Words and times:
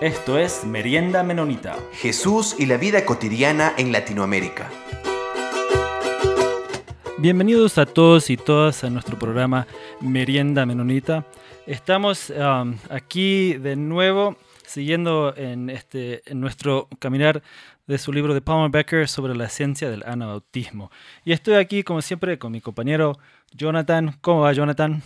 Esto 0.00 0.38
es 0.38 0.64
Merienda 0.64 1.22
Menonita. 1.22 1.76
Jesús 1.92 2.56
y 2.58 2.64
la 2.64 2.78
vida 2.78 3.04
cotidiana 3.04 3.74
en 3.76 3.92
Latinoamérica. 3.92 4.70
Bienvenidos 7.18 7.76
a 7.76 7.84
todos 7.84 8.30
y 8.30 8.38
todas 8.38 8.82
a 8.82 8.88
nuestro 8.88 9.18
programa 9.18 9.66
Merienda 10.00 10.64
Menonita. 10.64 11.26
Estamos 11.66 12.30
um, 12.30 12.78
aquí 12.88 13.52
de 13.58 13.76
nuevo 13.76 14.38
siguiendo 14.64 15.34
en, 15.36 15.68
este, 15.68 16.22
en 16.24 16.40
nuestro 16.40 16.88
caminar 16.98 17.42
de 17.86 17.98
su 17.98 18.10
libro 18.10 18.32
de 18.32 18.40
Palmer 18.40 18.70
Becker 18.70 19.06
sobre 19.06 19.34
la 19.34 19.50
ciencia 19.50 19.90
del 19.90 20.02
anabautismo. 20.06 20.90
Y 21.26 21.32
estoy 21.32 21.56
aquí, 21.56 21.82
como 21.82 22.00
siempre, 22.00 22.38
con 22.38 22.52
mi 22.52 22.62
compañero 22.62 23.18
Jonathan. 23.52 24.16
¿Cómo 24.22 24.40
va, 24.40 24.54
Jonathan? 24.54 25.02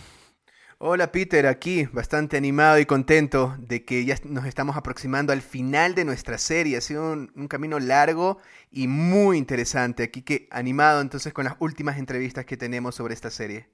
Hola 0.77 1.13
Peter, 1.13 1.47
aquí 1.47 1.87
bastante 1.93 2.35
animado 2.35 2.79
y 2.79 2.85
contento 2.85 3.55
de 3.59 3.85
que 3.85 4.03
ya 4.03 4.17
nos 4.25 4.45
estamos 4.45 4.75
aproximando 4.75 5.31
al 5.31 5.41
final 5.41 5.95
de 5.95 6.03
nuestra 6.03 6.37
serie. 6.37 6.75
Ha 6.75 6.81
sido 6.81 7.13
un, 7.13 7.47
camino 7.47 7.79
largo 7.79 8.39
y 8.71 8.89
muy 8.89 9.37
interesante. 9.37 10.03
Aquí 10.03 10.21
que 10.21 10.49
animado 10.51 10.99
entonces 10.99 11.31
con 11.31 11.45
las 11.45 11.55
últimas 11.59 11.97
entrevistas 11.97 12.45
que 12.45 12.57
tenemos 12.57 12.93
sobre 12.95 13.13
esta 13.13 13.29
serie. 13.29 13.69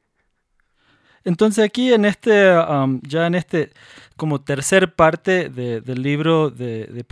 Entonces 1.23 1.65
aquí 1.65 1.91
en 1.91 2.05
este, 2.05 2.55
um, 2.55 3.01
ya 3.01 3.25
en 3.25 3.33
este 3.33 3.71
como 4.15 4.41
tercer 4.41 4.93
parte 4.93 5.49
del 5.49 6.03
libro 6.03 6.51
de, 6.51 6.85
de 6.85 7.03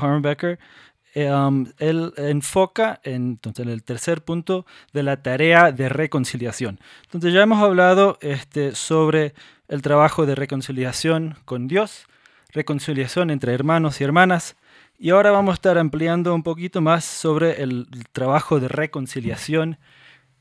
um, 1.16 1.68
él 1.77 2.13
enfoca 2.18 2.99
en, 3.04 3.31
entonces, 3.31 3.66
en 3.66 3.72
el 3.72 3.84
tercer 3.84 4.22
punto 4.23 4.66
de 4.94 5.04
la 5.04 5.22
tarea 5.22 5.72
de 5.72 5.90
reconciliación. 5.90 6.80
Entonces 7.04 7.34
ya 7.34 7.41
hemos 7.41 7.62
hablado 7.62 8.17
este, 8.22 8.76
sobre 8.76 9.34
el 9.67 9.81
trabajo 9.81 10.26
de 10.26 10.36
reconciliación 10.36 11.36
con 11.45 11.67
Dios, 11.67 12.06
reconciliación 12.52 13.30
entre 13.30 13.53
hermanos 13.53 14.02
y 14.02 14.03
hermanas, 14.03 14.56
y 14.98 15.11
ahora 15.11 15.31
vamos 15.31 15.53
a 15.53 15.56
estar 15.56 15.78
ampliando 15.78 16.36
un 16.36 16.44
poquito 16.44 16.81
más 16.81 17.06
sobre 17.06 17.64
el 17.64 17.88
trabajo 18.11 18.59
de 18.59 18.67
reconciliación 18.67 19.78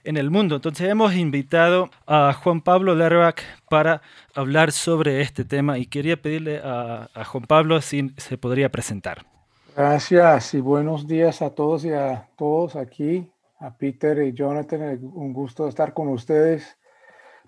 en 0.04 0.16
el 0.16 0.30
mundo. 0.30 0.56
Entonces 0.56 0.88
hemos 0.88 1.14
invitado 1.14 1.90
a 2.06 2.32
Juan 2.32 2.60
Pablo 2.60 2.94
Lerback 2.94 3.44
para 3.68 4.02
hablar 4.34 4.72
sobre 4.72 5.20
este 5.20 5.44
tema 5.44 5.78
y 5.78 5.86
quería 5.86 6.20
pedirle 6.20 6.58
a, 6.58 7.08
a, 7.14 7.24
Juan 7.24 7.44
Pablo 7.44 7.80
si 7.80 8.12
se 8.16 8.38
podría 8.38 8.70
presentar. 8.70 9.37
Gracias 9.78 10.54
y 10.54 10.60
buenos 10.60 11.06
días 11.06 11.40
a 11.40 11.54
todos 11.54 11.84
y 11.84 11.92
a 11.92 12.28
todos 12.34 12.74
aquí, 12.74 13.30
a 13.60 13.76
Peter 13.76 14.18
y 14.26 14.32
Jonathan. 14.32 14.98
Un 15.04 15.32
gusto 15.32 15.68
estar 15.68 15.94
con 15.94 16.08
ustedes 16.08 16.76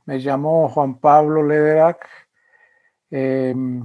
me 0.06 0.18
llamo 0.18 0.68
Juan 0.68 1.00
Pablo 1.00 1.42
Lederac. 1.42 2.08
Em, 3.10 3.84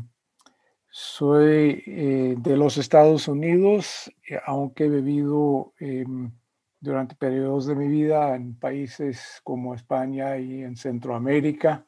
soy 0.92 1.84
eh, 1.88 2.36
de 2.38 2.56
los 2.56 2.78
Estados 2.78 3.28
Unidos, 3.28 4.14
eh, 4.30 4.40
aunque 4.46 4.86
he 4.86 4.90
vivido 4.90 5.74
em, 5.80 6.32
durante 6.80 7.16
periodos 7.16 7.66
de 7.66 7.74
mi 7.74 7.88
vida 7.88 8.36
en 8.36 8.54
países 8.59 9.42
como 9.44 9.74
España 9.74 10.38
y 10.38 10.62
en 10.62 10.76
Centroamérica. 10.76 11.84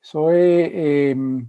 Soy 0.00 0.70
em, 0.72 1.48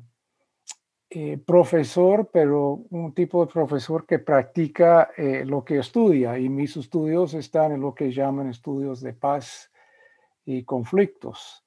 eh, 1.16 1.38
profesor, 1.38 2.30
pero 2.32 2.86
un 2.90 3.14
tipo 3.14 3.46
de 3.46 3.52
profesor 3.52 4.06
que 4.06 4.20
practica 4.20 5.12
lo 5.46 5.64
que 5.64 5.78
estudia 5.78 6.40
y 6.40 6.50
mis 6.50 6.76
estudios 6.76 7.34
están 7.34 7.72
en 7.72 7.82
lo 7.82 7.94
que 7.94 8.12
llaman 8.12 8.50
estudios 8.50 9.02
de 9.02 9.14
paz 9.14 9.72
y 10.46 10.64
conflictos. 10.64 11.64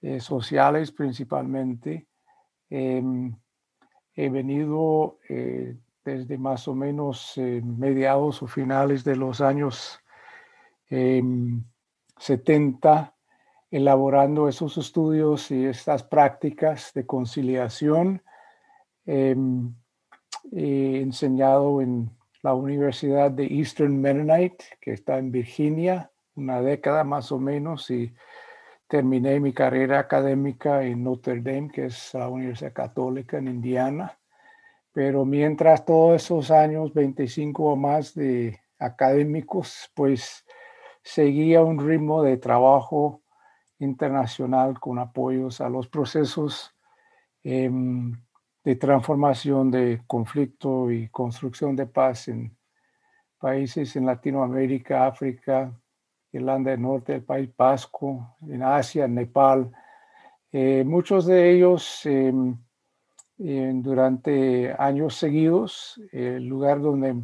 Eh, 0.00 0.20
sociales 0.20 0.92
principalmente. 0.92 2.06
Em, 2.70 3.34
he 4.14 4.28
venido 4.28 5.18
eh, 5.28 5.76
desde 6.04 6.38
más 6.38 6.68
o 6.68 6.74
menos 6.74 7.36
eh, 7.36 7.60
mediados 7.64 8.40
o 8.42 8.46
finales 8.46 9.02
de 9.02 9.16
los 9.16 9.40
años 9.40 9.98
70 10.88 13.00
em, 13.00 13.06
elaborando 13.70 14.48
esos 14.48 14.78
estudios 14.78 15.50
y 15.50 15.66
estas 15.66 16.04
prácticas 16.04 16.92
de 16.94 17.04
conciliación. 17.04 18.22
Em, 19.10 19.74
he 20.52 21.00
enseñado 21.00 21.80
en 21.80 22.10
la 22.42 22.52
Universidad 22.52 23.30
de 23.30 23.46
Eastern 23.46 23.98
Mennonite, 23.98 24.62
que 24.82 24.92
está 24.92 25.16
en 25.16 25.32
Virginia, 25.32 26.10
una 26.34 26.60
década 26.60 27.04
más 27.04 27.32
o 27.32 27.38
menos, 27.38 27.90
y 27.90 28.14
terminé 28.86 29.40
mi 29.40 29.54
carrera 29.54 29.98
académica 29.98 30.82
en 30.82 31.04
Notre 31.04 31.40
Dame, 31.40 31.70
que 31.72 31.86
es 31.86 32.12
la 32.12 32.28
Universidad 32.28 32.74
Católica 32.74 33.38
en 33.38 33.48
Indiana. 33.48 34.18
Pero 34.92 35.24
mientras 35.24 35.86
todos 35.86 36.22
esos 36.22 36.50
años, 36.50 36.92
25 36.92 37.64
o 37.64 37.76
más 37.76 38.14
de 38.14 38.60
académicos, 38.78 39.90
pues 39.94 40.44
seguía 41.02 41.62
un 41.62 41.78
ritmo 41.78 42.22
de 42.22 42.36
trabajo 42.36 43.22
internacional 43.78 44.78
con 44.78 44.98
apoyos 44.98 45.62
a 45.62 45.70
los 45.70 45.88
procesos 45.88 46.74
em, 47.42 48.12
de 48.68 48.76
transformación 48.76 49.70
de 49.70 50.02
conflicto 50.06 50.90
y 50.90 51.08
construcción 51.08 51.74
de 51.74 51.86
paz 51.86 52.28
en 52.28 52.54
países 53.38 53.96
en 53.96 54.04
Latinoamérica, 54.04 55.06
África, 55.06 55.72
Irlanda 56.32 56.72
del 56.72 56.82
Norte, 56.82 57.14
el 57.14 57.22
País 57.22 57.48
Vasco, 57.56 58.36
en 58.46 58.62
Asia, 58.62 59.08
Nepal. 59.08 59.70
Eh, 60.52 60.84
muchos 60.84 61.24
de 61.24 61.50
ellos 61.50 62.04
em, 62.04 62.58
durante 63.38 64.74
años 64.78 65.16
seguidos, 65.16 65.98
el 66.12 66.44
lugar 66.44 66.82
donde 66.82 67.22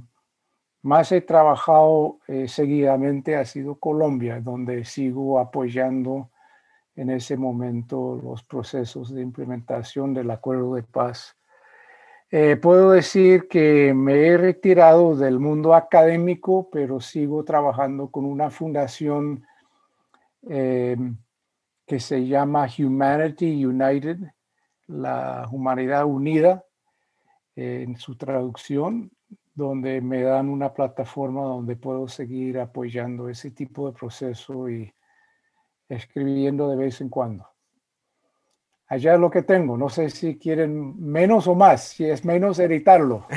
más 0.80 1.12
he 1.12 1.20
trabajado 1.20 2.20
eh, 2.26 2.48
seguidamente 2.48 3.36
ha 3.36 3.44
sido 3.44 3.74
Colombia, 3.74 4.40
donde 4.40 4.86
sigo 4.86 5.38
apoyando 5.38 6.30
en 6.96 7.10
ese 7.10 7.36
momento 7.36 8.20
los 8.22 8.42
procesos 8.44 9.12
de 9.12 9.22
implementación 9.22 10.14
del 10.14 10.30
acuerdo 10.30 10.74
de 10.74 10.82
paz. 10.82 11.36
Eh, 12.30 12.56
puedo 12.56 12.90
decir 12.90 13.48
que 13.48 13.92
me 13.94 14.26
he 14.26 14.36
retirado 14.36 15.16
del 15.16 15.38
mundo 15.38 15.74
académico, 15.74 16.68
pero 16.70 17.00
sigo 17.00 17.44
trabajando 17.44 18.08
con 18.08 18.24
una 18.24 18.50
fundación 18.50 19.44
eh, 20.48 20.96
que 21.86 22.00
se 22.00 22.26
llama 22.26 22.68
Humanity 22.78 23.64
United, 23.64 24.18
la 24.86 25.46
Humanidad 25.50 26.04
Unida, 26.06 26.64
en 27.56 27.96
su 27.98 28.16
traducción, 28.16 29.12
donde 29.54 30.00
me 30.00 30.22
dan 30.22 30.48
una 30.48 30.74
plataforma 30.74 31.42
donde 31.42 31.76
puedo 31.76 32.08
seguir 32.08 32.58
apoyando 32.58 33.28
ese 33.28 33.52
tipo 33.52 33.86
de 33.86 33.96
proceso 33.96 34.68
y 34.68 34.92
escribiendo 35.94 36.68
de 36.68 36.76
vez 36.76 37.00
en 37.00 37.08
cuando 37.08 37.54
allá 38.94 39.14
es 39.14 39.20
lo 39.20 39.30
que 39.30 39.42
tengo. 39.42 39.76
No 39.76 39.88
sé 39.88 40.10
si 40.10 40.38
quieren 40.38 40.94
menos 41.00 41.46
o 41.46 41.54
más. 41.54 41.88
Si 41.88 42.04
es 42.04 42.24
menos, 42.24 42.58
editarlo. 42.58 43.26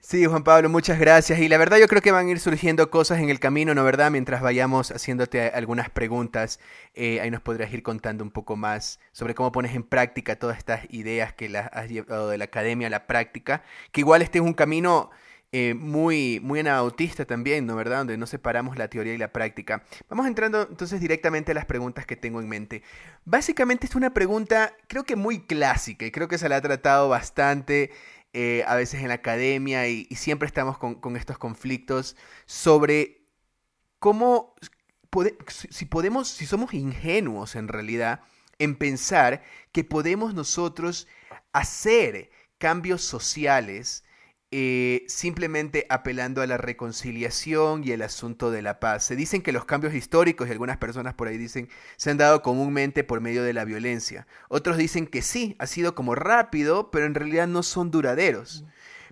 Sí, 0.00 0.24
Juan 0.26 0.42
Pablo, 0.42 0.68
muchas 0.68 0.98
gracias. 0.98 1.38
Y 1.38 1.48
la 1.48 1.58
verdad 1.58 1.78
yo 1.78 1.86
creo 1.86 2.02
que 2.02 2.12
van 2.12 2.26
a 2.26 2.30
ir 2.30 2.40
surgiendo 2.40 2.90
cosas 2.90 3.20
en 3.20 3.30
el 3.30 3.38
camino, 3.38 3.74
¿no 3.74 3.84
verdad? 3.84 4.10
Mientras 4.10 4.42
vayamos 4.42 4.90
haciéndote 4.90 5.48
algunas 5.48 5.90
preguntas, 5.90 6.60
eh, 6.94 7.20
ahí 7.20 7.30
nos 7.30 7.40
podrías 7.40 7.72
ir 7.72 7.82
contando 7.82 8.24
un 8.24 8.30
poco 8.30 8.56
más 8.56 9.00
sobre 9.12 9.34
cómo 9.34 9.52
pones 9.52 9.74
en 9.74 9.84
práctica 9.84 10.36
todas 10.36 10.58
estas 10.58 10.86
ideas 10.90 11.32
que 11.34 11.48
las 11.48 11.70
has 11.72 11.88
llevado 11.88 12.28
de 12.30 12.38
la 12.38 12.44
academia 12.44 12.88
a 12.88 12.90
la 12.90 13.06
práctica, 13.06 13.62
que 13.92 14.00
igual 14.00 14.22
este 14.22 14.38
es 14.38 14.44
un 14.44 14.54
camino 14.54 15.10
eh, 15.54 15.74
muy, 15.74 16.40
muy 16.42 16.60
anabautista 16.60 17.26
también, 17.26 17.66
¿no 17.66 17.76
verdad? 17.76 17.98
Donde 17.98 18.16
no 18.16 18.26
separamos 18.26 18.78
la 18.78 18.88
teoría 18.88 19.12
y 19.12 19.18
la 19.18 19.32
práctica. 19.32 19.84
Vamos 20.08 20.26
entrando 20.26 20.66
entonces 20.68 20.98
directamente 20.98 21.52
a 21.52 21.54
las 21.54 21.66
preguntas 21.66 22.06
que 22.06 22.16
tengo 22.16 22.40
en 22.40 22.48
mente. 22.48 22.82
Básicamente 23.26 23.86
es 23.86 23.94
una 23.94 24.14
pregunta 24.14 24.74
creo 24.88 25.04
que 25.04 25.14
muy 25.14 25.40
clásica 25.44 26.06
y 26.06 26.10
creo 26.10 26.26
que 26.26 26.38
se 26.38 26.48
la 26.48 26.56
ha 26.56 26.62
tratado 26.62 27.10
bastante 27.10 27.90
eh, 28.32 28.64
a 28.66 28.76
veces 28.76 29.02
en 29.02 29.08
la 29.08 29.14
academia 29.14 29.86
y, 29.88 30.06
siempre 30.16 30.46
estamos 30.46 30.78
con, 30.78 31.16
estos 31.16 31.36
conflictos 31.36 32.16
sobre 32.46 33.26
cómo, 33.98 34.54
si 35.46 35.84
podemos, 35.84 36.28
si 36.28 36.46
somos 36.46 36.72
ingenuos 36.72 37.56
en 37.56 37.68
realidad 37.68 38.20
en 38.58 38.74
pensar 38.76 39.42
que 39.70 39.84
podemos 39.84 40.32
nosotros 40.32 41.08
hacer 41.52 42.30
cambios 42.56 43.02
sociales 43.02 44.02
eh, 44.54 45.04
simplemente 45.08 45.86
apelando 45.88 46.42
a 46.42 46.46
la 46.46 46.58
reconciliación 46.58 47.84
y 47.84 47.92
el 47.92 48.02
asunto 48.02 48.50
de 48.50 48.60
la 48.60 48.80
paz. 48.80 49.02
Se 49.02 49.16
dicen 49.16 49.40
que 49.40 49.50
los 49.50 49.64
cambios 49.64 49.94
históricos, 49.94 50.46
y 50.46 50.50
algunas 50.50 50.76
personas 50.76 51.14
por 51.14 51.28
ahí 51.28 51.38
dicen, 51.38 51.70
se 51.96 52.10
han 52.10 52.18
dado 52.18 52.42
comúnmente 52.42 53.02
por 53.02 53.22
medio 53.22 53.42
de 53.42 53.54
la 53.54 53.64
violencia. 53.64 54.26
Otros 54.50 54.76
dicen 54.76 55.06
que 55.06 55.22
sí, 55.22 55.56
ha 55.58 55.66
sido 55.66 55.94
como 55.94 56.14
rápido, 56.14 56.90
pero 56.90 57.06
en 57.06 57.14
realidad 57.14 57.48
no 57.48 57.62
son 57.62 57.90
duraderos. 57.90 58.66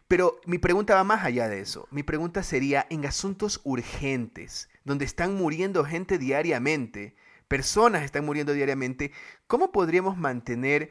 Pero 0.08 0.40
mi 0.44 0.58
pregunta 0.58 0.94
va 0.94 1.04
más 1.04 1.24
allá 1.24 1.48
de 1.48 1.60
eso. 1.60 1.88
Mi 1.90 2.02
pregunta 2.02 2.42
sería, 2.42 2.86
en 2.90 3.06
asuntos 3.06 3.62
urgentes, 3.64 4.68
donde 4.84 5.06
están 5.06 5.34
muriendo 5.34 5.86
gente 5.86 6.18
diariamente, 6.18 7.14
personas 7.48 8.02
están 8.02 8.26
muriendo 8.26 8.52
diariamente, 8.52 9.10
¿cómo 9.46 9.72
podríamos 9.72 10.18
mantener 10.18 10.90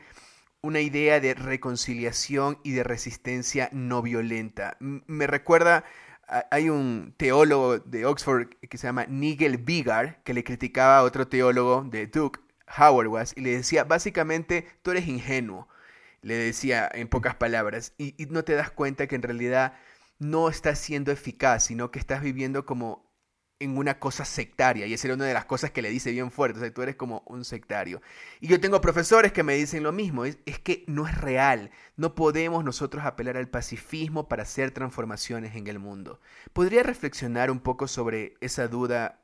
una 0.62 0.82
idea 0.82 1.20
de 1.20 1.34
reconciliación 1.34 2.60
y 2.64 2.72
de 2.72 2.84
resistencia 2.84 3.70
no 3.72 4.02
violenta. 4.02 4.78
me 4.80 5.28
recuerda, 5.28 5.86
hay 6.52 6.70
un 6.70 7.14
teólogo 7.18 7.80
de 7.80 8.06
Oxford 8.06 8.50
que 8.70 8.78
se 8.78 8.88
llama 8.88 9.06
Nigel 9.06 9.58
Vigar, 9.58 10.22
que 10.24 10.34
le 10.34 10.44
criticaba 10.44 11.00
a 11.00 11.04
otro 11.04 11.28
teólogo 11.28 11.84
de 11.84 12.08
Duke, 12.08 12.40
Howard 12.78 13.08
was, 13.08 13.34
y 13.36 13.42
le 13.42 13.52
decía, 13.52 13.84
básicamente, 13.84 14.68
tú 14.84 14.92
eres 14.92 15.08
ingenuo, 15.08 15.68
le 16.22 16.36
decía 16.36 16.90
en 16.94 17.08
pocas 17.08 17.36
palabras, 17.36 17.94
y 17.98 18.14
no 18.30 18.44
te 18.44 18.54
das 18.54 18.70
cuenta 18.70 19.08
que 19.08 19.16
en 19.16 19.24
realidad 19.24 19.74
no 20.20 20.50
estás 20.50 20.78
siendo 20.80 21.12
eficaz, 21.12 21.66
sino 21.66 21.92
que 21.92 22.00
estás 22.00 22.22
viviendo 22.22 22.66
como 22.66 23.09
en 23.60 23.78
una 23.78 24.00
cosa 24.00 24.26
sectaria. 24.26 24.86
Y 24.86 24.94
esa 24.94 25.08
era 25.08 25.16
una 25.16 25.26
de 25.26 25.34
las 25.34 25.46
cosas 25.46 25.72
que 25.72 25.82
le 25.82 25.90
dice 25.90 26.12
bien 26.12 26.32
fuerte. 26.32 26.60
O 26.60 26.62
sea, 26.62 26.74
tú 26.74 26.82
eres 26.82 26.96
como 26.96 27.24
un 27.26 27.44
sectario. 27.44 28.02
Y 28.40 28.48
yo 28.48 28.60
tengo 28.60 28.80
profesores 28.82 29.34
que 29.34 29.44
me 29.44 29.56
dicen 29.56 29.84
lo 29.84 29.92
mismo. 29.92 30.26
Es, 30.26 30.38
que 30.64 30.84
no 30.88 31.08
es 31.08 31.18
real. 31.20 31.72
No 31.98 32.16
podemos 32.16 32.64
nosotros 32.64 33.06
apelar 33.06 33.38
al 33.38 33.50
pacifismo 33.50 34.28
para 34.28 34.44
hacer 34.44 34.72
transformaciones 34.72 35.56
en 35.56 35.68
el 35.68 35.80
mundo. 35.80 36.20
¿Podría 36.54 36.84
reflexionar 36.84 37.52
un 37.52 37.60
poco 37.60 37.88
sobre 37.88 38.36
esa 38.40 38.68
duda 38.68 39.20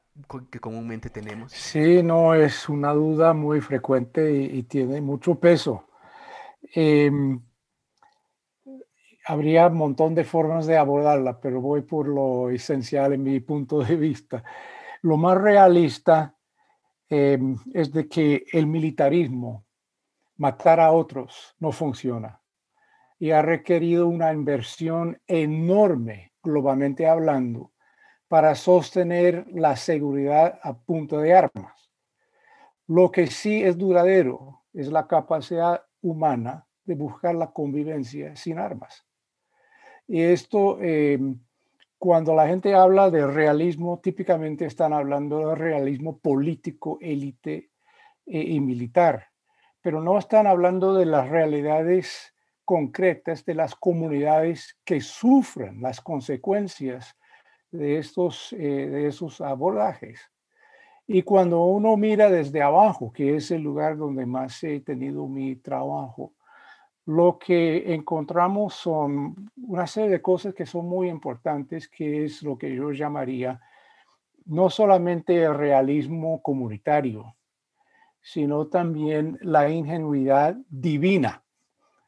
que 0.49 0.59
comúnmente 0.59 1.09
tenemos? 1.09 1.51
Sí, 1.51 2.03
no, 2.03 2.33
es 2.33 2.67
una 2.69 2.93
duda 2.93 3.33
muy 3.33 3.61
frecuente 3.61 4.31
y, 4.31 4.63
tiene 4.63 4.99
mucho 5.01 5.35
peso. 5.35 5.87
Em, 6.73 7.39
habría 9.25 9.68
un 9.68 9.77
montón 9.77 10.16
de 10.16 10.24
formas 10.24 10.68
de 10.68 10.77
abordarla, 10.77 11.39
pero 11.39 11.60
voy 11.62 11.81
por 11.81 12.07
lo 12.07 12.50
esencial 12.50 13.13
en 13.13 13.24
mi 13.24 13.39
punto 13.39 13.80
de 13.83 13.95
vista. 13.95 14.44
Lo 15.01 15.18
más 15.18 15.38
realista 15.38 16.36
em, 17.10 17.57
es 17.74 17.92
de 17.92 18.07
que 18.07 18.45
el 18.51 18.68
militarismo, 18.68 19.66
matar 20.38 20.80
a 20.80 20.92
otros, 20.92 21.56
no 21.60 21.72
funciona 21.72 22.42
y 23.18 23.31
ha 23.31 23.42
requerido 23.42 24.07
una 24.07 24.33
inversión 24.33 25.22
enorme, 25.25 26.33
globalmente 26.44 27.07
hablando, 27.07 27.71
para 28.28 28.56
sostener 28.56 29.45
la 29.51 29.75
seguridad 29.75 30.60
a 30.62 30.78
punto 30.78 31.19
de 31.19 31.33
armas. 31.33 31.92
Lo 32.88 33.12
que 33.12 33.28
sí 33.28 33.63
es 33.63 33.78
duradero 33.78 34.63
es 34.74 34.89
la 34.89 35.07
capacidad 35.07 35.86
humana 36.01 36.68
de 36.83 36.95
buscar 36.95 37.36
la 37.36 37.51
convivencia 37.51 38.36
sin 38.36 38.60
armas. 38.60 39.05
Y 40.07 40.22
esto, 40.22 40.78
eh, 40.81 41.19
cuando 41.98 42.36
la 42.36 42.48
gente 42.48 42.74
habla 42.75 43.10
de 43.10 43.25
realismo, 43.25 44.00
típicamente 44.00 44.66
están 44.66 44.94
hablando 44.94 45.50
de 45.50 45.56
realismo 45.56 46.19
político, 46.19 46.98
élite 47.02 47.72
eh, 48.25 48.42
y 48.42 48.60
militar, 48.60 49.28
pero 49.81 50.02
no 50.02 50.18
están 50.18 50.48
hablando 50.48 50.94
de 50.94 51.06
las 51.06 51.30
realidades 51.30 52.34
concretas 52.66 53.46
de 53.46 53.56
las 53.56 53.75
comunidades 53.75 54.78
que 54.84 55.02
sufren 55.02 55.81
las 55.81 56.02
consecuencias 56.02 57.16
de 57.72 57.98
estos, 57.98 58.54
eh, 58.54 58.57
de 58.57 59.07
esos 59.07 59.42
abordajes. 59.42 60.19
Y 61.07 61.22
cuando 61.22 61.63
uno 61.66 61.96
mira 61.98 62.31
desde 62.31 62.63
abajo, 62.63 63.13
que 63.13 63.36
es 63.36 63.52
el 63.52 63.62
lugar 63.62 63.98
donde 63.98 64.25
más 64.25 64.63
he 64.63 64.80
tenido 64.80 65.28
mi 65.28 65.56
trabajo, 65.56 66.34
lo 67.06 67.38
que 67.38 67.94
encontramos 67.94 68.74
son 68.74 69.52
una 69.68 69.86
serie 69.86 70.10
de 70.10 70.22
cosas 70.22 70.54
que 70.54 70.66
son 70.66 70.88
muy 70.88 71.10
importantes, 71.10 71.88
que 71.88 72.25
es 72.25 72.42
lo 72.42 72.57
que 72.57 72.75
yo 72.75 72.92
llamaría 72.92 73.62
no 74.46 74.69
solamente 74.69 75.44
el 75.44 75.56
realismo 75.56 76.42
comunitario, 76.42 77.36
sino 78.22 78.68
también 78.68 79.38
la 79.42 79.69
ingenuidad 79.69 80.56
divina. 80.69 81.44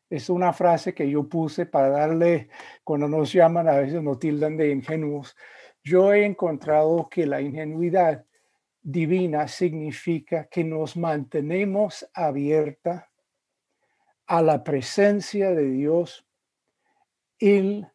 Es 0.10 0.30
una 0.30 0.54
frase 0.54 0.94
que 0.94 1.10
yo 1.10 1.28
puse 1.28 1.66
para 1.66 1.90
darle, 1.90 2.50
cuando 2.84 3.08
nos 3.08 3.34
llaman, 3.34 3.68
a 3.68 3.78
veces 3.78 4.02
nos 4.02 4.20
tildan 4.20 4.56
de 4.56 4.72
ingenuos. 4.72 5.36
Yo 5.84 6.14
he 6.14 6.26
encontrado 6.26 7.10
que 7.10 7.26
la 7.26 7.42
ingenuidad 7.42 8.26
divina 8.82 9.48
significa 9.48 10.46
que 10.46 10.64
nos 10.64 10.96
mantenemos 10.96 12.08
abierta 12.14 13.06
a 14.27 14.41
la 14.41 14.63
presencia 14.63 15.51
de 15.51 15.69
Dios 15.71 16.27
en 17.39 17.88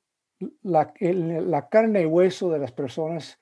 la, 0.63 0.93
carne 1.71 2.03
y 2.03 2.07
hueso 2.07 2.51
de 2.51 2.59
las 2.59 2.73
personas 2.73 3.39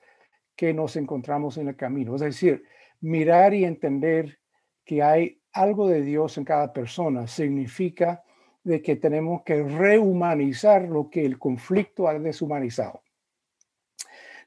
que 0.55 0.73
nos 0.73 0.95
encontramos 0.95 1.57
en 1.57 1.69
el 1.69 1.75
camino. 1.75 2.15
Es 2.15 2.21
decir, 2.21 2.63
mirar 2.99 3.53
y 3.53 3.65
entender 3.65 4.39
que 4.85 5.01
hay 5.01 5.41
algo 5.53 5.87
de 5.87 6.01
Dios 6.01 6.37
en 6.37 6.45
cada 6.45 6.71
persona 6.73 7.27
significa 7.27 8.23
de 8.63 8.81
que 8.81 8.95
tenemos 8.95 9.41
que 9.43 9.63
rehumanizar 9.63 10.83
lo 10.83 11.09
que 11.09 11.25
el 11.25 11.39
conflicto 11.39 12.07
ha 12.07 12.19
deshumanizado. 12.19 13.01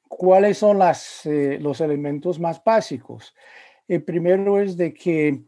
¿Cuáles 0.06 0.58
son 0.58 0.80
eh, 1.24 1.58
los 1.60 1.80
elementos 1.80 2.38
más 2.38 2.62
básicos? 2.62 3.34
El 3.88 4.04
primero 4.04 4.60
es 4.60 4.76
de 4.76 4.94
que 4.94 5.42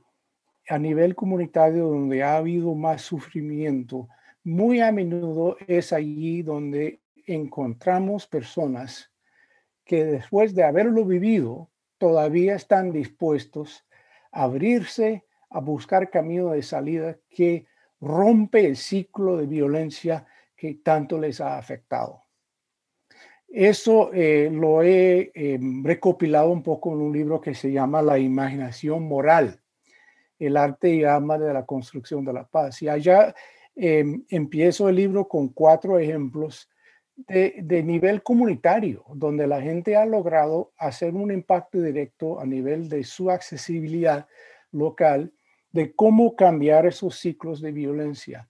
a 0.69 0.79
nivel 0.79 1.15
comunitario 1.15 1.87
donde 1.87 2.23
ha 2.23 2.37
habido 2.37 2.75
más 2.75 3.03
sufrimiento, 3.03 4.09
muy 4.43 4.81
a 4.81 4.93
menudo 4.93 5.57
es 5.67 5.93
allí 5.93 6.43
donde 6.43 7.01
encontramos 7.27 8.27
personas 8.27 9.11
que 9.85 10.05
después 10.05 10.55
de 10.55 10.65
haberlo 10.65 11.05
vivido 11.05 11.71
todavía 11.99 12.55
están 12.55 12.93
dispuestos 12.93 13.85
a 14.33 14.45
abrirse, 14.45 15.25
a 15.51 15.61
buscar 15.61 16.11
camino 16.11 16.51
de 16.51 16.63
salida 16.63 17.17
que 17.29 17.67
rompe 18.01 18.67
el 18.67 18.77
ciclo 18.77 19.37
de 19.37 19.47
violencia 19.47 20.27
que 20.57 20.75
tanto 20.75 21.19
les 21.19 21.41
ha 21.41 21.59
afectado. 21.59 22.25
Eso 23.49 24.11
eh, 24.13 24.51
lo 24.53 24.83
he 24.83 25.31
em, 25.35 25.85
recopilado 25.85 26.51
un 26.51 26.63
poco 26.63 26.93
en 26.93 27.01
un 27.01 27.13
libro 27.13 27.41
que 27.41 27.55
se 27.55 27.71
llama 27.71 28.03
La 28.03 28.19
imaginación 28.19 29.05
moral 29.05 29.61
el 30.39 30.57
arte 30.57 30.95
y 30.95 31.05
alma 31.05 31.39
de 31.39 31.53
la 31.53 31.65
construcción 31.65 32.25
de 32.25 32.33
la 32.33 32.47
paz. 32.47 32.83
Y 32.83 32.89
allá 32.89 33.35
em, 33.75 34.25
empiezo 34.29 34.89
el 34.89 34.97
libro 34.97 35.29
con 35.29 35.49
cuatro 35.49 35.99
ejemplos 35.99 36.69
de, 37.17 37.83
nivel 37.83 38.23
comunitario, 38.23 39.05
donde 39.15 39.47
la 39.47 39.61
gente 39.63 39.97
ha 39.97 40.05
logrado 40.05 40.73
hacer 40.77 41.15
un 41.15 41.33
impacto 41.33 41.81
directo 41.81 42.39
a 42.39 42.45
nivel 42.45 42.89
de 42.89 43.05
su 43.05 43.31
accesibilidad 43.31 44.27
local, 44.71 45.33
de 45.73 45.95
cómo 45.95 46.37
cambiar 46.37 46.87
esos 46.87 47.19
ciclos 47.19 47.61
de 47.61 47.73
violencia. 47.73 48.49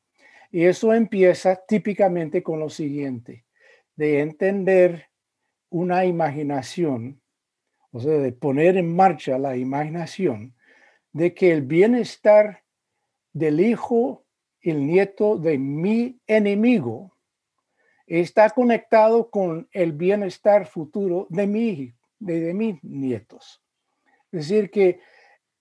Y 0.51 0.65
eso 0.65 0.93
empieza 0.93 1.57
típicamente 1.67 2.43
con 2.43 2.59
lo 2.59 2.69
siguiente, 2.69 3.45
de 3.95 4.21
entender 4.21 5.07
una 5.71 6.05
imaginación, 6.05 7.21
o 7.93 8.01
sea, 8.01 8.19
de 8.19 8.33
poner 8.33 8.77
en 8.77 8.95
marcha 8.95 9.39
la 9.39 9.57
imaginación 9.57 10.56
de 11.17 11.33
que 11.33 11.51
el 11.51 11.63
bienestar 11.63 12.63
del 13.33 13.61
hijo, 13.61 14.27
el 14.61 14.87
nieto 14.87 15.39
de 15.39 15.57
mi 15.57 16.21
enemigo, 16.27 17.17
está 18.07 18.51
conectado 18.51 19.31
con 19.31 19.67
el 19.73 19.93
bienestar 19.93 20.67
futuro 20.67 21.27
de 21.31 21.47
mi 21.47 21.95
de, 22.19 22.41
de 22.41 22.53
mis 22.53 22.85
nietos. 22.85 23.63
Es 24.31 24.49
decir, 24.49 24.71
que 24.71 25.01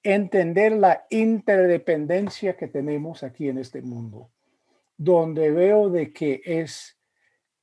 entender 0.03 0.73
la 0.73 1.05
interdependencia 1.09 2.57
que 2.57 2.67
tenemos 2.67 3.23
aquí 3.23 3.47
en 3.47 3.57
este 3.57 3.81
mundo, 3.81 4.31
donde 4.97 5.51
veo 5.51 5.89
de 5.89 6.11
que 6.11 6.41
es 6.43 6.97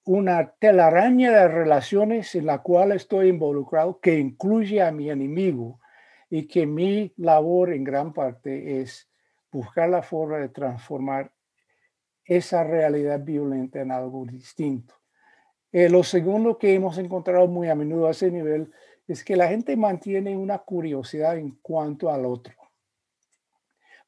una 0.04 0.52
telaraña 0.52 1.30
de 1.30 1.48
relaciones 1.48 2.34
en 2.36 2.46
la 2.46 2.62
cual 2.62 2.92
estoy 2.92 3.28
involucrado 3.28 4.00
que 4.00 4.18
incluye 4.18 4.80
a 4.80 4.90
mi 4.92 5.10
enemigo 5.10 5.81
y 6.34 6.46
que 6.46 6.64
mi 6.64 7.12
labor 7.18 7.74
en 7.74 7.84
gran 7.84 8.14
parte 8.14 8.80
es 8.80 9.06
buscar 9.50 9.90
la 9.90 10.02
forma 10.02 10.38
de 10.38 10.48
transformar 10.48 11.30
esa 12.24 12.64
realidad 12.64 13.20
violenta 13.22 13.82
en 13.82 13.92
algo 13.92 14.24
distinto. 14.24 14.94
Eh, 15.70 15.90
lo 15.90 16.02
segundo 16.02 16.56
que 16.56 16.72
hemos 16.72 16.96
encontrado 16.96 17.46
muy 17.48 17.68
a 17.68 17.74
menudo 17.74 18.06
a 18.06 18.12
ese 18.12 18.30
nivel 18.30 18.72
es 19.06 19.22
que 19.22 19.36
la 19.36 19.48
gente 19.48 19.76
mantiene 19.76 20.34
una 20.34 20.56
curiosidad 20.60 21.36
en 21.36 21.50
cuanto 21.60 22.08
al 22.08 22.24
otro. 22.24 22.54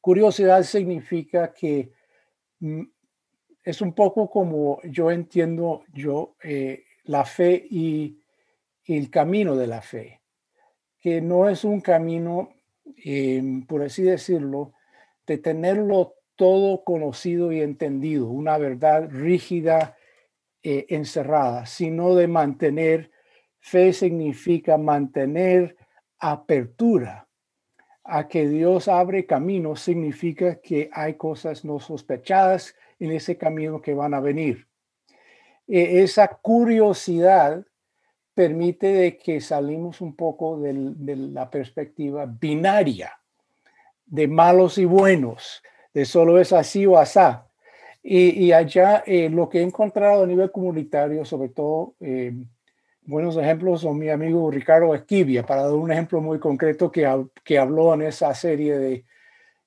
Curiosidad 0.00 0.62
significa 0.62 1.52
que 1.52 1.93
mm, 2.61 2.85
es 3.64 3.83
un 3.83 3.93
poco 3.93 4.31
como 4.31 4.81
yo 4.85 5.11
entiendo 5.11 5.85
yo 5.93 6.37
eh, 6.43 6.85
la 7.02 7.26
fe 7.26 7.66
y 7.69 8.19
el 8.87 9.11
camino 9.11 9.57
de 9.57 9.66
la 9.66 9.83
fe 9.83 10.24
que 11.04 11.20
no 11.20 11.50
es 11.50 11.64
un 11.64 11.82
camino, 11.82 12.54
em, 12.96 13.66
por 13.66 13.82
así 13.82 14.02
decirlo, 14.02 14.73
de 15.26 15.37
tenerlo 15.37 16.14
todo 16.34 16.82
conocido 16.82 17.52
y 17.52 17.61
entendido, 17.61 18.28
una 18.28 18.56
verdad 18.56 19.11
rígida, 19.11 19.99
eh, 20.62 20.87
encerrada, 20.88 21.66
sino 21.66 22.14
de 22.14 22.26
mantener, 22.26 23.11
fe 23.61 23.92
significa 23.92 24.78
mantener 24.78 25.76
apertura 26.18 27.28
a 28.02 28.26
que 28.26 28.49
Dios 28.49 28.88
abre 28.88 29.26
camino 29.26 29.76
significa 29.76 30.54
que 30.62 30.88
hay 30.90 31.14
cosas 31.18 31.66
no 31.66 31.80
sospechadas 31.80 32.75
en 32.99 33.12
ese 33.12 33.37
camino 33.37 33.82
que 33.82 33.92
van 33.92 34.14
a 34.14 34.20
venir. 34.20 34.68
E, 35.68 36.02
esa 36.02 36.28
curiosidad 36.28 37.66
permite 38.35 38.93
de 38.93 39.17
que 39.17 39.41
salimos 39.41 40.00
un 40.00 40.17
poco 40.17 40.59
de 40.61 41.17
la 41.17 41.49
perspectiva 41.49 42.26
binaria 42.26 43.12
de 44.07 44.29
malos 44.29 44.79
y 44.79 44.85
buenos, 44.85 45.62
de 45.93 46.05
solo 46.05 46.38
es 46.38 46.53
así 46.53 46.85
o 46.87 46.99
asá. 46.99 47.49
Y, 48.03 48.53
allá 48.53 49.03
eh, 49.07 49.31
lo 49.31 49.49
que 49.49 49.61
he 49.61 49.62
encontrado 49.62 50.25
a 50.25 50.26
nivel 50.26 50.50
comunitario, 50.53 51.25
sobre 51.25 51.49
todo 51.49 51.95
eh, 52.00 52.35
buenos 53.07 53.37
ejemplos 53.38 53.81
son 53.81 53.99
mi 53.99 54.11
amigo 54.11 54.50
Ricardo 54.50 54.95
Esquivia, 54.95 55.47
para 55.47 55.62
dar 55.62 55.73
un 55.73 55.91
ejemplo 55.91 56.21
muy 56.21 56.38
concreto 56.38 56.93
que, 56.93 57.09
que 57.43 57.59
habló 57.59 57.95
en 57.95 58.03
esa 58.03 58.35
serie 58.35 58.76
de, 58.76 59.05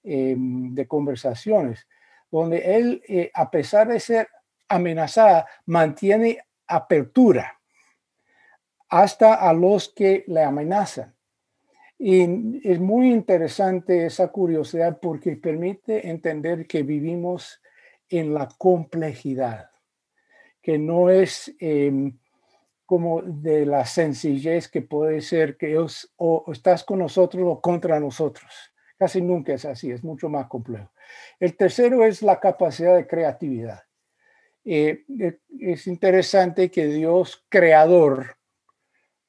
em, 0.04 0.76
de 0.76 0.88
conversaciones, 0.88 1.88
donde 2.30 2.78
él, 2.78 3.02
eh, 3.08 3.32
a 3.34 3.50
pesar 3.50 3.88
de 3.88 4.00
ser 4.00 4.28
amenazada, 4.68 5.48
mantiene 5.66 6.38
apertura 6.68 7.57
hasta 8.90 9.34
a 9.36 9.54
los 9.54 9.90
que 9.90 10.24
le 10.28 10.44
amenazan. 10.44 11.14
Y 12.00 12.68
es 12.68 12.80
muy 12.80 13.12
interesante 13.12 14.06
esa 14.06 14.28
curiosidad 14.28 15.00
porque 15.02 15.36
permite 15.36 16.10
entender 16.10 16.68
que 16.68 16.84
vivimos 16.84 17.60
en 18.10 18.34
la 18.34 18.48
complejidad, 18.58 19.72
que 20.62 20.78
no 20.78 21.10
es 21.10 21.54
em, 21.60 22.18
como 22.86 23.22
de 23.22 23.66
la 23.66 23.86
sencillez 23.86 24.70
que 24.70 24.82
puede 24.82 25.22
ser 25.22 25.58
que 25.58 25.78
o, 25.78 26.52
estás 26.54 26.84
con 26.84 27.00
nosotros 27.00 27.44
o 27.46 27.62
contra 27.62 28.00
nosotros. 28.00 28.50
Casi 28.98 29.22
nunca 29.22 29.54
es 29.54 29.66
así, 29.66 29.92
es 29.92 30.04
mucho 30.04 30.30
más 30.30 30.48
complejo. 30.48 30.90
El 31.40 31.58
tercero 31.58 32.06
es 32.06 32.22
la 32.22 32.40
capacidad 32.40 32.96
de 32.96 33.06
creatividad. 33.06 33.82
Eh, 34.64 35.04
eh, 35.20 35.40
es 35.60 35.88
interesante 35.88 36.72
que 36.72 36.88
Dios 36.88 37.46
creador, 37.50 38.37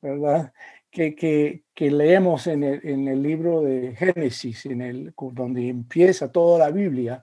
¿verdad? 0.01 0.53
Que, 0.91 1.15
que, 1.15 1.91
leemos 1.91 2.47
en 2.47 2.65
el, 2.65 2.81
en 2.83 3.09
el, 3.09 3.23
libro 3.23 3.63
de 3.63 3.95
Génesis, 3.95 4.67
en 4.67 4.81
el, 4.81 5.15
donde 5.33 5.69
empieza 5.69 6.33
toda 6.33 6.59
la 6.59 6.71
Biblia, 6.71 7.23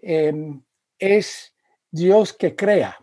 em, 0.00 0.62
es 0.98 1.54
Dios 1.90 2.32
que 2.32 2.56
crea. 2.56 2.96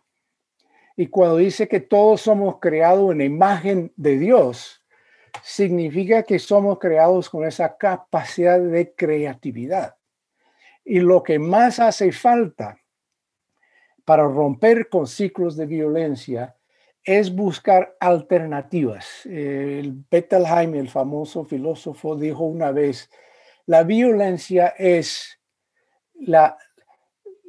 Y 0.98 1.08
cuando 1.08 1.38
dice 1.38 1.68
que 1.68 1.80
todos 1.80 2.22
somos 2.22 2.60
creados 2.60 3.12
en 3.12 3.20
la 3.20 3.24
imagen 3.26 3.94
de 3.96 4.18
Dios, 4.18 4.84
significa 5.44 6.24
que 6.24 6.40
somos 6.40 6.80
creados 6.80 7.30
con 7.30 7.46
esa 7.46 7.78
capacidad 7.78 8.60
de 8.60 8.94
creatividad. 8.94 9.96
Y 10.84 11.00
lo 11.00 11.24
que 11.24 11.40
más 11.40 11.80
hace 11.80 12.12
falta 12.12 12.80
para 14.04 14.24
romper 14.24 14.90
con 14.90 15.08
ciclos 15.08 15.56
de 15.56 15.68
violencia 15.68 16.56
es 17.10 17.34
buscar 17.34 17.98
alternativas. 18.00 19.25
El 19.25 20.04
Bettelheim, 20.12 20.75
el 20.75 20.89
famoso 20.89 21.44
filósofo, 21.44 22.16
dijo 22.16 22.44
una 22.44 22.72
vez, 22.72 23.10
la 23.66 23.82
violencia 23.82 24.75
es 24.78 25.39
la, 26.13 26.56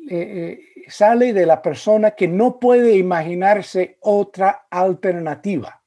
eh, 0.08 0.16
eh, 0.18 0.60
sale 0.88 1.34
de 1.34 1.44
la 1.44 1.60
persona 1.60 2.12
que 2.12 2.26
no 2.26 2.58
puede 2.58 2.96
imaginarse 2.96 3.98
otra 4.00 4.66
alternativa. 4.70 5.82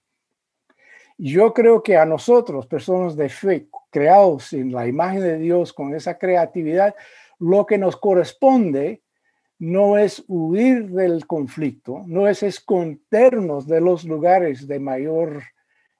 Yo 1.18 1.52
creo 1.52 1.82
que 1.82 1.98
a 1.98 2.06
nosotros, 2.06 2.68
personas 2.68 3.16
de 3.16 3.30
fe, 3.30 3.70
creados 3.90 4.54
en 4.54 4.72
la 4.72 4.86
imagen 4.86 5.22
de 5.22 5.40
Dios 5.40 5.74
con 5.74 5.96
esa 5.96 6.20
creatividad, 6.20 6.94
lo 7.40 7.66
que 7.66 7.80
nos 7.80 7.98
corresponde 7.98 9.03
no 9.64 9.98
es 9.98 10.26
huir 10.28 10.90
del 10.90 11.26
conflicto, 11.26 12.04
no 12.06 12.28
es 12.28 12.44
escondernos 12.44 13.66
de 13.66 13.80
los 13.80 14.04
lugares 14.04 14.68
de 14.68 14.78
mayor 14.78 15.42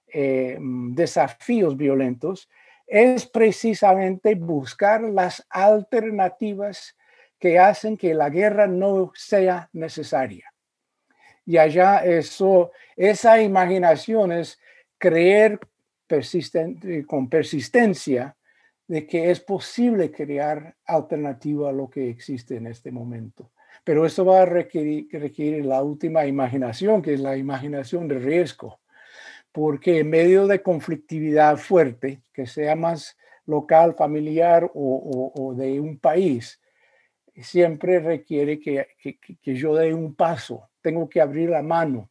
eh, 0.06 0.58
desafíos 0.60 1.74
violentos, 1.74 2.50
es 2.86 3.24
precisamente 3.24 4.34
buscar 4.34 5.00
las 5.00 5.46
alternativas 5.48 6.94
que 7.38 7.58
hacen 7.58 7.96
que 7.96 8.12
la 8.12 8.28
guerra 8.28 8.66
no 8.66 9.12
sea 9.14 9.70
necesaria. 9.72 10.52
Y 11.46 11.56
allá 11.56 12.04
eso, 12.04 12.70
esa 12.96 13.40
imaginación 13.40 14.32
es 14.32 14.60
creer 14.98 15.58
persistente, 16.06 17.06
con 17.06 17.30
persistencia 17.30 18.36
de 18.86 19.06
que 19.06 19.30
es 19.30 19.40
posible 19.40 20.10
crear 20.10 20.76
alternativa 20.84 21.70
a 21.70 21.72
lo 21.72 21.88
que 21.88 22.10
existe 22.10 22.56
en 22.56 22.66
este 22.66 22.90
momento. 22.90 23.53
Pero 23.84 24.06
eso 24.06 24.24
va 24.24 24.42
a 24.42 24.46
requerir, 24.46 25.64
la 25.64 25.82
última 25.82 26.26
imaginación, 26.26 27.02
que 27.02 27.14
es 27.14 27.20
la 27.20 27.36
imaginación 27.36 28.08
de 28.08 28.18
riesgo, 28.18 28.80
porque 29.52 30.00
en 30.00 30.10
medio 30.10 30.46
de 30.46 30.62
conflictividad 30.62 31.58
fuerte, 31.58 32.22
que 32.32 32.46
sea 32.46 32.74
más 32.74 33.16
local, 33.46 33.94
familiar 33.94 34.70
o, 34.74 35.32
o 35.34 35.54
de 35.54 35.78
un 35.80 35.98
país, 35.98 36.60
siempre 37.42 37.98
requiere 37.98 38.60
que, 38.60 38.86
yo 39.42 39.74
dé 39.74 39.92
un 39.92 40.14
paso, 40.14 40.68
tengo 40.80 41.08
que 41.08 41.20
abrir 41.20 41.50
la 41.50 41.62
mano, 41.62 42.10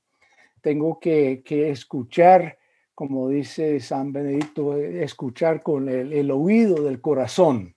tengo 0.61 0.99
que, 0.99 1.41
escuchar, 1.69 2.57
como 2.93 3.29
dice 3.29 3.79
San 3.79 4.11
Benedicto, 4.11 4.77
escuchar 4.77 5.63
con 5.63 5.89
el, 5.89 6.31
oído 6.31 6.83
del 6.83 7.01
corazón 7.01 7.75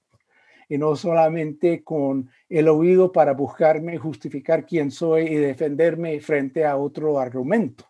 y 0.68 0.78
no 0.78 0.96
solamente 0.96 1.84
con 1.84 2.30
el 2.48 2.68
oído 2.68 3.12
para 3.12 3.32
buscarme, 3.32 3.98
justificar 3.98 4.66
quién 4.66 4.90
soy 4.90 5.24
y 5.24 5.34
defenderme 5.36 6.20
frente 6.20 6.64
a 6.64 6.76
otro 6.76 7.18
argumento. 7.18 7.86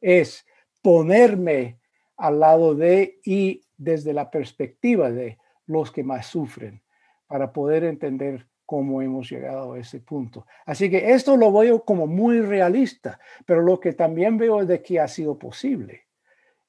Es 0.00 0.46
ponerme 0.82 1.78
al 2.16 2.40
lado 2.40 2.74
de 2.74 3.18
y 3.24 3.62
desde 3.76 4.12
la 4.12 4.30
perspectiva 4.30 5.10
de 5.10 5.38
los 5.66 5.90
que 5.90 6.04
más 6.04 6.26
sufren 6.26 6.82
para 7.26 7.52
poder 7.52 7.84
entender 7.84 8.46
cómo 8.64 9.00
hemos 9.02 9.30
llegado 9.30 9.72
a 9.72 9.78
ese 9.78 10.00
punto. 10.00 10.46
Así 10.64 10.90
que 10.90 11.12
esto 11.12 11.36
lo 11.36 11.52
veo 11.52 11.84
como 11.84 12.06
muy 12.06 12.40
realista, 12.40 13.18
pero 13.44 13.62
lo 13.62 13.78
que 13.80 13.92
también 13.92 14.36
veo 14.36 14.60
es 14.60 14.68
de 14.68 14.82
que 14.82 15.00
ha 15.00 15.08
sido 15.08 15.38
posible. 15.38 16.02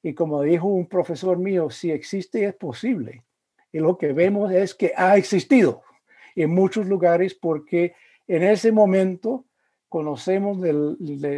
Y 0.02 0.14
como 0.14 0.42
dijo 0.42 0.68
un 0.68 0.86
profesor 0.86 1.38
mío, 1.38 1.70
si 1.70 1.90
existe 1.90 2.44
es 2.44 2.54
posible. 2.54 3.24
Y 3.72 3.78
lo 3.78 3.98
que 3.98 4.12
vemos 4.12 4.52
es 4.52 4.74
que 4.74 4.92
ha 4.96 5.16
existido 5.16 5.82
en 6.34 6.50
muchos 6.50 6.86
lugares 6.86 7.34
porque 7.34 7.94
en 8.26 8.42
ese 8.42 8.72
momento 8.72 9.44
conocemos 9.88 10.60
de, 10.60 10.72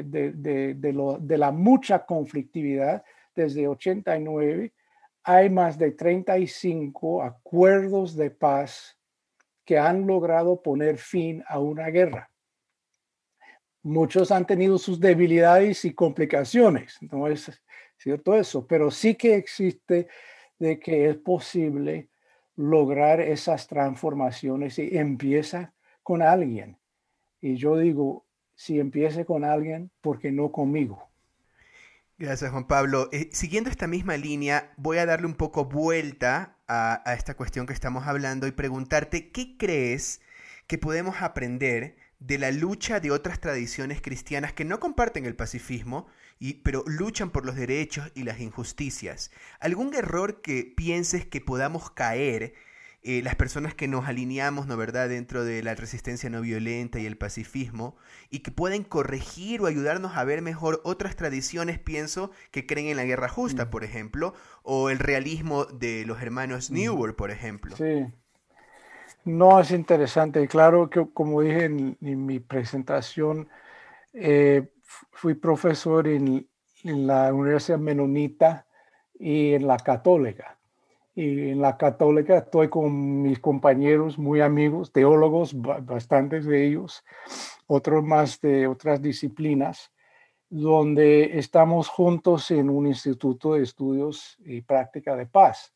de 0.05 1.39
la 1.39 1.51
mucha 1.53 2.05
conflictividad 2.05 3.05
desde 3.35 3.69
89. 3.69 4.73
Hay 5.23 5.51
más 5.51 5.79
de 5.79 5.93
35 5.93 7.23
acuerdos 7.23 8.17
de 8.17 8.31
paz 8.31 8.97
que 9.65 9.79
han 9.79 10.07
logrado 10.07 10.61
poner 10.61 10.99
fin 10.99 11.45
a 11.47 11.59
una 11.59 11.89
guerra. 11.91 12.31
Muchos 13.83 14.31
han 14.31 14.47
tenido 14.47 14.79
sus 14.79 15.01
debilidades 15.01 15.85
y 15.85 15.95
complicaciones, 15.95 16.99
no 17.01 17.29
es 17.29 17.51
cierto 17.97 18.35
eso, 18.35 18.67
pero 18.67 18.91
sí 18.91 19.15
que 19.15 19.37
existe 19.37 20.09
de 20.59 20.79
que 20.79 21.09
es 21.09 21.17
posible 21.17 22.11
lograr 22.61 23.21
esas 23.21 23.67
transformaciones 23.69 24.79
y 24.79 24.99
empieza 24.99 25.73
con 26.03 26.21
alguien. 26.21 26.77
Y 27.41 27.57
yo 27.57 27.79
digo, 27.79 28.27
si 28.55 28.79
empiece 28.79 29.25
con 29.25 29.45
alguien, 29.45 29.91
¿por 30.03 30.19
qué 30.19 30.31
no 30.31 30.53
conmigo? 30.53 31.09
Gracias, 32.19 32.51
Juan 32.51 32.67
Pablo. 32.67 33.09
Eh, 33.13 33.31
siguiendo 33.33 33.71
esta 33.71 33.87
misma 33.87 34.19
línea, 34.19 34.75
voy 34.77 34.99
a 34.99 35.07
darle 35.07 35.27
un 35.27 35.35
poco 35.35 35.65
vuelta 35.65 36.59
a, 36.69 37.03
esta 37.15 37.35
cuestión 37.35 37.67
que 37.67 37.73
estamos 37.73 38.07
hablando 38.07 38.47
y 38.47 38.53
preguntarte, 38.53 39.31
¿qué 39.31 39.57
crees 39.57 40.21
que 40.67 40.77
podemos 40.77 41.23
aprender 41.23 41.97
de 42.21 42.39
la 42.39 42.53
lucha 42.53 43.01
de 43.01 43.11
otras 43.11 43.41
tradiciones 43.41 44.01
cristianas 44.01 44.53
que 44.53 44.65
no 44.65 44.79
comparten 44.79 45.27
el 45.27 45.35
pacifismo, 45.35 46.07
y, 46.39 46.55
pero 46.55 46.85
luchan 46.87 47.31
por 47.31 47.45
los 47.45 47.57
derechos 47.57 48.13
y 48.15 48.23
las 48.23 48.41
injusticias? 48.41 49.31
¿Algún 49.59 49.95
error 49.95 50.41
que 50.41 50.73
pienses 50.77 51.27
que 51.27 51.41
podamos 51.41 51.91
caer 51.91 52.55
eh, 53.03 53.23
las 53.23 53.35
personas 53.35 53.75
que 53.75 53.89
nos 53.89 54.07
alineamos, 54.07 54.67
¿no 54.67 54.77
verdad?, 54.77 55.09
dentro 55.09 55.43
de 55.43 55.63
la 55.63 55.75
resistencia 55.75 56.29
no 56.29 56.43
violenta 56.43 56.99
y 56.99 57.07
el 57.07 57.17
pacifismo, 57.17 57.97
y 58.29 58.41
que 58.41 58.51
pueden 58.51 58.85
corregir 58.85 59.63
o 59.63 59.67
ayudarnos 59.67 60.19
a 60.19 60.25
ver 60.25 60.43
mejor 60.43 60.83
otras 60.85 61.17
tradiciones, 61.17 61.79
pienso, 61.79 62.31
que 62.51 62.67
creen 62.67 62.89
en 62.89 62.99
la 62.99 63.05
guerra 63.05 63.31
justa, 63.31 63.65
mm. 63.65 63.71
por 63.71 63.85
ejemplo, 63.85 64.35
o 64.63 64.91
el 64.91 64.99
realismo 64.99 65.65
de 65.65 66.05
los 66.05 66.21
hermanos 66.21 66.71
mm. 66.71 66.75
Newell, 66.75 67.15
por 67.15 67.31
ejemplo. 67.31 67.75
Sí. 67.75 68.13
No, 69.25 69.61
es 69.61 69.71
interesante. 69.71 70.47
Claro 70.49 70.89
que, 70.89 71.07
como 71.13 71.43
dije 71.43 71.65
en, 71.67 71.97
mi 72.01 72.41
presentación, 72.41 73.49
eh, 74.13 74.73
fui 75.13 75.35
profesor 75.35 76.09
en, 76.09 76.49
en 76.85 77.07
la 77.07 77.33
Universidad 77.33 77.79
Menonita 77.79 78.67
y 79.19 79.55
en 79.55 79.67
la 79.67 79.77
Católica 79.77 80.59
y 81.15 81.51
en 81.51 81.61
la 81.61 81.77
católica 81.77 82.39
estoy 82.39 82.69
con 82.69 83.23
mis 83.23 83.39
compañeros 83.39 84.19
muy 84.19 84.41
amigos, 84.41 84.93
teólogos, 84.93 85.53
bastantes 85.55 86.47
de 86.47 86.67
ellos, 86.67 87.05
otros 87.67 88.05
más 88.05 88.41
de 88.41 88.67
otras 88.67 89.03
disciplinas, 89.03 89.93
donde 90.49 91.39
estamos 91.39 91.89
juntos 91.89 92.51
en 92.51 92.71
un 92.71 92.87
instituto 92.87 93.55
de 93.55 93.63
estudios 93.63 94.37
y 94.45 94.63
práctica 94.63 95.15
de 95.17 95.27
paz. 95.27 95.75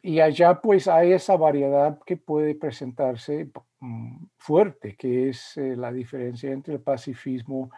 Y 0.00 0.20
allá 0.20 0.60
pues 0.60 0.88
hay 0.88 1.12
esa 1.12 1.36
variedad 1.36 1.98
que 2.06 2.16
puede 2.16 2.54
presentarse 2.54 3.50
mm, 3.80 4.26
fuerte, 4.36 4.96
que 4.96 5.30
es 5.30 5.56
eh, 5.56 5.76
la 5.76 5.92
diferencia 5.92 6.52
entre 6.52 6.74
el 6.74 6.80
pacifismo 6.80 7.70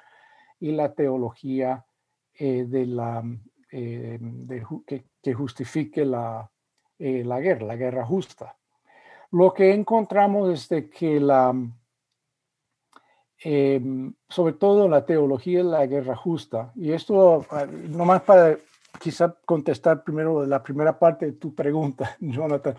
y 0.59 0.73
la 0.73 0.93
teología 0.93 1.85
eh, 2.35 2.65
de 2.67 2.87
la, 2.87 3.23
eh, 3.73 4.19
que, 5.23 5.35
justifique 5.35 6.05
la, 6.05 6.51
la 6.99 7.41
guerra, 7.41 7.67
la 7.67 7.77
guerra 7.77 8.05
justa. 8.05 8.57
Lo 9.33 9.55
que 9.55 9.73
encontramos 9.73 10.51
es 10.51 10.69
de 10.69 10.91
que 10.91 11.21
la, 11.21 11.55
Em, 13.43 14.13
sobre 14.29 14.53
todo 14.53 14.87
la 14.87 15.07
teología 15.07 15.59
de 15.59 15.65
la 15.65 15.87
guerra 15.87 16.15
justa. 16.15 16.73
Y 16.77 16.93
esto, 16.93 17.47
ah, 17.51 17.67
nomás 17.67 18.21
para 18.23 18.59
quizá 18.99 19.35
contestar 19.45 20.03
primero 20.03 20.45
la 20.47 20.63
primera 20.63 20.99
parte 20.99 21.27
de 21.27 21.33
tu 21.33 21.55
pregunta, 21.55 22.17
Jonathan. 22.21 22.75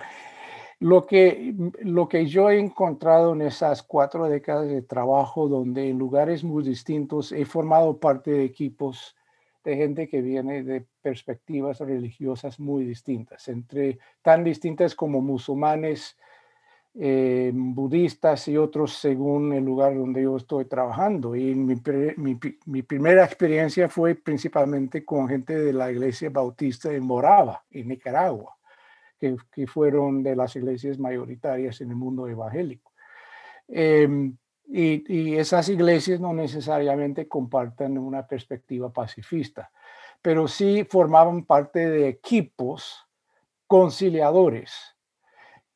Lo 0.80 1.06
que, 1.06 1.54
lo 1.82 2.10
que 2.10 2.26
yo 2.26 2.50
he 2.50 2.60
encontrado 2.60 3.34
en 3.34 3.44
esas 3.44 3.84
cuatro 3.84 4.28
décadas 4.28 4.68
de 4.68 4.82
trabajo, 4.82 5.48
donde 5.48 5.90
en 5.90 6.00
lugares 6.00 6.44
muy 6.44 6.64
distintos 6.64 7.32
he 7.32 7.46
formado 7.46 8.00
parte 8.00 8.32
de 8.32 8.44
equipos 8.44 9.16
de 9.64 9.78
gente 9.78 10.08
que 10.08 10.22
viene 10.22 10.64
de 10.64 10.88
perspectivas 11.02 11.80
religiosas 11.80 12.60
muy 12.60 12.84
distintas, 12.84 13.48
entre 13.48 14.00
tan 14.24 14.44
distintas 14.44 14.96
como 14.96 15.22
musulmanes, 15.22 16.18
eh, 16.94 17.52
budistas 17.54 18.50
y 18.50 18.58
otros 18.58 18.96
según 18.96 19.54
el 19.54 19.64
lugar 19.64 19.96
donde 19.96 20.24
yo 20.24 20.36
estoy 20.36 20.66
trabajando. 20.66 21.36
Y 21.36 21.56
mi, 21.56 21.80
mi, 22.66 22.82
primera 22.82 23.24
experiencia 23.24 23.88
fue 23.88 24.16
principalmente 24.16 25.06
con 25.06 25.28
gente 25.28 25.58
de 25.58 25.72
la 25.72 25.90
iglesia 25.90 26.30
bautista 26.30 26.92
en 26.92 27.04
Morava, 27.04 27.64
en 27.72 27.88
Nicaragua, 27.88 28.58
que, 29.18 29.38
que 29.52 29.68
fueron 29.68 30.22
de 30.22 30.36
las 30.36 30.56
iglesias 30.56 31.00
mayoritarias 31.00 31.80
en 31.80 31.92
el 31.92 31.96
mundo 31.96 32.28
evangélico. 32.28 32.92
Em, 33.68 34.36
y, 34.68 35.04
y, 35.08 35.36
esas 35.38 35.70
iglesias 35.70 36.20
no 36.20 36.34
necesariamente 36.34 37.28
compartan 37.28 37.98
una 37.98 38.28
perspectiva 38.28 38.92
pacifista, 38.92 39.72
pero 40.22 40.48
sí 40.48 40.86
formaban 40.90 41.46
parte 41.46 41.90
de 41.90 42.10
equipos 42.10 43.08
conciliadores 43.68 44.96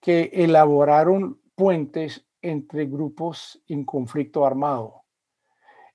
que 0.06 0.30
elaboraron 0.32 1.42
puentes 1.56 2.24
entre 2.40 2.86
grupos 2.86 3.60
en 3.68 3.84
conflicto 3.84 4.46
armado 4.46 5.02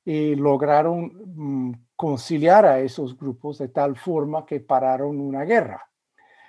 y 0.05 0.35
lograron 0.35 1.13
mm, 1.37 1.73
conciliar 1.95 2.67
a 2.67 2.81
esos 2.81 3.17
grupos 3.17 3.59
de 3.59 3.69
tal 3.69 3.95
forma 3.97 4.45
que 4.45 4.59
pararon 4.59 5.21
una 5.21 5.45
guerra. 5.45 5.89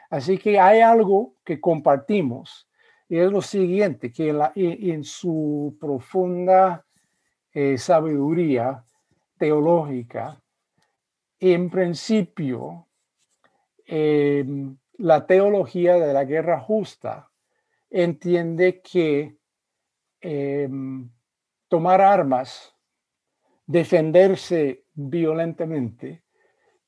Así 0.09 0.39
que 0.39 0.59
hay 0.59 0.81
algo 0.81 1.35
que 1.45 1.61
compartimos 1.61 2.67
y 3.07 3.19
es 3.19 3.31
lo 3.31 3.43
siguiente, 3.43 4.11
que 4.11 4.35
en, 4.55 5.03
su 5.03 5.77
profunda 5.79 6.83
eh, 7.53 7.77
sabiduría 7.77 8.83
teológica, 9.37 10.41
en 11.39 11.69
principio, 11.69 12.87
em, 13.85 14.75
la 14.93 15.27
teología 15.27 15.97
de 15.97 16.11
la 16.11 16.23
guerra 16.23 16.59
justa 16.59 17.27
entiende 17.91 18.81
que 18.81 19.35
em, 20.21 21.09
tomar 21.67 22.01
armas, 22.01 22.73
defenderse 23.67 24.85
violentamente, 24.93 26.23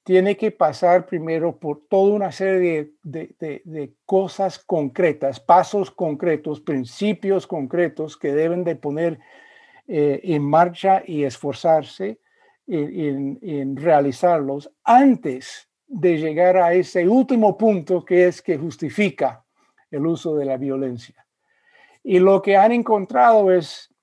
tiene 0.03 0.35
que 0.35 0.51
pasar 0.51 1.05
primero 1.05 1.59
por 1.59 1.87
toda 1.87 2.13
una 2.13 2.31
serie 2.31 2.93
de, 3.03 3.93
cosas 4.05 4.59
concretas, 4.59 5.39
pasos 5.39 5.91
concretos, 5.91 6.59
principios 6.59 7.47
concretos 7.47 8.17
que 8.17 8.33
deben 8.33 8.63
de 8.65 8.75
poner 8.75 9.19
eh, 9.87 10.19
en 10.23 10.43
marcha 10.43 11.03
y 11.05 11.23
esforzarse 11.23 12.19
en 12.65 13.75
realizarlos 13.75 14.71
antes 14.85 15.69
de 15.85 16.17
llegar 16.17 16.55
a 16.55 16.73
ese 16.73 17.07
último 17.09 17.57
punto 17.57 18.05
que 18.05 18.25
es 18.27 18.41
que 18.41 18.57
justifica 18.57 19.42
el 19.93 20.07
uso 20.07 20.35
de 20.35 20.45
la 20.45 20.57
violencia. 20.57 21.25
Y 22.03 22.19
lo 22.19 22.41
que 22.41 22.57
han 22.57 22.71
encontrado 22.71 23.51
es 23.51 23.93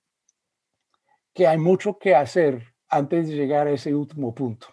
que 1.35 1.47
hay 1.47 1.59
mucho 1.59 1.99
que 1.99 2.15
hacer 2.15 2.63
antes 2.89 3.29
de 3.29 3.35
llegar 3.35 3.67
a 3.67 3.73
ese 3.73 3.95
último 3.95 4.33
punto. 4.33 4.69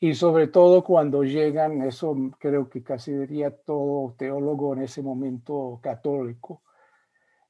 Y 0.00 0.14
sobre 0.14 0.48
todo 0.48 0.82
cuando 0.82 1.24
llegan, 1.24 1.82
eso 1.82 2.16
creo 2.38 2.68
que 2.68 2.82
casi 2.82 3.12
diría 3.12 3.54
todo 3.54 4.14
teólogo 4.18 4.72
en 4.72 4.82
ese 4.82 5.02
momento 5.02 5.78
católico, 5.82 6.62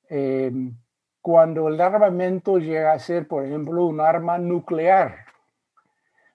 em, 0.09 0.77
cuando 1.21 1.69
el 1.69 1.81
armamento 1.81 2.59
llega 2.59 2.93
a 2.93 2.99
ser, 2.99 3.27
por 3.27 3.45
ejemplo, 3.45 3.87
un 3.87 4.01
arma 4.01 4.37
nuclear, 4.37 5.27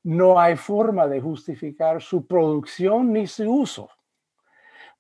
no 0.04 0.40
hay 0.40 0.56
forma 0.56 1.06
de 1.08 1.22
justificar 1.22 2.02
su 2.02 2.26
producción 2.26 3.14
ni 3.14 3.28
su 3.28 3.50
uso 3.52 3.90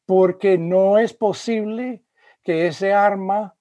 porque 0.09 0.57
no 0.57 0.97
es 0.97 1.13
posible 1.13 2.01
que 2.43 2.65
ese 2.65 2.93
arma 2.93 3.53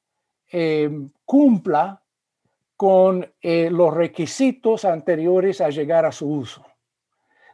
eh, 0.51 0.89
cumpla 1.27 2.03
con 2.75 3.31
eh, 3.43 3.69
los 3.71 3.93
requisitos 3.93 4.87
anteriores 4.87 5.61
a 5.61 5.69
llegar 5.69 6.07
a 6.07 6.11
su 6.11 6.27
uso, 6.27 6.65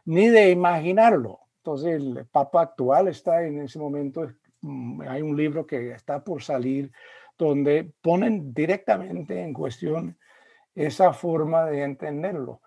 ni 0.05 0.29
de 0.29 0.49
imaginarlo. 0.49 1.41
Entonces 1.57 1.95
el 1.95 2.25
Papa 2.31 2.61
actual 2.61 3.09
está 3.09 3.43
en 3.43 3.63
ese 3.63 3.79
momento, 3.79 4.31
mm, 4.61 5.01
hay 5.01 5.21
un 5.21 5.35
libro 5.35 5.67
que 5.67 5.91
está 5.91 6.23
por 6.23 6.41
salir 6.41 6.89
donde 7.37 7.91
ponen 8.01 8.53
directamente 8.53 9.41
en 9.41 9.51
cuestión 9.51 10.17
esa 10.73 11.11
forma 11.11 11.65
de 11.65 11.83
entenderlo. 11.83 12.61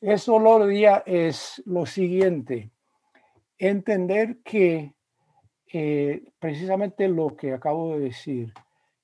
Eso 0.00 0.38
lo 0.38 0.64
día 0.64 1.02
es 1.06 1.60
lo 1.66 1.86
siguiente, 1.86 2.70
entender 3.58 4.36
que 4.44 4.94
eh, 5.74 6.22
precisamente 6.38 7.08
lo 7.08 7.34
que 7.34 7.54
acabo 7.54 7.94
de 7.94 8.00
decir, 8.00 8.52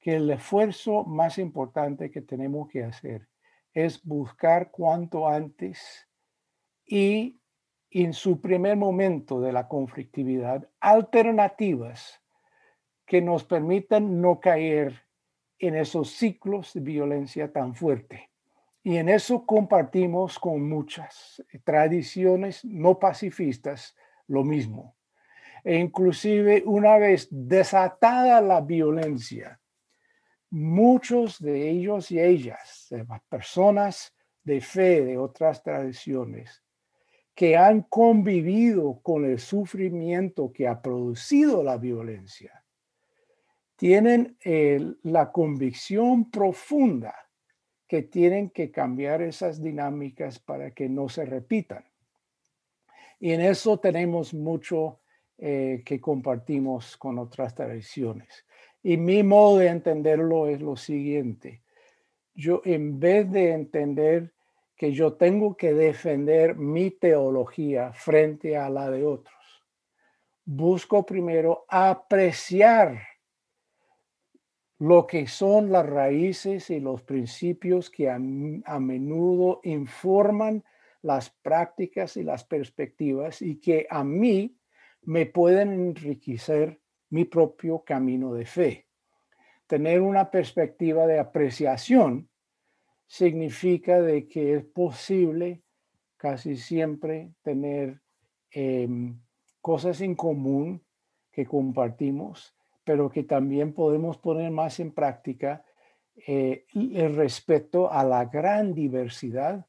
que 0.00 0.16
el 0.16 0.28
esfuerzo 0.28 1.02
más 1.04 1.38
importante 1.38 2.10
que 2.10 2.20
tenemos 2.20 2.68
que 2.68 2.84
hacer 2.84 3.26
es 3.72 4.04
buscar 4.04 4.70
cuanto 4.70 5.26
antes 5.26 6.06
y 6.84 7.40
en 7.90 8.12
su 8.12 8.42
primer 8.42 8.76
momento 8.76 9.40
de 9.40 9.50
la 9.50 9.66
conflictividad 9.66 10.68
alternativas 10.78 12.20
que 13.06 13.22
nos 13.22 13.44
permitan 13.44 14.20
no 14.20 14.38
caer 14.38 15.06
en 15.58 15.74
esos 15.74 16.10
ciclos 16.10 16.74
de 16.74 16.80
violencia 16.80 17.50
tan 17.50 17.74
fuerte. 17.74 18.28
Y 18.82 18.98
en 18.98 19.08
eso 19.08 19.46
compartimos 19.46 20.38
con 20.38 20.68
muchas 20.68 21.42
tradiciones 21.64 22.62
no 22.62 22.98
pacifistas 22.98 23.96
lo 24.26 24.44
mismo 24.44 24.97
e 25.64 25.76
inclusive 25.76 26.62
una 26.66 26.98
vez 26.98 27.28
desatada 27.30 28.40
la 28.40 28.60
violencia, 28.60 29.60
muchos 30.50 31.38
de 31.40 31.70
ellos 31.70 32.10
y 32.10 32.20
ellas, 32.20 32.88
personas 33.28 34.14
de 34.42 34.60
fe 34.60 35.02
de 35.02 35.18
otras 35.18 35.62
tradiciones, 35.62 36.62
que 37.34 37.56
han 37.56 37.82
convivido 37.82 39.00
con 39.02 39.24
el 39.24 39.38
sufrimiento 39.38 40.52
que 40.52 40.66
ha 40.66 40.82
producido 40.82 41.62
la 41.62 41.76
violencia, 41.76 42.64
tienen 43.76 44.36
la 45.02 45.30
convicción 45.30 46.30
profunda 46.30 47.14
que 47.86 48.02
tienen 48.02 48.50
que 48.50 48.70
cambiar 48.70 49.22
esas 49.22 49.62
dinámicas 49.62 50.40
para 50.40 50.72
que 50.72 50.88
no 50.88 51.08
se 51.08 51.24
repitan. 51.24 51.84
Y 53.20 53.32
en 53.32 53.40
eso 53.40 53.78
tenemos 53.78 54.34
mucho 54.34 55.00
eh, 55.40 55.82
que 55.84 56.00
compartimos 56.00 56.96
con 56.96 57.16
otras 57.20 57.54
tradiciones. 57.54 58.44
Y 58.82 58.96
mi 58.96 59.22
modo 59.22 59.58
de 59.58 59.68
entenderlo 59.68 60.48
es 60.48 60.60
lo 60.60 60.76
siguiente. 60.76 61.62
Yo 62.34 62.60
en 62.64 62.98
vez 62.98 63.30
de 63.30 63.52
entender 63.52 64.32
que 64.74 64.92
yo 64.92 65.12
tengo 65.12 65.56
que 65.56 65.74
defender 65.74 66.56
mi 66.56 66.90
teología 66.90 67.92
frente 67.92 68.56
a 68.56 68.68
la 68.68 68.90
de 68.90 69.04
otros, 69.04 69.64
busco 70.44 71.06
primero 71.06 71.64
apreciar 71.68 73.00
lo 74.78 75.06
que 75.06 75.28
son 75.28 75.70
las 75.70 75.86
raíces 75.86 76.68
y 76.70 76.80
los 76.80 77.02
principios 77.02 77.90
que 77.90 78.10
a, 78.10 78.14
a, 78.16 78.80
menudo 78.80 79.60
informan 79.62 80.64
las 81.02 81.30
prácticas 81.30 82.16
y 82.16 82.24
las 82.24 82.42
perspectivas 82.42 83.40
y 83.40 83.60
que 83.60 83.86
a 83.88 84.02
mí 84.02 84.58
me 85.08 85.24
pueden 85.24 85.72
enriquecer 85.72 86.82
mi 87.08 87.24
propio 87.24 87.82
camino 87.82 88.34
de 88.34 88.44
fe. 88.44 88.88
Tener 89.66 90.02
una 90.02 90.30
perspectiva 90.30 91.06
de 91.06 91.18
apreciación 91.18 92.28
significa 93.06 94.02
de 94.02 94.28
que 94.28 94.56
es 94.56 94.64
posible 94.66 95.62
casi 96.18 96.58
siempre 96.58 97.32
tener 97.40 98.02
em, 98.50 99.18
cosas 99.62 100.02
en 100.02 100.14
común 100.14 100.84
que 101.32 101.46
compartimos, 101.46 102.54
pero 102.84 103.08
que 103.08 103.22
también 103.22 103.72
podemos 103.72 104.18
poner 104.18 104.50
más 104.50 104.78
en 104.78 104.92
práctica 104.92 105.64
eh, 106.26 106.66
el 106.74 107.16
respeto 107.16 107.90
a 107.90 108.04
la 108.04 108.26
gran 108.26 108.74
diversidad 108.74 109.66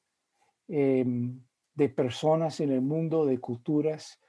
em, 0.68 1.40
de 1.76 1.88
personas 1.88 2.60
en 2.60 2.74
el 2.74 2.82
mundo, 2.82 3.26
de 3.26 3.40
culturas 3.40 4.20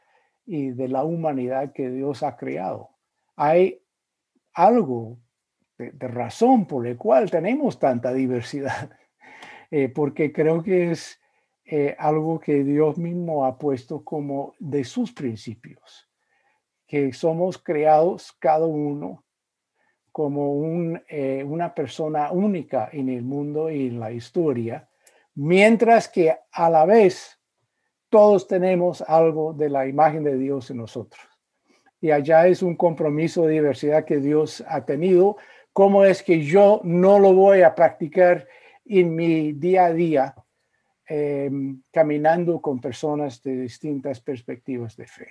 y 0.44 0.70
de 0.70 0.88
la 0.88 1.04
humanidad 1.04 1.72
que 1.72 1.90
Dios 1.90 2.22
ha 2.22 2.36
creado. 2.36 2.90
Hay 3.36 3.82
algo 4.52 5.18
de, 5.78 6.08
razón 6.08 6.66
por 6.66 6.86
el 6.86 6.96
cual 6.96 7.30
tenemos 7.30 7.78
tanta 7.78 8.12
diversidad, 8.12 8.90
eh, 9.70 9.88
porque 9.88 10.32
creo 10.32 10.62
que 10.62 10.90
es 10.90 11.20
eh, 11.64 11.94
algo 11.98 12.40
que 12.40 12.64
Dios 12.64 12.98
mismo 12.98 13.46
ha 13.46 13.58
puesto 13.58 14.04
como 14.04 14.54
de 14.58 14.84
sus 14.84 15.12
principios, 15.12 16.10
que 16.86 17.12
somos 17.12 17.58
creados 17.58 18.32
cada 18.38 18.66
uno 18.66 19.24
como 20.12 20.52
un, 20.52 21.00
eh, 21.08 21.44
una 21.44 21.74
persona 21.74 22.32
única 22.32 22.88
en 22.92 23.08
el 23.08 23.22
mundo 23.22 23.70
y 23.70 23.86
en 23.86 24.00
la 24.00 24.10
historia, 24.10 24.88
mientras 25.34 26.08
que 26.08 26.36
a 26.50 26.68
la 26.68 26.84
vez 26.84 27.39
todos 28.10 28.48
tenemos 28.48 29.02
algo 29.02 29.54
de 29.54 29.70
la 29.70 29.86
imagen 29.86 30.24
de 30.24 30.36
Dios 30.36 30.70
en 30.70 30.78
nosotros. 30.78 31.22
Y 32.00 32.10
allá 32.10 32.46
es 32.48 32.62
un 32.62 32.76
compromiso 32.76 33.46
de 33.46 33.54
diversidad 33.54 34.04
que 34.04 34.18
Dios 34.18 34.64
ha 34.68 34.84
tenido. 34.84 35.36
¿Cómo 35.72 36.04
es 36.04 36.22
que 36.22 36.44
yo 36.44 36.80
no 36.82 37.18
lo 37.18 37.32
voy 37.32 37.62
a 37.62 37.74
practicar 37.74 38.48
en 38.84 39.14
mi 39.14 39.52
día 39.52 39.86
a 39.86 39.92
día, 39.92 40.34
em, 41.06 41.82
caminando 41.92 42.60
con 42.60 42.80
personas 42.80 43.42
de 43.42 43.62
distintas 43.62 44.20
perspectivas 44.20 44.96
de 44.96 45.06
fe? 45.06 45.28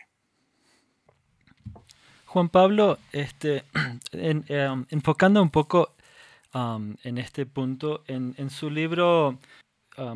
Juan 2.28 2.50
Pablo, 2.50 2.98
este, 3.12 3.64
em, 4.14 4.86
enfocando 4.90 5.42
un 5.42 5.50
poco 5.50 5.96
en 7.04 7.18
este 7.18 7.46
punto, 7.46 8.04
en, 8.08 8.50
su 8.50 8.72
libro 8.72 9.38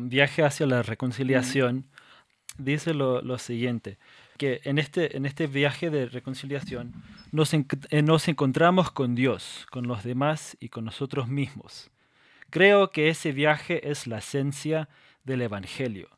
Viaje 0.00 0.42
hacia 0.42 0.66
la 0.66 0.82
Reconciliación, 0.82 1.84
dice 2.58 2.94
lo, 2.94 3.38
siguiente, 3.38 3.98
que 4.36 4.60
en 4.64 4.78
este, 4.78 5.16
en 5.16 5.26
este 5.26 5.46
viaje 5.46 5.90
de 5.90 6.06
reconciliación 6.06 6.92
nos, 7.32 7.52
eh, 7.54 8.02
nos 8.02 8.28
encontramos 8.28 8.90
con 8.90 9.14
Dios, 9.14 9.66
con 9.70 9.86
los 9.86 10.04
demás 10.04 10.56
y 10.60 10.68
con 10.68 10.84
nosotros 10.84 11.28
mismos. 11.28 11.90
Creo 12.50 12.90
que 12.90 13.08
ese 13.08 13.32
viaje 13.32 13.90
es 13.90 14.06
la 14.06 14.18
esencia 14.18 14.88
del 15.24 15.42
Evangelio. 15.42 16.08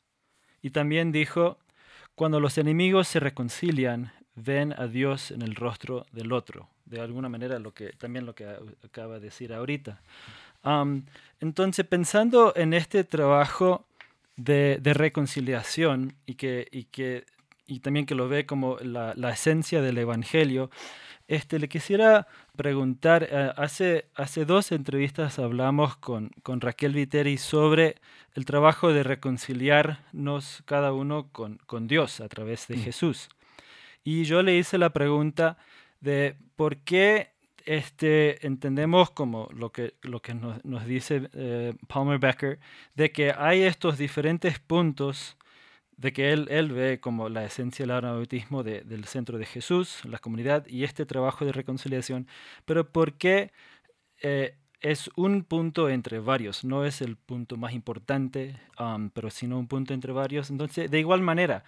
Y 0.60 0.70
también 0.70 1.12
dijo, 1.12 1.58
cuando 2.14 2.40
los 2.40 2.58
enemigos 2.58 3.08
se 3.08 3.20
reconcilian, 3.20 4.12
ven 4.34 4.74
a 4.78 4.86
Dios 4.86 5.30
en 5.30 5.42
el 5.42 5.54
rostro 5.54 6.06
del 6.12 6.32
otro. 6.32 6.68
De 6.84 7.00
alguna 7.00 7.28
manera, 7.28 7.58
lo 7.58 7.72
que, 7.72 7.90
también 7.90 8.26
lo 8.26 8.34
que 8.34 8.46
acaba 8.84 9.14
de 9.14 9.20
decir 9.20 9.52
ahorita. 9.52 10.00
entonces, 11.40 11.86
pensando 11.86 12.52
en 12.56 12.74
este 12.74 13.04
trabajo 13.04 13.86
de, 14.36 14.78
reconciliación 14.94 16.14
y, 16.26 16.34
que, 16.34 16.68
y, 16.70 16.84
que, 16.84 17.24
y 17.66 17.80
también 17.80 18.06
que 18.06 18.14
lo 18.14 18.28
ve 18.28 18.46
como 18.46 18.78
la, 18.78 19.12
esencia 19.30 19.82
del 19.82 19.98
Evangelio, 19.98 20.70
este, 21.28 21.58
le 21.58 21.68
quisiera 21.68 22.28
preguntar, 22.54 23.26
eh, 23.30 23.52
hace, 23.56 24.08
hace 24.14 24.44
dos 24.44 24.70
entrevistas 24.70 25.40
hablamos 25.40 25.96
con, 25.96 26.30
con, 26.42 26.60
Raquel 26.60 26.92
Viteri 26.92 27.36
sobre 27.36 27.96
el 28.34 28.44
trabajo 28.44 28.92
de 28.92 29.02
reconciliarnos 29.02 30.62
cada 30.66 30.92
uno 30.92 31.28
con, 31.32 31.58
con 31.66 31.88
Dios 31.88 32.20
a 32.20 32.28
través 32.28 32.68
de 32.68 32.76
mm. 32.76 32.80
Jesús. 32.80 33.28
Y 34.04 34.22
yo 34.22 34.42
le 34.44 34.56
hice 34.56 34.78
la 34.78 34.90
pregunta 34.90 35.56
de 36.00 36.36
por 36.54 36.76
qué 36.76 37.32
este, 37.66 38.46
entendemos 38.46 39.10
como 39.10 39.48
lo 39.52 39.70
que, 39.72 39.94
lo 40.02 40.22
que 40.22 40.34
nos, 40.34 40.86
dice 40.86 41.28
eh, 41.34 41.74
Palmer 41.88 42.18
Becker, 42.18 42.58
de 42.94 43.12
que 43.12 43.32
hay 43.36 43.62
estos 43.62 43.98
diferentes 43.98 44.58
puntos 44.60 45.36
de 45.96 46.12
que 46.12 46.32
él, 46.32 46.46
él 46.50 46.72
ve 46.72 47.00
como 47.00 47.28
la 47.28 47.44
esencia 47.44 47.84
del 47.84 47.96
anabautismo 47.96 48.62
del 48.62 49.04
centro 49.06 49.38
de 49.38 49.46
Jesús, 49.46 50.04
la 50.04 50.18
comunidad 50.18 50.66
y 50.68 50.84
este 50.84 51.06
trabajo 51.06 51.44
de 51.44 51.52
reconciliación, 51.52 52.28
pero 52.66 52.92
por 52.92 53.14
qué 53.14 53.50
eh, 54.22 54.56
es 54.80 55.10
un 55.16 55.42
punto 55.42 55.88
entre 55.88 56.20
varios, 56.20 56.64
no 56.64 56.84
es 56.84 57.00
el 57.00 57.16
punto 57.16 57.56
más 57.56 57.72
importante, 57.72 58.60
um, 58.78 59.10
pero 59.10 59.30
sino 59.30 59.58
un 59.58 59.68
punto 59.68 59.94
entre 59.94 60.12
varios. 60.12 60.50
Entonces, 60.50 60.90
de 60.90 61.00
igual 61.00 61.22
manera, 61.22 61.64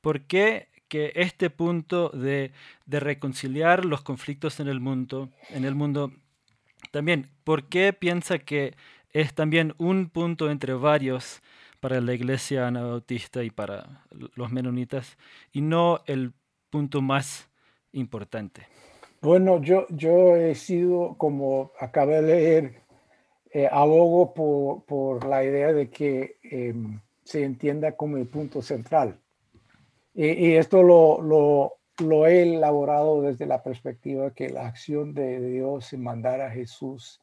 ¿por 0.00 0.22
qué 0.22 0.68
que 0.92 1.10
este 1.14 1.48
punto 1.48 2.10
de, 2.10 2.52
reconciliar 2.86 3.86
los 3.86 4.02
conflictos 4.02 4.60
en 4.60 4.68
el 4.68 4.78
mundo, 4.78 5.30
en 5.48 5.64
el 5.64 5.74
mundo, 5.74 6.12
también, 6.90 7.30
¿por 7.44 7.64
qué 7.70 7.94
piensa 7.94 8.38
que 8.38 8.74
es 9.14 9.32
también 9.32 9.72
un 9.78 10.10
punto 10.10 10.50
entre 10.50 10.74
varios 10.74 11.40
para 11.80 12.02
la 12.02 12.12
iglesia 12.12 12.66
anabautista 12.66 13.42
y 13.42 13.48
para 13.48 14.04
los 14.36 14.52
menonitas 14.52 15.16
y 15.50 15.62
no 15.62 16.02
el 16.04 16.34
punto 16.68 17.00
más 17.00 17.48
importante? 17.92 18.66
Bueno, 19.22 19.62
yo, 19.62 19.86
yo 19.88 20.36
he 20.36 20.54
sido, 20.54 21.14
como 21.16 21.72
acabé 21.80 22.16
de 22.16 22.22
leer, 22.22 22.82
eh, 23.50 23.66
abogo 23.72 24.34
por, 24.86 25.26
la 25.26 25.42
idea 25.42 25.72
de 25.72 25.88
que 25.88 26.36
em, 26.42 27.00
se 27.24 27.44
entienda 27.44 27.96
como 27.96 28.18
el 28.18 28.26
punto 28.26 28.60
central. 28.60 29.21
Y, 30.14 30.54
esto 30.54 30.82
lo, 30.82 31.78
lo, 31.98 32.26
he 32.26 32.42
elaborado 32.42 33.22
desde 33.22 33.46
la 33.46 33.62
perspectiva 33.62 34.34
que 34.34 34.50
la 34.50 34.66
acción 34.66 35.14
de 35.14 35.40
Dios 35.40 35.92
en 35.92 36.02
mandar 36.02 36.40
a 36.40 36.50
Jesús 36.50 37.20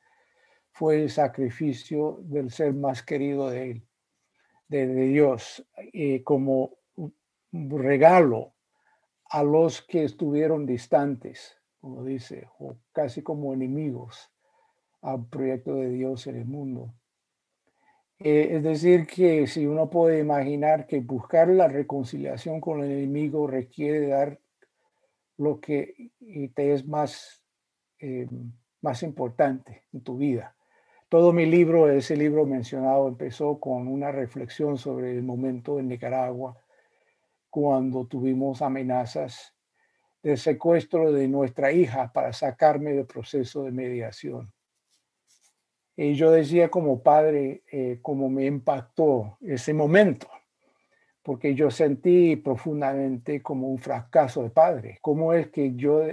fue 0.71 1.01
el 1.03 1.09
sacrificio 1.09 2.19
del 2.23 2.51
ser 2.51 2.73
más 2.73 3.03
querido 3.03 3.49
de 3.49 3.71
Él, 3.71 3.87
de, 4.67 4.87
Dios, 4.87 5.65
como 6.23 6.77
regalo 7.51 8.53
a 9.25 9.43
los 9.43 9.81
que 9.81 10.03
estuvieron 10.03 10.65
distantes, 10.65 11.57
como 11.79 12.03
dice, 12.03 12.47
o 12.57 12.77
casi 12.91 13.21
como 13.21 13.53
enemigos 13.53 14.31
al 15.01 15.27
proyecto 15.27 15.75
de 15.75 15.89
Dios 15.89 16.27
en 16.27 16.37
el 16.37 16.45
mundo. 16.45 16.93
Eh, 18.21 18.57
es 18.57 18.63
decir, 18.63 19.07
que 19.07 19.47
si 19.47 19.65
uno 19.65 19.89
puede 19.89 20.19
imaginar 20.19 20.87
que 20.87 20.99
buscar 20.99 21.47
la 21.47 21.69
reconciliación 21.69 22.59
con 22.59 22.83
el 22.83 22.91
enemigo 22.91 23.47
requiere 23.47 24.07
dar 24.07 24.39
lo 25.37 25.61
que 25.61 26.11
te 26.53 26.73
es 26.73 26.85
más, 26.85 27.41
eh, 27.99 28.27
más 28.81 29.03
importante 29.03 29.85
en 29.93 30.01
tu 30.01 30.17
vida. 30.17 30.53
Todo 31.07 31.31
mi 31.31 31.45
libro, 31.45 31.89
ese 31.89 32.17
libro 32.17 32.45
mencionado, 32.45 33.07
empezó 33.07 33.59
con 33.59 33.87
una 33.87 34.11
reflexión 34.11 34.77
sobre 34.77 35.11
el 35.11 35.23
momento 35.23 35.79
en 35.79 35.87
Nicaragua, 35.87 36.61
cuando 37.49 38.05
tuvimos 38.05 38.61
amenazas 38.61 39.55
de 40.21 40.35
secuestro 40.35 41.11
de 41.13 41.27
nuestra 41.29 41.71
hija 41.71 42.11
para 42.11 42.33
sacarme 42.33 42.91
del 42.91 43.05
proceso 43.05 43.63
de 43.63 43.71
mediación. 43.71 44.51
Y 46.01 46.13
yo 46.13 46.31
decía 46.31 46.69
como 46.69 47.03
padre 47.03 47.63
eh, 47.69 47.99
cómo 48.01 48.29
me 48.29 48.45
impactó 48.45 49.37
ese 49.41 49.73
momento, 49.73 50.29
porque 51.21 51.55
yo 51.55 51.69
sentí 51.69 52.37
profundamente 52.37 53.41
como 53.41 53.67
un 53.67 53.79
fracaso 53.79 54.43
de 54.43 54.49
padre. 54.49 54.99
¿Cómo 55.01 55.33
es 55.33 55.49
que 55.49 55.75
yo, 55.75 56.03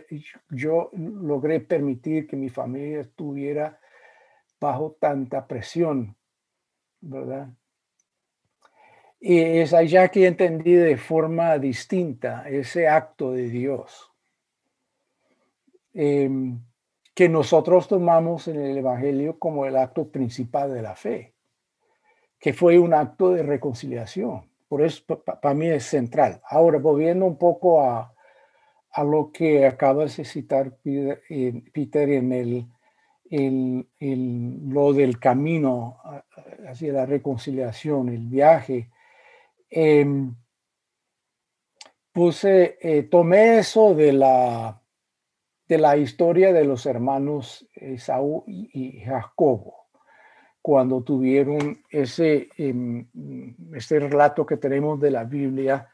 yo 0.50 0.90
logré 0.92 1.60
permitir 1.60 2.26
que 2.26 2.34
mi 2.34 2.48
familia 2.48 3.02
estuviera 3.02 3.78
bajo 4.58 4.96
tanta 4.98 5.46
presión? 5.46 6.16
¿Verdad? 7.00 7.50
Y 9.20 9.38
es 9.38 9.72
allá 9.72 10.08
que 10.08 10.26
entendí 10.26 10.72
de 10.72 10.96
forma 10.96 11.58
distinta 11.58 12.42
ese 12.48 12.88
acto 12.88 13.30
de 13.30 13.48
Dios. 13.50 14.10
Eh, 15.94 16.28
que 17.16 17.30
nosotros 17.30 17.88
tomamos 17.88 18.46
en 18.46 18.60
el 18.60 18.76
Evangelio 18.76 19.38
como 19.38 19.64
el 19.64 19.78
acto 19.78 20.06
principal 20.12 20.74
de 20.74 20.82
la 20.82 20.94
fe, 20.94 21.32
que 22.38 22.52
fue 22.52 22.78
un 22.78 22.92
acto 22.92 23.30
de 23.30 23.42
reconciliación. 23.42 24.50
Por 24.68 24.82
eso 24.82 25.02
para 25.24 25.54
mí 25.54 25.66
es 25.66 25.84
central. 25.84 26.42
Ahora, 26.46 26.78
volviendo 26.78 27.24
un 27.24 27.38
poco 27.38 27.80
a, 27.80 28.12
a 28.90 29.02
lo 29.02 29.32
que 29.32 29.66
acaba 29.66 30.04
de 30.04 30.10
citar 30.10 30.76
Peter 31.72 32.10
en 32.10 32.32
el, 33.30 33.88
lo 34.70 34.92
del 34.92 35.18
camino 35.18 35.96
hacia 36.68 36.92
la 36.92 37.06
reconciliación, 37.06 38.10
el 38.10 38.26
viaje. 38.26 38.90
Em, 39.70 40.36
puse, 42.12 42.76
eh, 42.78 43.04
tomé 43.04 43.60
eso 43.60 43.94
de 43.94 44.12
la, 44.12 44.82
de 45.68 45.78
la 45.78 45.96
historia 45.96 46.52
de 46.52 46.64
los 46.64 46.86
hermanos 46.86 47.66
Esaú 47.74 48.44
y 48.46 49.00
Jacobo, 49.00 49.86
cuando 50.66 51.00
tuvieron 51.02 51.78
ese, 51.90 52.48
em, 52.56 53.06
este 53.72 54.00
relato 54.00 54.44
que 54.44 54.56
tenemos 54.56 55.00
de 55.00 55.12
la 55.12 55.22
Biblia 55.22 55.88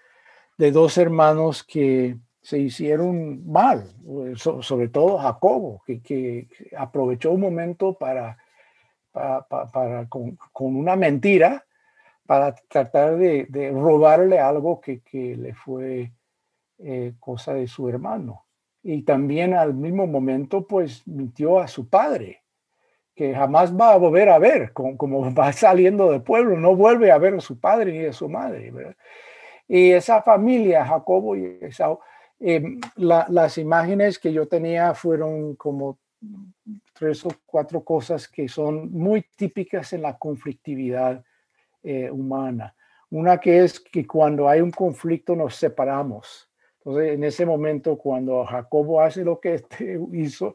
de 0.57 0.73
dos 0.73 0.97
hermanos 0.97 1.63
que 1.63 2.17
se 2.41 2.59
hicieron 2.59 3.47
mal, 3.47 3.85
sobre 4.37 4.89
todo 4.89 5.19
Jacobo, 5.19 5.83
que, 5.85 6.49
aprovechó 6.75 7.33
un 7.33 7.43
momento 7.43 7.99
para, 7.99 8.39
para, 9.13 10.09
con, 10.09 10.39
una 10.55 10.97
mentira 10.97 11.67
para 12.25 12.55
tratar 12.55 13.19
de, 13.19 13.71
robarle 13.75 14.39
algo 14.39 14.81
que, 14.81 15.03
le 15.37 15.53
fue 15.53 16.13
eh, 16.79 17.13
cosa 17.21 17.53
de 17.53 17.69
su 17.69 17.91
hermano. 17.91 18.47
Y 18.83 19.03
también 19.03 19.55
al 19.55 19.75
mismo 19.75 20.07
momento, 20.07 20.66
pues 20.66 21.07
mintió 21.07 21.61
a 21.61 21.68
su 21.68 21.88
padre, 21.88 22.42
que 23.14 23.35
jamás 23.35 23.75
va 23.77 23.92
a 23.92 23.97
volver 23.97 24.29
a 24.29 24.38
ver, 24.38 24.73
como, 24.73 24.97
como 24.97 25.35
va 25.35 25.53
saliendo 25.53 26.11
del 26.11 26.23
pueblo, 26.23 26.59
no 26.59 26.75
vuelve 26.75 27.11
a 27.12 27.18
ver 27.18 27.35
a 27.35 27.40
su 27.40 27.61
padre 27.61 27.92
ni 27.92 28.07
a 28.07 28.12
su 28.12 28.29
madre. 28.29 28.73
Y 29.68 29.92
esa 29.92 30.23
familia, 30.23 30.85
Jacobo 30.85 31.37
y 31.37 31.59
Esaú, 31.61 31.99
Em, 32.45 32.81
las 32.97 33.57
imágenes 33.57 34.18
que 34.18 34.33
yo 34.33 34.49
tenía 34.49 34.95
fueron 34.95 35.55
como 35.55 36.01
tres 36.92 37.25
o 37.25 37.31
cuatro 37.47 37.85
cosas 37.85 38.27
que 38.27 38.49
son 38.49 38.90
muy 38.90 39.25
típicas 39.37 39.92
en 39.92 40.03
la 40.03 40.18
conflictividad 40.18 41.25
eh, 41.85 42.11
humana. 42.11 42.75
Una 43.11 43.38
que 43.38 43.62
es 43.62 43.79
que 43.79 44.05
cuando 44.05 44.49
hay 44.49 44.61
un 44.61 44.73
conflicto 44.73 45.37
nos 45.37 45.55
separamos. 45.55 46.51
Entonces, 46.85 47.12
en 47.12 47.25
ese 47.25 47.47
momento, 47.47 47.97
cuando 47.97 48.45
Jacobo 48.45 49.01
hace 49.01 49.25
lo 49.25 49.40
que 49.40 49.55
este 49.55 49.99
hizo 50.12 50.55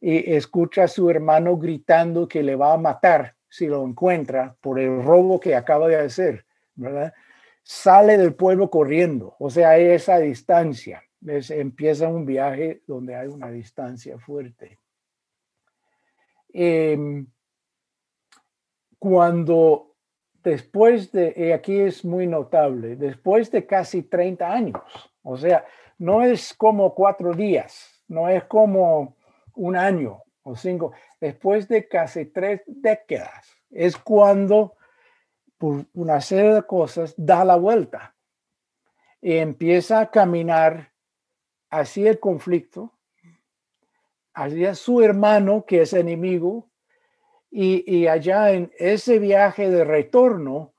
y 0.00 0.34
escucha 0.34 0.84
a 0.84 0.88
su 0.88 1.08
hermano 1.08 1.56
gritando 1.56 2.26
que 2.26 2.42
le 2.42 2.56
va 2.56 2.74
a 2.74 2.78
matar 2.78 3.34
si 3.48 3.66
lo 3.66 3.84
encuentra 3.84 4.56
por 4.60 4.80
el 4.80 5.02
robo 5.02 5.38
que 5.38 5.54
acaba 5.54 5.88
de 5.88 5.96
hacer, 5.96 6.44
¿verdad? 6.74 7.12
Sale 7.62 8.18
del 8.18 8.34
pueblo 8.34 8.70
corriendo, 8.70 9.36
o 9.38 9.48
sea, 9.50 9.70
hay 9.70 9.84
esa 9.84 10.18
distancia 10.18 11.02
empieza 11.24 12.08
un 12.08 12.26
viaje 12.26 12.82
donde 12.86 13.14
hay 13.14 13.28
una 13.28 13.50
distancia 13.50 14.18
fuerte. 14.18 14.78
Em, 16.52 17.26
cuando 18.98 19.94
después 20.42 21.12
de, 21.12 21.52
aquí 21.54 21.78
es 21.78 22.04
muy 22.04 22.26
notable, 22.26 22.96
después 22.96 23.50
de 23.50 23.66
casi 23.66 24.02
30 24.02 24.52
años, 24.52 24.82
o 25.22 25.36
sea, 25.36 25.64
no 25.98 26.22
es 26.22 26.54
como 26.54 26.94
cuatro 26.94 27.32
días, 27.32 28.02
no 28.08 28.28
es 28.28 28.44
como 28.44 29.16
un 29.54 29.76
año 29.76 30.22
o 30.42 30.56
cinco, 30.56 30.92
después 31.20 31.68
de 31.68 31.86
casi 31.86 32.26
tres 32.26 32.62
décadas, 32.66 33.46
es 33.70 33.96
cuando 33.96 34.76
por 35.58 35.86
una 35.94 36.20
serie 36.20 36.54
de 36.54 36.62
cosas 36.64 37.14
da 37.16 37.44
la 37.44 37.56
vuelta. 37.56 38.16
Y 39.20 39.36
empieza 39.36 40.00
a 40.00 40.10
caminar 40.10 40.92
hacia 41.70 42.10
el 42.10 42.18
conflicto, 42.18 42.98
hacia 44.34 44.74
su 44.74 45.00
hermano 45.02 45.64
que 45.64 45.82
es 45.82 45.92
enemigo, 45.92 46.68
y, 47.54 48.06
allá 48.06 48.52
en 48.52 48.72
ese 48.78 49.18
viaje 49.18 49.70
de 49.70 49.84
retorno 49.84 50.72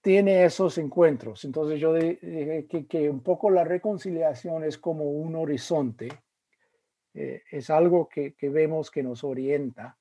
tiene 0.00 0.44
esos 0.44 0.78
encuentros. 0.78 1.44
Entonces 1.44 1.78
yo 1.78 1.94
dije 1.94 2.66
que, 2.88 3.10
un 3.10 3.22
poco 3.22 3.50
la 3.50 3.64
reconciliación 3.64 4.64
es 4.64 4.78
como 4.78 5.04
un 5.04 5.36
horizonte, 5.36 6.08
eh, 7.14 7.42
es 7.50 7.70
algo 7.70 8.08
que, 8.08 8.34
vemos 8.42 8.90
que 8.90 9.02
nos 9.02 9.24
orienta, 9.24 9.98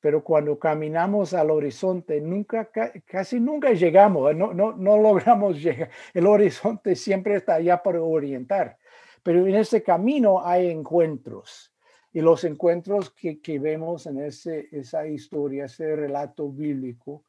pero 0.00 0.24
cuando 0.24 0.58
caminamos 0.58 1.34
al 1.34 1.50
horizonte, 1.50 2.20
nunca, 2.20 2.70
casi 3.04 3.38
nunca 3.38 3.72
llegamos, 3.72 4.34
no, 4.34 4.54
no, 4.54 4.72
no 4.72 4.96
logramos 5.02 5.62
llegar. 5.62 5.90
El 6.14 6.26
horizonte 6.26 6.94
siempre 6.94 7.36
está 7.36 7.54
allá 7.54 7.82
para 7.82 8.00
orientar. 8.02 8.78
Pero 9.22 9.46
en 9.46 9.54
ese 9.54 9.82
camino 9.82 10.42
hay 10.42 10.70
encuentros. 10.70 11.74
Y 12.12 12.22
los 12.22 12.44
encuentros 12.44 13.10
que, 13.10 13.40
que 13.40 13.58
vemos 13.58 14.06
en 14.06 14.20
ese, 14.20 14.68
esa 14.72 15.06
historia, 15.06 15.66
ese 15.66 15.94
relato 15.94 16.50
bíblico, 16.50 17.24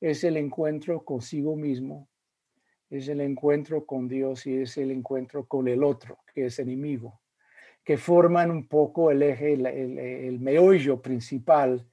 es 0.00 0.24
el 0.24 0.36
encuentro 0.36 1.04
consigo 1.04 1.56
mismo, 1.56 2.08
es 2.88 3.08
el 3.08 3.20
encuentro 3.20 3.84
con 3.86 4.08
Dios 4.08 4.46
y 4.46 4.56
es 4.56 4.76
el 4.78 4.90
encuentro 4.90 5.46
con 5.46 5.68
el 5.68 5.84
otro, 5.84 6.18
que 6.34 6.46
es 6.46 6.58
enemigo, 6.58 7.20
que 7.84 7.96
forman 7.96 8.50
un 8.50 8.66
poco 8.66 9.10
el 9.10 9.22
eje, 9.22 9.52
el, 9.52 9.66
el, 9.66 10.40
meollo 10.40 11.00
principal 11.00 11.86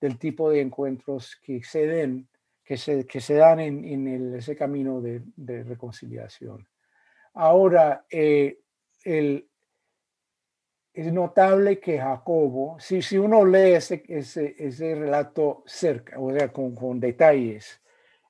del 0.00 0.18
tipo 0.18 0.50
de 0.50 0.60
encuentros 0.60 1.36
que 1.42 1.62
se 1.62 1.86
den, 1.86 2.28
que 2.64 2.76
se, 2.76 3.06
que 3.06 3.20
se 3.20 3.34
dan 3.34 3.60
en, 3.60 3.84
en 3.84 4.34
ese 4.34 4.56
camino 4.56 5.00
de, 5.00 5.22
de 5.36 5.62
reconciliación. 5.62 6.66
Ahora, 7.34 8.04
eh, 8.10 8.58
el, 9.04 9.48
es 10.94 11.12
notable 11.12 11.80
que 11.80 11.98
Jacobo, 11.98 12.76
si, 12.78 13.00
si 13.00 13.16
uno 13.16 13.44
lee 13.44 13.74
ese, 13.74 14.04
ese, 14.08 14.54
ese 14.58 14.94
relato 14.94 15.62
cerca, 15.66 16.18
o 16.20 16.30
sea, 16.32 16.52
con, 16.52 16.74
con, 16.74 17.00
detalles, 17.00 17.80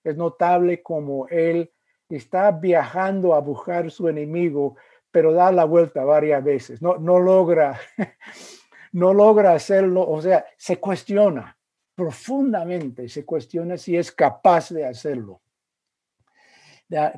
es 0.05 0.17
notable 0.17 0.83
como 0.83 1.27
él 1.29 1.73
está 2.09 2.51
viajando 2.53 3.35
a 3.35 3.41
buscar 3.41 3.91
su 3.91 4.09
enemigo, 4.09 4.77
pero 5.11 5.33
da 5.33 5.51
la 5.51 5.65
vuelta 5.65 6.05
varias 6.05 6.43
veces, 6.45 6.81
no, 6.81 6.99
no 6.99 7.19
logra, 7.19 7.79
no 8.93 9.13
logra 9.13 9.55
hacerlo, 9.55 10.09
o 10.09 10.21
sea, 10.21 10.45
se 10.57 10.79
cuestiona 10.79 11.57
profundamente, 11.95 13.09
se 13.09 13.25
cuestiona 13.25 13.77
si 13.77 13.97
es 13.97 14.13
capaz 14.13 14.71
de 14.71 14.87
hacerlo. 14.87 15.41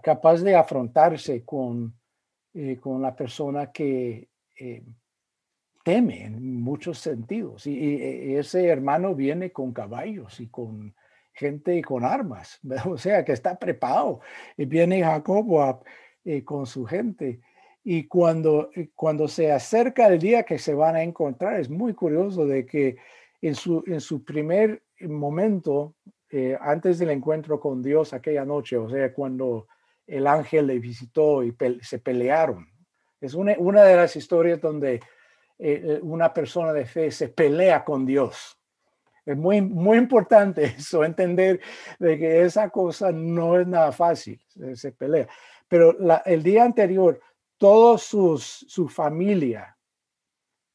Capaz 0.03 0.41
de 0.43 0.55
afrontarse 0.55 1.45
con, 1.45 1.99
eh, 2.53 2.77
con 2.77 3.03
la 3.03 3.17
persona 3.17 3.73
que 3.73 4.29
eh, 4.57 4.85
teme 5.85 6.25
en 6.25 6.61
muchos 6.61 6.99
sentidos. 6.99 7.67
Y, 7.69 8.35
ese 8.37 8.67
hermano 8.67 9.15
viene 9.15 9.53
con 9.53 9.73
caballos 9.73 10.41
y 10.41 10.49
con 10.49 10.95
gente 11.33 11.77
y 11.77 11.83
con 11.83 12.05
armas, 12.05 12.61
o 12.87 12.99
sea 12.99 13.25
que 13.25 13.33
está 13.33 13.57
preparado. 13.57 14.21
Y 14.57 14.65
viene 14.65 15.03
Jacobo 15.03 15.83
eh, 16.25 16.43
con 16.43 16.67
su 16.67 16.85
gente. 16.85 17.41
Y 17.85 18.09
cuando, 18.09 18.71
cuando 18.95 19.29
se 19.29 19.53
acerca 19.53 20.09
el 20.09 20.19
día 20.19 20.43
que 20.43 20.59
se 20.59 20.75
van 20.75 20.97
a 20.97 21.03
encontrar, 21.03 21.61
es 21.61 21.69
muy 21.69 21.93
curioso 21.93 22.47
de 22.47 22.65
que 22.65 22.97
en 23.43 23.55
su, 23.55 23.85
en 23.87 24.01
su 24.01 24.25
primer 24.25 24.83
momento 25.01 25.95
eh, 26.31 26.57
antes 26.61 26.99
del 26.99 27.11
encuentro 27.11 27.61
con 27.61 27.83
Dios 27.83 28.15
aquella 28.15 28.45
noche, 28.45 28.77
o 28.79 28.89
sea, 28.89 29.13
cuando 29.13 29.69
el 30.07 30.27
ángel 30.27 30.67
le 30.67 30.79
visitó 30.79 31.45
y 31.45 31.55
se 31.83 31.99
pelearon. 31.99 32.67
Es 33.21 33.35
una, 33.35 33.55
una, 33.59 33.85
de 33.85 33.97
las 33.97 34.17
historias 34.17 34.61
donde 34.61 35.01
eh, 35.59 35.83
eh, 35.85 36.01
una 36.03 36.33
persona 36.33 36.73
de 36.73 36.87
fe 36.87 37.11
se 37.11 37.29
pelea 37.29 37.85
con 37.85 38.05
Dios. 38.05 38.59
Es 39.25 39.37
muy, 39.37 39.61
muy 39.63 39.99
importante 39.99 40.65
eso, 40.79 41.05
entender 41.05 41.61
de 41.99 42.19
que 42.19 42.43
esa 42.43 42.71
cosa 42.71 43.13
no 43.13 43.59
es 43.59 43.67
nada 43.67 43.93
fácil, 43.93 44.41
se, 44.75 44.93
pelea. 44.93 45.29
Pero 45.69 45.97
el 46.27 46.43
día 46.43 46.65
anterior, 46.65 47.21
toda 47.57 47.99
su 47.99 48.89
familia 48.89 49.75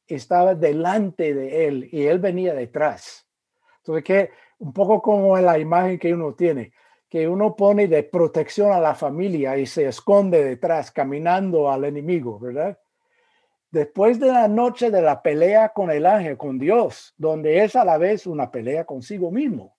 estaba 0.06 0.54
delante 0.54 1.34
de 1.34 1.66
él 1.66 1.88
y 1.92 2.02
él 2.02 2.18
venía 2.18 2.54
detrás. 2.54 3.26
Entonces, 3.78 4.04
que 4.04 4.30
un 4.58 4.72
poco 4.72 5.00
como 5.00 5.36
la 5.38 5.58
imagen 5.58 5.98
que 5.98 6.12
uno 6.12 6.34
tiene, 6.34 6.72
que 7.08 7.26
uno 7.26 7.56
pone 7.56 7.88
de 7.88 8.02
protección 8.02 8.72
a 8.72 8.80
la 8.80 8.94
familia 8.94 9.56
y 9.56 9.66
se 9.66 9.86
esconde 9.86 10.44
detrás, 10.44 10.90
caminando 10.90 11.70
al 11.70 11.84
enemigo, 11.84 12.38
¿verdad? 12.38 12.78
Después 13.70 14.18
de 14.18 14.26
la 14.26 14.48
noche 14.48 14.90
de 14.90 15.00
la 15.00 15.22
pelea 15.22 15.68
con 15.68 15.90
el 15.90 16.04
ángel, 16.04 16.36
con 16.36 16.58
Dios, 16.58 17.14
donde 17.16 17.62
es 17.62 17.76
a 17.76 17.84
la 17.84 17.98
vez 17.98 18.26
una 18.26 18.50
pelea 18.50 18.84
consigo 18.84 19.30
mismo, 19.30 19.76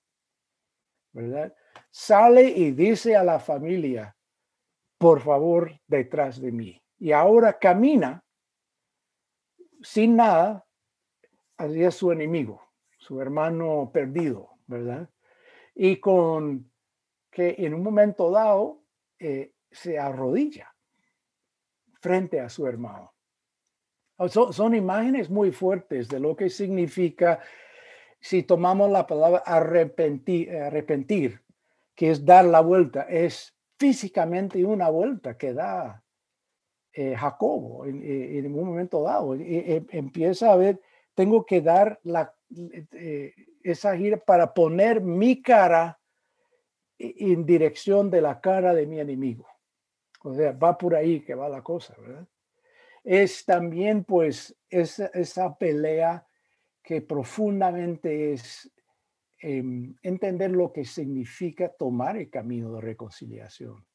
¿verdad? 1.12 1.54
Sale 1.90 2.44
y 2.44 2.72
dice 2.72 3.18
a 3.18 3.24
la 3.24 3.40
familia, 3.40 4.16
por 4.98 5.20
favor, 5.20 5.78
detrás 5.88 6.40
de 6.40 6.52
mí. 6.54 6.82
Y 7.00 7.12
ahora 7.12 7.60
camina 7.60 8.24
sin 9.82 10.16
nada 10.16 10.66
hacia 11.58 11.92
su 11.92 12.12
enemigo, 12.12 12.62
su 12.98 13.20
hermano 13.20 13.92
perdido, 13.92 14.52
¿verdad? 14.68 15.10
Y 15.76 16.00
con 16.00 16.72
que 17.30 17.56
en 17.58 17.74
un 17.74 17.84
momento 17.84 18.32
dado 18.32 18.84
eh, 19.20 19.54
se 19.70 20.00
arrodilla 20.00 20.74
frente 22.00 22.40
a 22.40 22.50
su 22.50 22.68
hermano. 22.68 23.14
Son, 24.30 24.76
imágenes 24.76 25.30
muy 25.30 25.52
fuertes 25.52 26.08
de 26.08 26.20
lo 26.20 26.36
que 26.36 26.50
significa 26.50 27.40
si 28.20 28.44
tomamos 28.44 28.92
la 28.92 29.08
palabra 29.08 29.42
arrepentir, 29.46 31.42
que 31.96 32.12
es 32.12 32.24
dar 32.24 32.46
la 32.46 32.62
vuelta, 32.62 33.04
es 33.04 33.56
físicamente 33.80 34.64
una 34.64 34.90
vuelta 34.90 35.38
que 35.38 35.54
da 35.54 36.04
eh, 36.94 37.16
Jacobo 37.16 37.86
en, 37.86 38.46
un 38.46 38.66
momento 38.66 39.02
dado. 39.02 39.36
empieza 39.36 40.52
a 40.52 40.56
ver, 40.56 40.80
tengo 41.16 41.46
que 41.46 41.62
dar 41.62 42.00
la, 42.04 42.36
esa 43.64 43.98
gira 43.98 44.18
para 44.18 44.54
poner 44.54 45.02
mi 45.02 45.42
cara 45.42 46.00
en 47.00 47.46
dirección 47.46 48.12
de 48.12 48.22
la 48.22 48.40
cara 48.40 48.74
de 48.74 48.86
mi 48.86 49.00
enemigo. 49.00 49.48
O 50.24 50.34
sea, 50.34 50.52
va 50.52 50.78
por 50.78 50.96
ahí 50.96 51.22
que 51.22 51.34
va 51.34 51.50
la 51.50 51.64
cosa, 51.64 51.96
¿verdad? 52.00 52.28
Es 53.04 53.46
también 53.46 54.04
pues 54.04 54.56
esa, 54.70 55.08
esa 55.08 55.58
pelea 55.58 56.26
que 56.84 57.02
profundamente 57.02 58.34
es 58.34 58.72
em, 59.40 59.96
entender 60.02 60.52
lo 60.52 60.72
que 60.72 60.86
significa 60.86 61.70
tomar 61.70 62.18
el 62.18 62.30
camino 62.30 62.74
de 62.74 62.82
reconciliación 62.82 63.86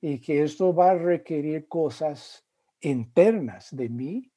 y 0.00 0.20
que 0.20 0.42
esto 0.42 0.74
va 0.74 0.90
a 0.90 0.98
requerir 0.98 1.68
cosas 1.68 2.44
internas 2.80 3.74
de 3.74 3.88
mí 3.88 4.32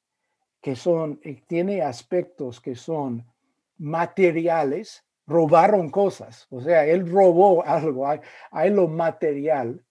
que 0.60 0.76
son, 0.76 1.20
eh, 1.22 1.42
tiene 1.46 1.82
aspectos 1.82 2.60
que 2.60 2.74
son 2.74 3.26
materiales, 3.78 5.04
robaron 5.26 5.90
cosas, 5.90 6.46
o 6.50 6.60
sea, 6.60 6.84
él 6.86 7.10
robó 7.10 7.64
algo, 7.64 8.06
hay, 8.06 8.20
hay 8.50 8.70
lo 8.70 8.88
material, 8.88 9.84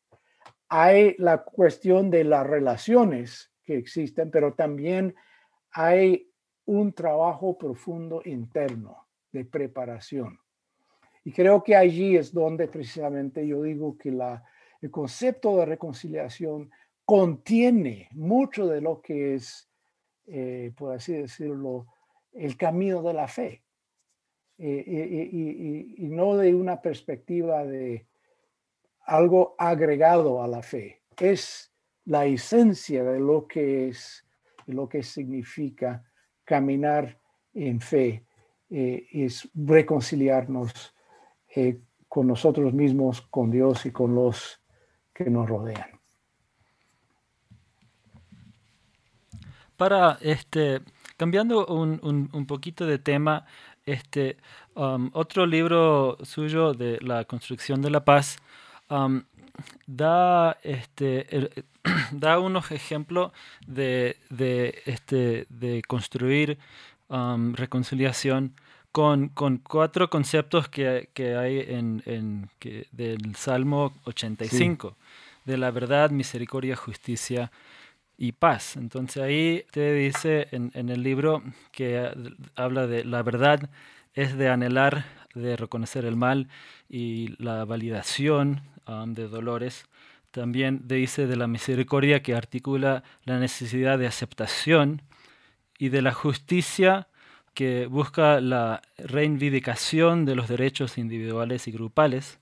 hay 0.67 1.15
la 1.17 1.43
cuestión 1.43 2.11
de 2.11 2.23
las 2.23 2.45
relaciones 2.45 3.51
que 3.69 3.77
existen, 3.77 4.31
pero 4.31 4.55
también 4.55 5.13
hay 5.71 6.27
un 6.65 6.91
trabajo 6.91 7.55
profundo 7.55 8.23
interno 8.25 9.05
de 9.31 9.45
preparación. 9.45 10.39
Y 11.23 11.31
creo 11.31 11.63
que 11.63 11.75
allí 11.75 12.17
es 12.17 12.33
donde 12.33 12.67
precisamente 12.67 13.45
yo 13.45 13.61
digo 13.61 13.95
que 13.95 14.09
el 14.09 14.89
concepto 14.89 15.57
de 15.57 15.67
reconciliación 15.67 16.71
contiene 17.05 18.09
mucho 18.13 18.65
de 18.65 18.81
lo 18.81 19.03
que 19.03 19.35
es, 19.35 19.69
eh, 20.25 20.71
por 20.75 20.93
así 20.93 21.13
decirlo, 21.13 21.85
el 22.33 22.57
camino 22.57 23.03
de 23.03 23.13
la 23.13 23.27
fe. 23.27 23.63
Eh, 24.57 25.29
y, 25.31 26.07
no 26.07 26.35
de 26.37 26.55
una 26.55 26.81
perspectiva 26.81 27.63
de 27.65 28.07
algo 29.05 29.53
agregado 29.59 30.41
a 30.41 30.47
la 30.47 30.63
fe. 30.63 31.03
Es 31.17 31.68
la 32.09 32.25
esencia 32.25 33.03
de 33.03 33.19
lo 33.19 33.47
que 33.47 33.89
es, 33.89 34.25
lo 34.65 34.89
que 34.89 35.03
significa 35.03 36.03
caminar 36.43 37.19
en 37.53 37.79
fe, 37.79 38.25
eh, 38.71 39.07
es 39.11 39.47
reconciliarnos 39.53 40.95
con 42.07 42.27
nosotros 42.27 42.73
mismos, 42.73 43.21
con 43.21 43.51
Dios 43.51 43.85
y 43.85 43.91
con 43.91 44.15
los 44.15 44.59
que 45.13 45.29
nos 45.29 45.47
rodean. 45.47 45.99
Para 49.77 50.17
este, 50.21 50.81
cambiando 51.15 51.67
un, 51.67 52.29
un, 52.33 52.45
poquito 52.47 52.87
de 52.87 52.97
tema, 52.97 53.45
este, 53.85 54.37
um, 54.75 55.11
otro 55.13 55.45
libro 55.45 56.17
suyo 56.23 56.73
de 56.73 56.97
la 57.01 57.25
construcción 57.25 57.81
de 57.81 57.91
la 57.91 58.03
paz 58.03 58.37
um, 58.89 59.23
da, 59.87 60.57
este, 60.63 61.49
da 62.11 62.39
unos 62.39 62.71
ejemplos 62.71 63.31
de, 63.65 64.17
de, 64.29 64.81
este, 64.85 65.45
de 65.49 65.81
construir 65.87 66.57
um, 67.07 67.53
reconciliación 67.53 68.55
con, 68.91 69.29
con, 69.29 69.57
cuatro 69.57 70.09
conceptos 70.09 70.67
que, 70.67 71.09
que 71.13 71.35
hay 71.35 71.59
en, 71.59 72.01
en 72.05 72.49
que, 72.59 72.87
del 72.91 73.35
Salmo 73.35 73.93
85 74.05 74.95
de 75.49 75.57
la 75.57 75.71
verdad, 75.71 76.11
misericordia, 76.11 76.75
justicia 76.75 77.51
y 78.17 78.33
paz. 78.33 78.75
Entonces 78.75 79.23
ahí 79.23 79.65
te 79.71 79.93
dice 79.93 80.47
en, 80.51 80.89
el 80.89 81.01
libro 81.01 81.41
que 81.71 82.11
habla 82.55 82.85
de 82.85 83.03
la 83.03 83.23
verdad 83.23 83.69
es 84.13 84.37
de 84.37 84.49
anhelar, 84.49 85.05
de 85.33 85.55
reconocer 85.55 86.05
el 86.05 86.15
mal 86.15 86.49
y 86.89 87.35
la 87.41 87.65
validación 87.65 88.61
de 89.07 89.27
dolores. 89.27 89.85
También 90.31 90.81
dice 90.85 91.27
de 91.27 91.35
la 91.35 91.47
misericordia 91.47 92.21
que 92.21 92.35
articula 92.35 93.03
la 93.25 93.39
necesidad 93.39 93.97
de 93.97 94.07
aceptación 94.07 95.01
y 95.77 95.89
de 95.89 96.01
la 96.01 96.13
justicia 96.13 97.07
que 97.53 97.87
busca 97.87 98.41
la 98.41 98.81
reivindicación 98.97 100.25
de 100.25 100.35
los 100.35 100.47
derechos 100.47 100.97
individuales 100.97 101.67
y 101.67 101.71
grupales. 101.71 102.39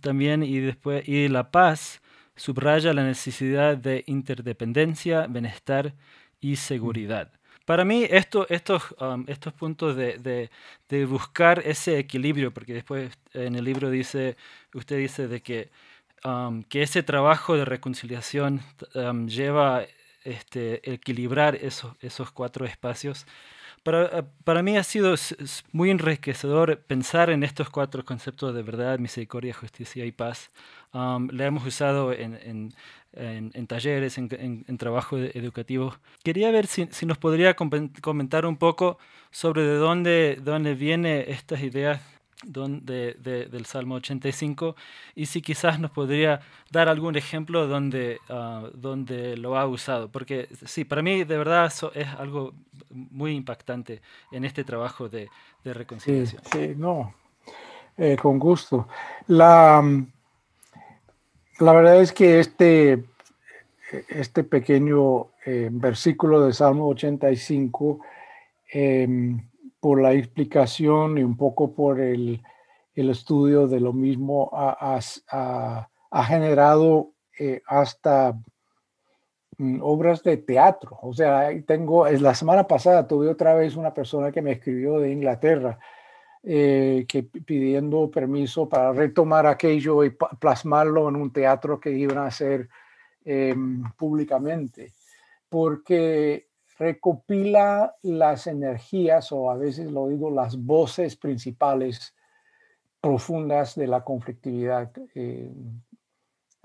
También 0.00 0.42
y 0.42 0.58
después 0.58 1.08
y 1.08 1.28
la 1.28 1.50
paz 1.50 2.02
subraya 2.36 2.92
la 2.92 3.04
necesidad 3.04 3.76
de 3.76 4.04
interdependencia, 4.06 5.26
bienestar 5.26 5.94
y 6.40 6.56
seguridad. 6.56 7.32
Para 7.70 7.84
mí, 7.84 8.04
esto, 8.10 8.48
estos, 8.48 8.82
estos 9.28 9.52
puntos 9.52 9.94
de, 9.94 10.50
de, 10.88 11.04
buscar 11.04 11.62
ese 11.64 11.98
equilibrio, 11.98 12.52
porque 12.52 12.74
después 12.74 13.16
en 13.32 13.54
el 13.54 13.64
libro 13.64 13.90
dice, 13.90 14.36
usted 14.74 14.98
dice 14.98 15.28
de 15.28 15.40
que, 15.40 15.70
que 16.68 16.82
ese 16.82 17.02
trabajo 17.02 17.56
de 17.56 17.64
reconciliación 17.64 18.60
um, 18.94 19.26
lleva 19.26 19.84
este, 20.24 20.92
equilibrar 20.92 21.56
esos, 21.56 21.94
esos 22.00 22.30
cuatro 22.30 22.66
espacios. 22.66 23.26
Para, 23.82 24.18
eh, 24.18 24.22
para, 24.44 24.62
mí 24.62 24.76
ha 24.76 24.84
sido 24.84 25.14
muy 25.72 25.90
enriquecedor 25.90 26.80
pensar 26.80 27.30
en 27.30 27.42
estos 27.42 27.70
cuatro 27.70 28.04
conceptos 28.04 28.54
de 28.54 28.62
verdad, 28.62 28.98
misericordia, 28.98 29.54
justicia 29.54 30.04
y 30.04 30.12
paz. 30.12 30.50
Um, 30.92 31.28
la 31.32 31.46
hemos 31.46 31.64
usado 31.64 32.12
en, 32.12 32.74
en, 33.12 33.66
talleres, 33.66 34.18
en, 34.18 34.78
trabajo 34.78 35.16
educativo. 35.16 35.96
Quería 36.22 36.50
ver 36.50 36.66
si, 36.66 36.88
si, 36.90 37.06
nos 37.06 37.16
podría 37.16 37.54
comentar 37.54 38.44
un 38.44 38.58
poco 38.58 38.98
sobre 39.30 39.62
de 39.62 39.76
dónde, 39.76 40.38
dónde 40.42 40.74
vienen 40.74 41.24
estas 41.28 41.62
ideas 41.62 42.02
donde, 42.44 43.14
del 43.14 43.66
Salmo 43.66 43.96
85 43.96 44.74
y 45.14 45.26
si 45.26 45.42
quizás 45.42 45.78
nos 45.78 45.90
podría 45.90 46.40
dar 46.70 46.88
algún 46.88 47.16
ejemplo 47.16 47.66
donde, 47.66 48.18
uh, 48.28 48.68
donde 48.74 49.36
lo 49.36 49.58
ha 49.58 49.66
usado. 49.66 50.08
Porque 50.10 50.48
sí, 50.64 50.84
para 50.84 51.02
mí 51.02 51.24
de 51.24 51.38
verdad 51.38 51.66
eso 51.66 51.92
es 51.94 52.08
algo 52.08 52.54
muy 52.90 53.34
impactante 53.34 54.00
en 54.32 54.44
este 54.44 54.64
trabajo 54.64 55.08
de, 55.08 55.28
de 55.64 55.74
reconciliación. 55.74 56.42
Sí, 56.52 56.74
no, 56.76 57.14
eh, 57.96 58.16
con 58.20 58.38
gusto. 58.38 58.88
La, 59.26 59.82
la 61.58 61.72
verdad 61.72 62.00
es 62.00 62.12
que 62.12 62.40
este, 62.40 63.04
este 64.08 64.44
pequeño 64.44 65.28
eh, 65.44 65.68
versículo 65.70 66.40
de 66.46 66.52
Salmo 66.52 66.88
85 66.88 68.00
por 69.80 70.00
la 70.00 70.12
explicación 70.12 71.18
y 71.18 71.22
un 71.22 71.36
poco 71.36 71.74
por 71.74 72.00
el, 72.00 72.42
el 72.94 73.10
estudio 73.10 73.66
de 73.66 73.80
lo 73.80 73.92
mismo, 73.92 74.50
ha, 74.52 75.00
ha, 76.10 76.24
generado 76.24 77.12
eh, 77.38 77.62
hasta 77.66 78.38
mm, 79.58 79.80
obras 79.82 80.22
de 80.22 80.36
teatro. 80.36 80.98
O 81.02 81.14
sea, 81.14 81.50
tengo, 81.66 82.08
la 82.08 82.34
semana 82.34 82.66
pasada 82.66 83.06
tuve 83.06 83.28
otra 83.28 83.54
vez 83.54 83.76
una 83.76 83.94
persona 83.94 84.30
que 84.30 84.42
me 84.42 84.52
escribió 84.52 84.98
de 85.00 85.10
Inglaterra. 85.10 85.78
Eh, 86.42 87.04
que 87.06 87.24
pidiendo 87.24 88.10
permiso 88.10 88.66
para 88.66 88.94
retomar 88.94 89.46
aquello 89.46 90.02
y 90.04 90.16
plasmarlo 90.38 91.10
en 91.10 91.16
un 91.16 91.30
teatro 91.30 91.78
que 91.78 91.90
iban 91.90 92.16
a 92.16 92.28
hacer 92.28 92.66
em, 93.26 93.82
públicamente, 93.98 94.94
porque 95.50 96.48
recopila 96.80 97.94
las 98.02 98.46
energías 98.46 99.32
o 99.32 99.50
a 99.50 99.56
veces 99.56 99.92
lo 99.92 100.08
digo 100.08 100.30
las 100.30 100.56
voces 100.56 101.14
principales 101.14 102.16
profundas 103.02 103.74
de 103.74 103.86
la 103.86 104.02
conflictividad 104.02 104.90
eh, 105.14 105.52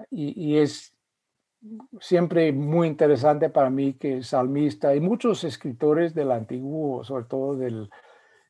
y, 0.09 0.57
es 0.57 0.95
siempre 1.99 2.53
muy 2.53 2.87
interesante 2.87 3.49
para 3.49 3.69
mí 3.69 3.95
que 3.95 4.13
el 4.13 4.23
salmista 4.23 4.95
y 4.95 5.01
muchos 5.01 5.43
escritores 5.43 6.13
del 6.13 6.31
antiguo, 6.31 7.03
sobre 7.03 7.25
todo 7.25 7.55
del, 7.57 7.89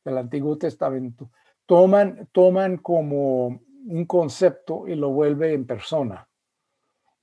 del 0.03 0.17
Antiguo 0.19 0.57
Testamento, 0.57 1.31
toman, 1.65 2.27
toman 2.31 2.77
como 2.77 3.59
un 3.87 4.05
concepto 4.05 4.87
y 4.87 4.95
lo 4.95 5.09
vuelve 5.09 5.53
en 5.53 5.65
persona. 5.65 6.27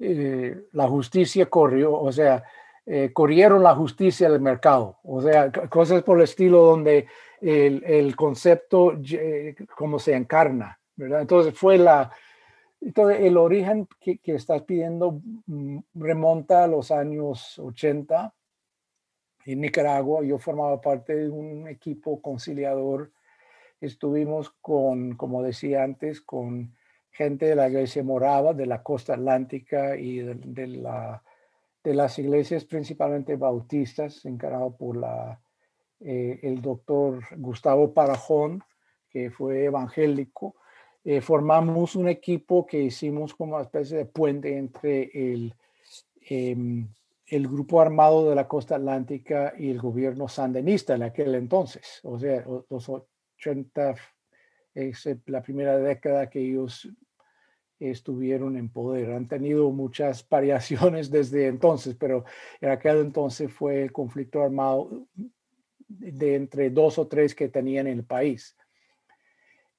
Eh, 0.01 0.67
la 0.73 0.89
justicia 0.89 1.47
corrió, 1.47 1.95
o 1.95 2.11
sea, 2.11 2.45
eh, 2.85 3.13
corrieron 3.13 3.63
la 3.63 3.75
justicia 3.75 4.29
del 4.29 4.41
mercado, 4.41 4.99
o 5.05 5.23
sea, 5.23 5.53
cosas 5.53 6.03
por 6.03 6.19
el 6.19 6.25
estilo 6.25 6.65
donde 6.65 7.07
el, 7.41 8.17
concepto 8.17 8.99
eh, 9.11 9.55
como 9.77 9.99
se 9.99 10.15
encarna, 10.15 10.81
¿verdad? 10.97 11.21
Entonces 11.21 11.57
fue 11.57 11.79
la, 11.79 12.11
entonces 12.81 13.21
el 13.21 13.37
origen 13.37 13.89
que, 14.01 14.19
que, 14.19 14.35
estás 14.35 14.63
pidiendo 14.63 15.21
mm, 15.47 15.79
remonta 15.95 16.65
a 16.65 16.67
los 16.67 16.91
años 16.91 17.59
80 17.59 18.35
en 19.47 19.61
Nicaragua. 19.61 20.25
Yo 20.25 20.39
formaba 20.39 20.81
parte 20.81 21.15
de 21.15 21.29
un 21.29 21.69
equipo 21.69 22.21
conciliador. 22.21 23.13
Estuvimos 23.81 24.51
con, 24.61 25.17
como 25.17 25.43
decía 25.43 25.83
antes, 25.83 26.21
con 26.21 26.75
gente 27.11 27.47
de 27.47 27.57
la 27.57 27.69
iglesia 27.69 28.03
morava, 28.03 28.55
de 28.55 28.67
la 28.67 28.83
costa 28.83 29.15
atlántica 29.15 29.97
y 29.97 30.19
de 30.19 30.67
la 30.67 31.23
de 31.83 31.95
las 31.95 32.19
iglesias 32.19 32.65
principalmente 32.65 33.37
bautistas, 33.37 34.25
encargado 34.25 34.77
por 34.77 34.97
la, 34.97 35.41
eh, 36.01 36.41
el 36.43 36.61
doctor 36.61 37.23
Gustavo 37.37 37.93
Parajón, 37.93 38.63
que 39.09 39.31
fue 39.31 39.65
evangélico. 39.65 40.57
Eh, 41.05 41.21
formamos 41.21 41.97
un 41.97 42.09
equipo 42.09 42.67
que 42.67 42.81
hicimos 42.83 43.35
como 43.35 43.55
una 43.55 43.63
especie 43.63 43.99
de 43.99 44.05
puente 44.07 44.57
entre 44.57 45.11
el, 45.13 45.55
em, 46.29 46.89
el 47.27 47.49
grupo 47.49 47.81
armado 47.81 48.29
de 48.29 48.37
la 48.37 48.47
costa 48.47 48.77
atlántica 48.77 49.55
y 49.59 49.71
el 49.71 49.81
gobierno 49.81 50.29
sandinista 50.29 50.95
en 50.95 51.03
aquel 51.03 51.35
entonces. 51.35 52.01
O 52.05 52.19
sea, 52.19 52.45
los 52.69 52.89
80 52.89 53.95
es 54.75 55.09
la 55.27 55.43
primera 55.43 55.77
década 55.79 56.31
que 56.31 56.41
ellos 56.41 56.89
estuvieron 57.91 58.57
en 58.57 58.69
poder. 58.69 59.13
Han 59.13 59.29
tenido 59.29 59.71
muchas 59.71 60.29
variaciones 60.29 61.11
desde 61.11 61.47
entonces, 61.47 61.97
pero 61.99 62.25
en 62.61 62.71
aquel 62.71 62.99
entonces 62.99 63.53
fue 63.53 63.83
el 63.83 63.93
conflicto 63.93 64.43
armado 64.43 65.07
de 65.89 66.35
entre 66.35 66.71
dos 66.71 66.99
o 66.99 67.07
tres 67.07 67.35
que 67.35 67.49
tenían 67.49 67.87
en 67.87 67.99
el 67.99 68.05
país. 68.05 68.57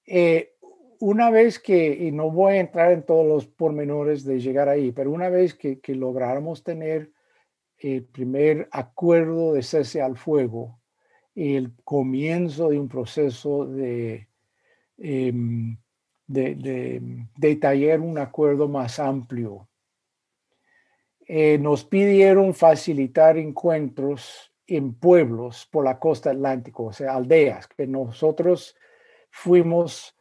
Eh, 0.06 0.54
una 0.99 1.30
vez 1.30 1.60
que, 1.60 1.93
y 1.93 2.12
no 2.12 2.32
voy 2.32 2.54
a 2.54 2.60
entrar 2.60 2.91
en 2.91 3.04
todos 3.04 3.28
los 3.28 3.47
pormenores 3.47 4.24
de 4.24 4.39
llegar 4.39 4.70
ahí, 4.70 4.91
pero 4.91 5.12
una 5.12 5.30
vez 5.30 5.54
que, 5.54 5.80
que 5.80 5.95
lográramos 5.95 6.64
tener 6.64 7.12
el 7.78 8.06
primer 8.06 8.70
acuerdo 8.72 9.54
de 9.54 9.64
cese 9.64 10.01
al 10.01 10.16
fuego, 10.16 10.80
el 11.36 11.74
comienzo 11.84 12.70
de 12.70 12.80
un 12.80 12.88
proceso 12.88 13.66
de 13.66 14.30
em, 14.97 15.78
de, 16.28 17.28
detallar 17.38 17.99
un 17.99 18.17
acuerdo 18.17 18.67
más 18.67 18.99
amplio. 18.99 19.67
Eh, 21.28 21.57
nos 21.57 21.86
pidieron 21.86 22.53
facilitar 22.53 23.38
encuentros 23.38 24.51
en 24.67 24.93
pueblos 24.93 25.67
por 25.71 25.86
la 25.86 25.99
costa 25.99 26.32
atlántica, 26.32 26.84
o 26.84 26.93
sea, 26.93 27.15
aldeas, 27.15 27.67
que 27.67 27.88
nosotros 27.88 28.76
fuimos 29.30 30.15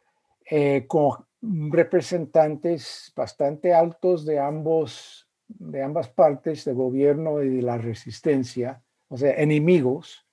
eh, 0.49 0.85
con 0.87 1.25
representantes 1.41 3.11
bastante 3.15 3.73
altos 3.73 4.25
de 4.25 4.39
ambos 4.39 5.23
de 5.47 5.83
ambas 5.83 6.09
partes 6.09 6.65
del 6.65 6.75
gobierno 6.75 7.41
y 7.41 7.49
de 7.49 7.61
la 7.61 7.77
resistencia, 7.77 8.81
o 9.09 9.17
sea, 9.17 9.33
enemigos, 9.35 10.25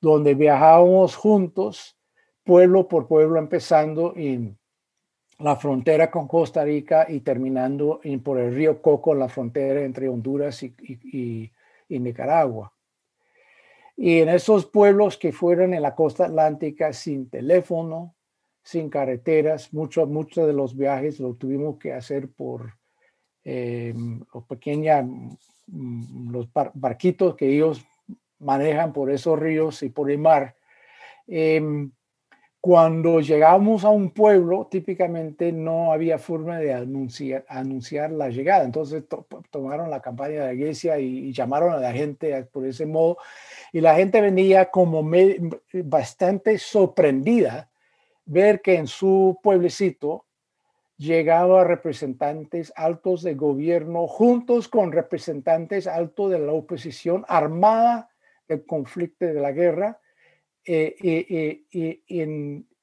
donde 0.00 0.34
viajábamos 0.34 1.16
juntos, 1.16 1.98
pueblo 2.44 2.88
por 2.88 3.08
pueblo, 3.08 3.38
empezando 3.38 4.14
en 4.16 4.58
la 5.38 5.56
frontera 5.56 6.10
con 6.10 6.26
Costa 6.26 6.64
Rica 6.64 7.06
y 7.08 7.20
terminando 7.20 8.00
por 8.24 8.38
el 8.38 8.54
río 8.54 8.82
Coco, 8.82 9.14
la 9.14 9.28
frontera 9.28 9.82
entre 9.82 10.08
Honduras 10.08 10.62
y, 10.62 11.52
Nicaragua. 11.88 12.72
Y 13.96 14.20
en 14.20 14.28
esos 14.28 14.66
pueblos 14.66 15.16
que 15.16 15.32
fueron 15.32 15.74
en 15.74 15.82
la 15.82 15.94
costa 15.94 16.26
atlántica 16.26 16.92
sin 16.92 17.30
teléfono, 17.30 18.14
sin 18.62 18.90
carreteras, 18.90 19.72
muchos 19.72 20.08
muchos 20.08 20.46
de 20.46 20.52
los 20.52 20.76
viajes 20.76 21.18
lo 21.20 21.34
tuvimos 21.34 21.78
que 21.78 21.92
hacer 21.92 22.28
por 22.28 22.74
eh, 23.44 23.94
los 24.34 24.44
pequeños 24.44 25.06
mm, 25.66 26.30
los 26.30 26.48
barquitos 26.74 27.34
que 27.34 27.48
ellos 27.48 27.84
manejan 28.40 28.92
por 28.92 29.10
esos 29.10 29.38
ríos 29.38 29.82
y 29.82 29.88
por 29.88 30.10
el 30.10 30.18
mar. 30.18 30.54
Em, 31.26 31.90
cuando 32.60 33.20
llegamos 33.20 33.84
a 33.84 33.90
un 33.90 34.10
pueblo, 34.10 34.66
típicamente 34.68 35.52
no 35.52 35.92
había 35.92 36.18
forma 36.18 36.58
de 36.58 36.74
anunciar, 36.74 37.44
anunciar 37.48 38.10
la 38.10 38.30
llegada. 38.30 38.64
Entonces 38.64 39.04
tomaron 39.50 39.90
la 39.90 40.02
campaña 40.02 40.40
de 40.40 40.46
la 40.46 40.52
iglesia 40.54 40.98
y, 40.98 41.32
llamaron 41.32 41.72
a 41.72 41.78
la 41.78 41.92
gente 41.92 42.44
por 42.44 42.66
ese 42.66 42.84
modo. 42.84 43.18
Y 43.72 43.80
la 43.80 43.94
gente 43.94 44.20
venía 44.20 44.70
como 44.70 45.08
bastante 45.84 46.58
sorprendida 46.58 47.70
ver 48.26 48.60
que 48.60 48.74
en 48.74 48.88
su 48.88 49.38
pueblecito 49.42 50.26
llegaba 50.96 51.62
representantes 51.62 52.72
altos 52.74 53.22
de 53.22 53.34
gobierno 53.34 54.08
juntos 54.08 54.66
con 54.66 54.90
representantes 54.90 55.86
altos 55.86 56.32
de 56.32 56.40
la 56.40 56.52
oposición 56.52 57.24
armada 57.28 58.10
del 58.48 58.66
conflicto 58.66 59.26
de 59.26 59.34
la 59.34 59.52
guerra 59.52 60.00
eh, 60.70 60.96
eh, 61.02 61.64
eh, 61.72 62.02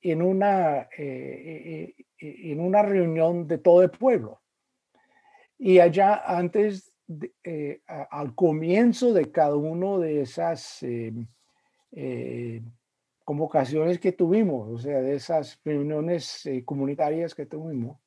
en, 0.02 0.22
una, 0.24 0.90
en 0.98 2.60
una 2.60 2.82
reunión 2.82 3.48
de 3.48 3.60
todo 3.60 3.84
el 3.84 3.92
pueblo. 3.92 4.42
Y 5.60 5.78
allá 5.78 6.16
antes, 6.26 6.96
al 7.86 8.34
comienzo 8.34 9.14
de 9.14 9.32
cada 9.32 9.56
uno 9.56 10.00
de 10.00 10.22
esas 10.22 10.84
convocaciones 13.24 14.00
que 14.00 14.14
tuvimos, 14.14 14.72
o 14.72 14.80
sea, 14.80 15.02
de 15.02 15.14
esas 15.14 15.62
reuniones 15.64 16.50
comunitarias 16.66 17.36
que 17.36 17.46
tuvimos, 17.46 18.00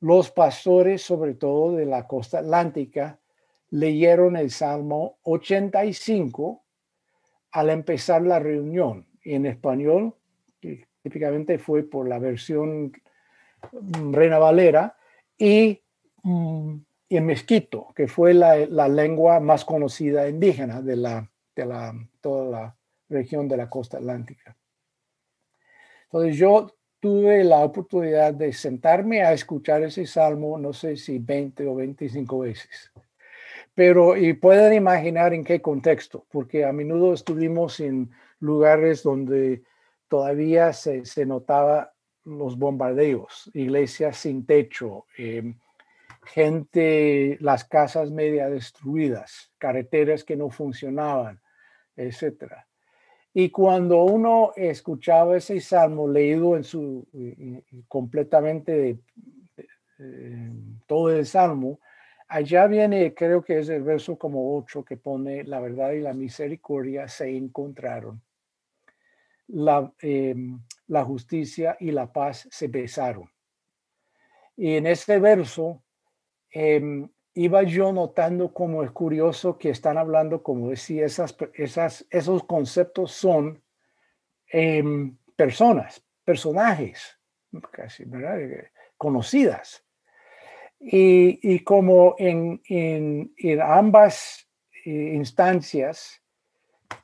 los 0.00 0.30
pastores, 0.30 1.02
sobre 1.02 1.34
todo 1.34 1.76
de 1.76 1.84
la 1.84 2.06
costa 2.06 2.38
atlántica, 2.38 3.20
leyeron 3.68 4.36
el 4.36 4.50
Salmo 4.50 5.18
85 5.24 6.61
al 7.52 7.70
empezar 7.70 8.22
la 8.22 8.38
reunión 8.38 9.06
en 9.22 9.46
español, 9.46 10.14
que 10.60 10.86
típicamente 11.02 11.58
fue 11.58 11.82
por 11.82 12.08
la 12.08 12.18
versión 12.18 12.92
mm, 13.72 14.12
Reina 14.12 14.38
Valera, 14.38 14.96
y, 15.38 15.80
mm, 16.22 16.76
en 17.10 17.26
mezquito, 17.26 17.88
que 17.94 18.08
fue 18.08 18.32
la, 18.32 18.88
lengua 18.88 19.38
más 19.40 19.64
conocida 19.64 20.28
indígena 20.28 20.80
de, 20.80 20.96
la, 20.96 21.30
de 21.54 21.66
la, 21.66 21.94
toda 22.20 22.50
la 22.50 22.76
región 23.08 23.48
de 23.48 23.58
la 23.58 23.68
costa 23.68 23.98
atlántica. 23.98 24.56
Entonces 26.04 26.36
yo 26.36 26.74
tuve 27.00 27.44
la 27.44 27.58
oportunidad 27.58 28.32
de 28.32 28.52
sentarme 28.52 29.22
a 29.22 29.32
escuchar 29.32 29.82
ese 29.82 30.06
salmo, 30.06 30.56
no 30.58 30.72
sé 30.72 30.96
si 30.96 31.18
20 31.18 31.66
o 31.66 31.74
25 31.74 32.38
veces. 32.38 32.92
Pero, 33.74 34.16
y 34.16 34.34
pueden 34.34 34.74
imaginar 34.74 35.32
en 35.32 35.44
qué 35.44 35.62
contexto, 35.62 36.26
porque 36.30 36.64
a 36.64 36.72
menudo 36.72 37.14
estuvimos 37.14 37.80
en 37.80 38.10
lugares 38.38 39.02
donde 39.02 39.62
todavía 40.08 40.72
se, 40.72 41.06
se 41.06 41.24
notaba 41.24 41.92
los 42.24 42.58
bombardeos, 42.58 43.50
iglesias 43.54 44.18
sin 44.18 44.44
techo, 44.44 45.06
em, 45.16 45.58
gente, 46.24 47.36
las 47.40 47.64
casas 47.64 48.10
media 48.10 48.48
destruidas, 48.48 49.50
carreteras 49.58 50.22
que 50.22 50.36
no 50.36 50.50
funcionaban, 50.50 51.40
etc. 51.96 52.52
Y 53.34 53.50
cuando 53.50 54.04
uno 54.04 54.52
escuchaba 54.54 55.36
ese 55.36 55.60
salmo 55.60 56.06
leído 56.06 56.56
en 56.56 56.64
su 56.64 57.06
completamente 57.88 58.98
todo 60.86 61.10
el 61.10 61.26
salmo, 61.26 61.80
allá 62.32 62.66
viene, 62.66 63.12
creo 63.12 63.42
que 63.42 63.58
es 63.58 63.68
el 63.68 63.82
verso 63.82 64.16
como 64.16 64.56
8 64.56 64.84
que 64.84 64.96
pone, 64.96 65.44
la 65.44 65.60
verdad 65.60 65.92
y 65.92 66.00
la 66.00 66.14
misericordia 66.14 67.06
se 67.06 67.28
encontraron. 67.36 68.22
La, 69.48 69.92
em, 70.00 70.58
la 70.86 71.04
justicia 71.04 71.76
y 71.78 71.90
la 71.90 72.10
paz 72.10 72.48
se 72.50 72.68
besaron. 72.68 73.30
Y 74.56 74.76
en 74.76 74.86
este 74.86 75.18
verso 75.18 75.82
em, 76.50 77.06
iba 77.34 77.62
yo 77.64 77.92
notando 77.92 78.54
como 78.54 78.82
es 78.82 78.90
curioso 78.92 79.58
que 79.58 79.68
están 79.68 79.98
hablando, 79.98 80.42
como 80.42 80.70
decía, 80.70 81.04
esas, 81.04 81.36
esas, 81.52 82.06
esos 82.08 82.44
conceptos 82.44 83.12
son 83.12 83.62
em, 84.46 85.18
personas, 85.36 86.02
personajes, 86.24 87.18
casi, 87.72 88.04
¿verdad? 88.04 88.38
conocidas. 88.96 89.81
Y, 90.84 91.60
como 91.60 92.16
en, 92.18 92.60
ambas 93.62 94.48
eh, 94.84 95.12
instancias 95.14 96.20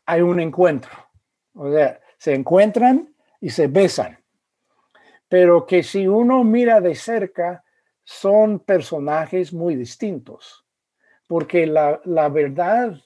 hay 0.04 0.20
un 0.20 0.40
encuentro, 0.40 0.90
o 1.54 1.72
sea, 1.72 2.00
se 2.18 2.34
encuentran 2.34 3.14
y 3.40 3.50
se 3.50 3.68
besan, 3.68 4.18
pero 5.28 5.64
que 5.64 5.84
si 5.84 6.08
uno 6.08 6.42
mira 6.42 6.80
de 6.80 6.96
cerca, 6.96 7.64
son 8.02 8.58
personajes 8.58 9.52
muy 9.52 9.76
distintos, 9.76 10.66
porque 11.28 11.66
la, 11.66 12.00
verdad 12.30 12.98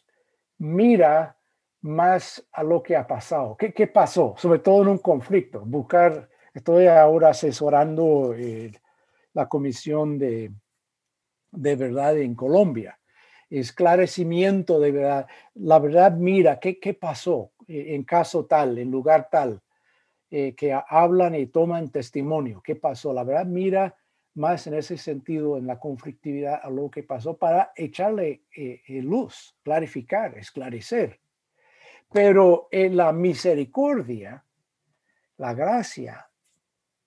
mira 0.56 1.36
más 1.82 2.46
a 2.52 2.62
lo 2.62 2.82
que 2.82 2.96
ha 2.96 3.06
pasado. 3.06 3.56
¿Qué, 3.58 3.74
¿Qué, 3.74 3.88
pasó? 3.88 4.34
Sobre 4.38 4.60
todo 4.60 4.82
en 4.82 4.88
un 4.88 4.98
conflicto. 4.98 5.60
Buscar, 5.66 6.30
estoy 6.54 6.86
ahora 6.86 7.30
asesorando 7.30 8.32
eh, 8.34 8.72
la 9.34 9.48
comisión 9.48 10.18
de, 10.18 10.52
de 11.52 11.76
verdad 11.76 12.18
en 12.18 12.34
Colombia, 12.34 12.98
esclarecimiento 13.48 14.80
de 14.80 14.90
verdad. 14.90 15.26
La 15.54 15.78
verdad, 15.78 16.12
mira, 16.12 16.58
¿qué, 16.58 16.80
qué 16.80 16.94
pasó 16.94 17.52
en 17.68 18.02
caso 18.02 18.46
tal, 18.46 18.78
en 18.78 18.90
lugar 18.90 19.28
tal? 19.30 19.62
Eh, 20.30 20.54
que 20.54 20.72
hablan 20.72 21.34
y 21.34 21.46
toman 21.46 21.90
testimonio. 21.90 22.62
¿Qué 22.64 22.74
pasó? 22.74 23.12
La 23.12 23.22
verdad, 23.22 23.44
mira 23.44 23.94
más 24.34 24.66
en 24.66 24.74
ese 24.74 24.96
sentido, 24.96 25.58
en 25.58 25.66
la 25.66 25.78
conflictividad 25.78 26.60
a 26.62 26.70
lo 26.70 26.90
que 26.90 27.02
pasó 27.02 27.36
para 27.36 27.72
echarle 27.76 28.44
eh, 28.56 28.80
eh, 28.86 29.02
luz, 29.02 29.54
clarificar, 29.62 30.38
esclarecer. 30.38 31.20
Pero 32.10 32.68
en 32.70 32.96
la 32.96 33.12
misericordia, 33.12 34.44
la 35.36 35.54
gracia, 35.54 36.30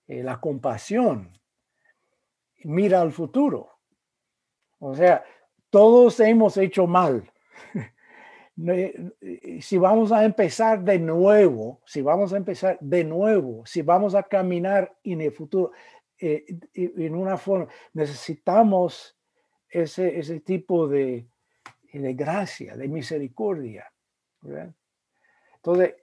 eh, 0.06 0.22
la 0.22 0.40
compasión, 0.40 1.32
mira 2.64 3.00
al 3.00 3.12
futuro. 3.12 3.75
O 4.78 4.94
sea, 4.94 5.24
todos 5.70 6.20
hemos 6.20 6.56
hecho 6.56 6.86
mal. 6.86 7.30
si 9.60 9.76
vamos 9.78 10.12
a 10.12 10.24
empezar 10.24 10.82
de 10.82 10.98
nuevo, 10.98 11.80
si 11.84 12.02
vamos 12.02 12.32
a 12.32 12.36
empezar 12.36 12.78
de 12.80 13.04
nuevo, 13.04 13.64
si 13.66 13.82
vamos 13.82 14.14
a 14.14 14.22
caminar 14.22 14.96
en 15.04 15.20
el 15.20 15.32
futuro, 15.32 15.72
eh, 16.18 16.44
en 16.74 17.14
una 17.14 17.36
forma, 17.36 17.68
necesitamos 17.92 19.16
ese, 19.68 20.18
ese 20.18 20.40
tipo 20.40 20.88
de, 20.88 21.28
de 21.92 22.14
gracia, 22.14 22.76
de 22.76 22.88
misericordia. 22.88 23.92
Entonces, 25.56 25.94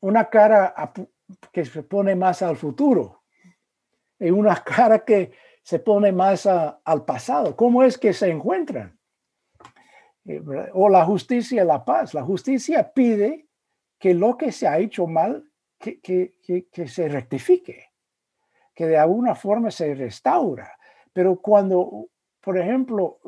una 0.00 0.28
cara 0.28 0.74
que 1.52 1.64
se 1.64 1.82
pone 1.82 2.14
más 2.14 2.42
al 2.42 2.56
futuro 2.56 3.22
y 4.18 4.30
una 4.30 4.56
cara 4.64 5.04
que 5.04 5.32
se 5.68 5.78
pone 5.78 6.12
más 6.12 6.46
al 6.46 7.04
pasado. 7.04 7.54
¿Cómo 7.54 7.82
es 7.82 7.98
que 7.98 8.12
se 8.14 8.30
encuentran? 8.30 8.98
Eh, 10.24 10.40
o 10.72 10.88
la 10.88 11.04
justicia 11.04 11.64
la 11.64 11.84
paz. 11.84 12.14
La 12.14 12.22
justicia 12.22 12.92
pide 12.92 13.48
que 13.98 14.14
lo 14.14 14.38
que 14.38 14.52
se 14.52 14.66
ha 14.66 14.78
hecho 14.78 15.06
mal, 15.06 15.50
que, 15.78 16.00
que 16.00 16.88
se 16.88 17.08
rectifique 17.08 17.88
que 18.78 18.86
de 18.86 18.96
alguna 18.96 19.34
forma 19.34 19.72
se 19.72 19.92
restaura. 19.92 20.78
Pero 21.12 21.40
cuando, 21.40 22.06
por 22.40 22.56
ejemplo, 22.56 23.18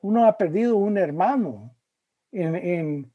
uno 0.00 0.26
ha 0.26 0.36
perdido 0.36 0.78
un 0.78 0.98
hermano 0.98 1.76
en, 2.32 3.08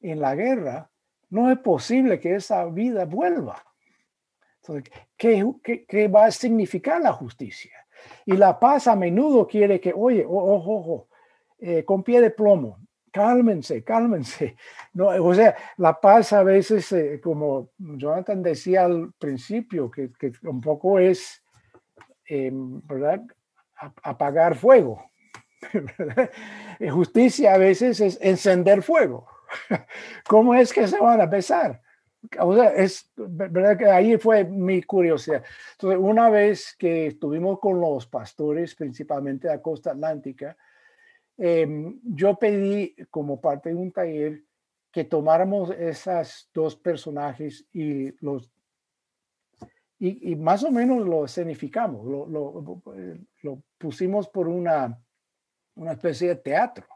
la 0.00 0.36
guerra, 0.36 0.88
no 1.30 1.50
es 1.50 1.58
posible 1.58 2.20
que 2.20 2.36
esa 2.36 2.64
vida 2.66 3.06
vuelva. 3.06 3.60
Entonces, 4.62 4.92
¿qué, 5.16 6.06
va 6.06 6.26
a 6.26 6.30
significar 6.30 7.00
la 7.00 7.12
justicia? 7.12 7.85
Y 8.24 8.32
la 8.36 8.58
paz 8.58 8.86
a 8.86 8.96
menudo 8.96 9.46
quiere 9.46 9.80
que, 9.80 9.92
oye, 9.94 10.24
ojo, 10.26 10.72
ojo, 10.72 11.08
eh, 11.58 11.84
con 11.84 12.02
pie 12.02 12.20
de 12.20 12.30
plomo, 12.30 12.78
cálmense, 13.10 13.82
cálmense. 13.82 14.56
No, 14.94 15.08
o 15.08 15.34
sea, 15.34 15.54
la 15.76 16.00
paz 16.00 16.32
a 16.32 16.42
veces, 16.42 16.90
eh, 16.92 17.20
como 17.22 17.70
Jonathan 17.76 18.42
decía 18.42 18.86
al 18.86 19.12
principio, 19.18 19.90
que, 19.90 20.10
un 20.42 20.62
poco 20.62 20.98
es, 20.98 21.42
eh, 22.28 22.50
¿verdad? 22.52 23.22
Apagar 24.02 24.56
fuego. 24.56 25.10
Justicia 26.90 27.52
a 27.52 27.58
veces 27.58 28.00
es 28.00 28.18
encender 28.22 28.82
fuego. 28.82 29.26
¿Cómo 30.28 30.54
es 30.54 30.72
que 30.72 30.86
se 30.88 30.98
van 30.98 31.20
a 31.20 31.26
besar? 31.26 31.82
Es 32.76 33.10
verdad 33.16 33.78
que 33.78 33.86
ahí 33.86 34.16
fue 34.16 34.44
mi 34.44 34.82
curiosidad. 34.82 35.44
Entonces, 35.72 36.00
una 36.02 36.28
vez 36.28 36.74
que 36.78 37.08
estuvimos 37.08 37.60
con 37.60 37.80
los 37.80 38.06
pastores, 38.06 38.74
principalmente 38.74 39.48
de 39.48 39.54
la 39.54 39.62
costa 39.62 39.92
atlántica, 39.92 40.56
Em, 41.38 42.00
yo 42.02 42.38
pedí 42.38 42.94
como 43.10 43.40
parte 43.40 43.68
de 43.68 43.74
un 43.74 43.92
taller 43.92 44.42
que 44.90 45.04
tomáramos 45.04 45.70
esos 45.70 46.48
dos 46.54 46.76
personajes 46.76 47.66
y 47.72 48.12
los 48.24 48.50
y, 49.98 50.36
más 50.36 50.62
o 50.62 50.70
menos 50.70 51.06
lo 51.06 51.24
escenificamos, 51.24 52.04
lo, 52.04 52.26
lo, 52.26 52.82
lo, 53.42 53.62
pusimos 53.78 54.28
por 54.28 54.46
una, 54.46 55.02
una 55.74 55.92
especie 55.92 56.28
de 56.28 56.36
teatro, 56.36 56.86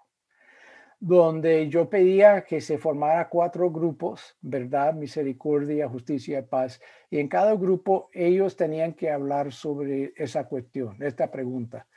donde 1.00 1.70
yo 1.70 1.88
pedía 1.88 2.44
que 2.44 2.60
se 2.60 2.76
formara 2.76 3.30
cuatro 3.30 3.70
grupos, 3.70 4.36
verdad, 4.42 4.92
misericordia, 4.92 5.88
justicia 5.88 6.46
paz, 6.46 6.78
y 7.08 7.18
en 7.18 7.26
cada 7.26 7.54
grupo 7.54 8.10
ellos 8.12 8.54
tenían 8.54 8.92
que 8.92 9.10
hablar 9.10 9.50
sobre 9.50 10.12
esa 10.14 10.44
cuestión, 10.44 11.02
esta 11.02 11.30
pregunta. 11.30 11.88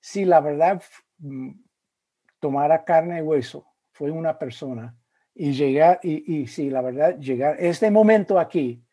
Si 0.00 0.24
la 0.24 0.40
verdad 0.40 0.82
mm, 1.18 1.52
tomara 2.40 2.84
carne 2.84 3.20
y 3.20 3.22
hueso, 3.22 3.64
fue 3.92 4.10
una 4.10 4.36
persona, 4.36 4.96
y 5.34 5.52
llegar, 5.52 6.00
y, 6.02 6.46
si 6.48 6.68
la 6.68 6.82
verdad, 6.82 7.18
llegar, 7.18 7.56
este 7.60 7.92
momento 7.92 8.40
aquí, 8.40 8.84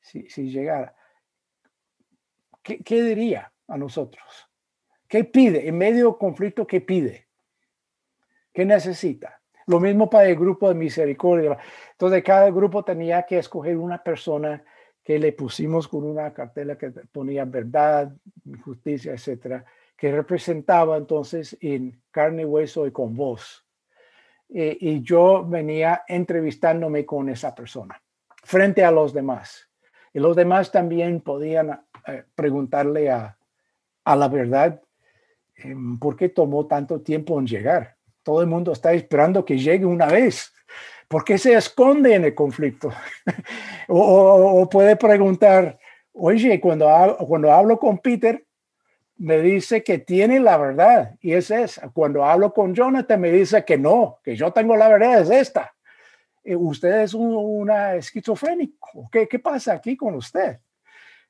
si, 0.00 0.28
si 0.30 0.48
llegara, 0.48 0.94
¿qué, 2.62 2.78
¿qué, 2.78 3.02
diría 3.02 3.52
a 3.66 3.76
nosotros? 3.76 4.48
¿Qué 5.08 5.24
pide? 5.24 5.68
En 5.68 5.76
medio 5.76 6.06
del 6.06 6.18
conflicto, 6.18 6.66
¿qué 6.66 6.80
pide? 6.80 7.28
¿Qué 8.52 8.64
necesita? 8.64 9.40
Lo 9.66 9.80
mismo 9.80 10.10
para 10.10 10.28
el 10.28 10.36
grupo 10.36 10.68
de 10.68 10.74
misericordia. 10.74 11.56
Entonces, 11.92 12.22
cada 12.22 12.50
grupo 12.50 12.84
tenía 12.84 13.22
que 13.24 13.38
escoger 13.38 13.76
una 13.76 14.02
persona 14.02 14.62
que 15.02 15.18
le 15.18 15.32
pusimos 15.32 15.88
con 15.88 16.04
una 16.04 16.32
cartela 16.32 16.76
que 16.76 16.90
ponía 16.90 17.44
verdad, 17.44 18.12
justicia, 18.64 19.12
etcétera 19.12 19.64
que 20.02 20.10
representaba 20.10 20.96
entonces 20.96 21.56
en 21.60 22.02
carne 22.10 22.44
hueso 22.44 22.88
y 22.88 22.90
con 22.90 23.14
voz. 23.14 23.64
Eh, 24.48 24.76
y 24.80 25.00
yo 25.00 25.46
venía 25.46 26.02
entrevistándome 26.08 27.06
con 27.06 27.28
esa 27.28 27.54
persona 27.54 28.02
frente 28.42 28.84
a 28.84 28.90
los 28.90 29.14
demás. 29.14 29.70
Y 30.12 30.18
los 30.18 30.34
demás 30.34 30.72
también 30.72 31.20
podían 31.20 31.86
eh, 32.08 32.24
preguntarle 32.34 33.10
a, 33.10 33.38
a, 34.04 34.16
la 34.16 34.26
verdad 34.26 34.82
em, 35.54 36.00
por 36.00 36.16
qué 36.16 36.30
tomó 36.30 36.66
tanto 36.66 37.00
tiempo 37.00 37.38
en 37.38 37.46
llegar. 37.46 37.96
Todo 38.22 38.40
el 38.40 38.46
mundo 38.46 38.72
está 38.72 38.92
esperando 38.92 39.44
que 39.44 39.58
llegue 39.58 39.84
una 39.84 40.06
vez. 40.06 40.52
¿Por 41.08 41.24
qué 41.24 41.36
se 41.36 41.54
esconde 41.54 42.14
en 42.14 42.24
el 42.24 42.34
conflicto? 42.34 42.90
o, 43.88 44.68
puede 44.70 44.96
preguntar, 44.96 45.78
oye, 46.12 46.60
cuando, 46.60 47.16
cuando 47.28 47.52
hablo 47.52 47.78
con 47.78 47.98
Peter, 47.98 48.44
me 49.18 49.40
dice 49.40 49.84
que 49.84 49.98
tiene 49.98 50.40
la 50.40 50.56
verdad 50.56 51.14
y 51.20 51.32
es 51.34 51.50
esa. 51.50 51.90
Cuando 51.90 52.24
hablo 52.24 52.52
con 52.52 52.74
Jonathan 52.74 53.20
me 53.20 53.30
dice 53.30 53.64
que 53.64 53.78
no, 53.78 54.18
que 54.22 54.34
yo 54.34 54.52
tengo 54.52 54.76
la 54.76 54.88
verdad, 54.88 55.20
es 55.20 55.30
esta. 55.30 55.74
Eh, 56.42 56.56
usted 56.56 57.02
es 57.02 57.14
una 57.14 57.94
esquizofrénico. 57.94 59.08
¿Qué, 59.12 59.28
¿Qué 59.28 59.38
pasa 59.38 59.74
aquí 59.74 59.96
con 59.96 60.14
usted? 60.14 60.58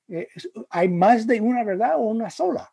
Eh, 0.09 0.29
¿Hay 0.71 0.89
más 0.89 1.27
de 1.27 1.41
una 1.41 1.65
verdad 1.65 1.97
o 1.97 2.03
una 2.03 2.31
sola? 2.31 2.73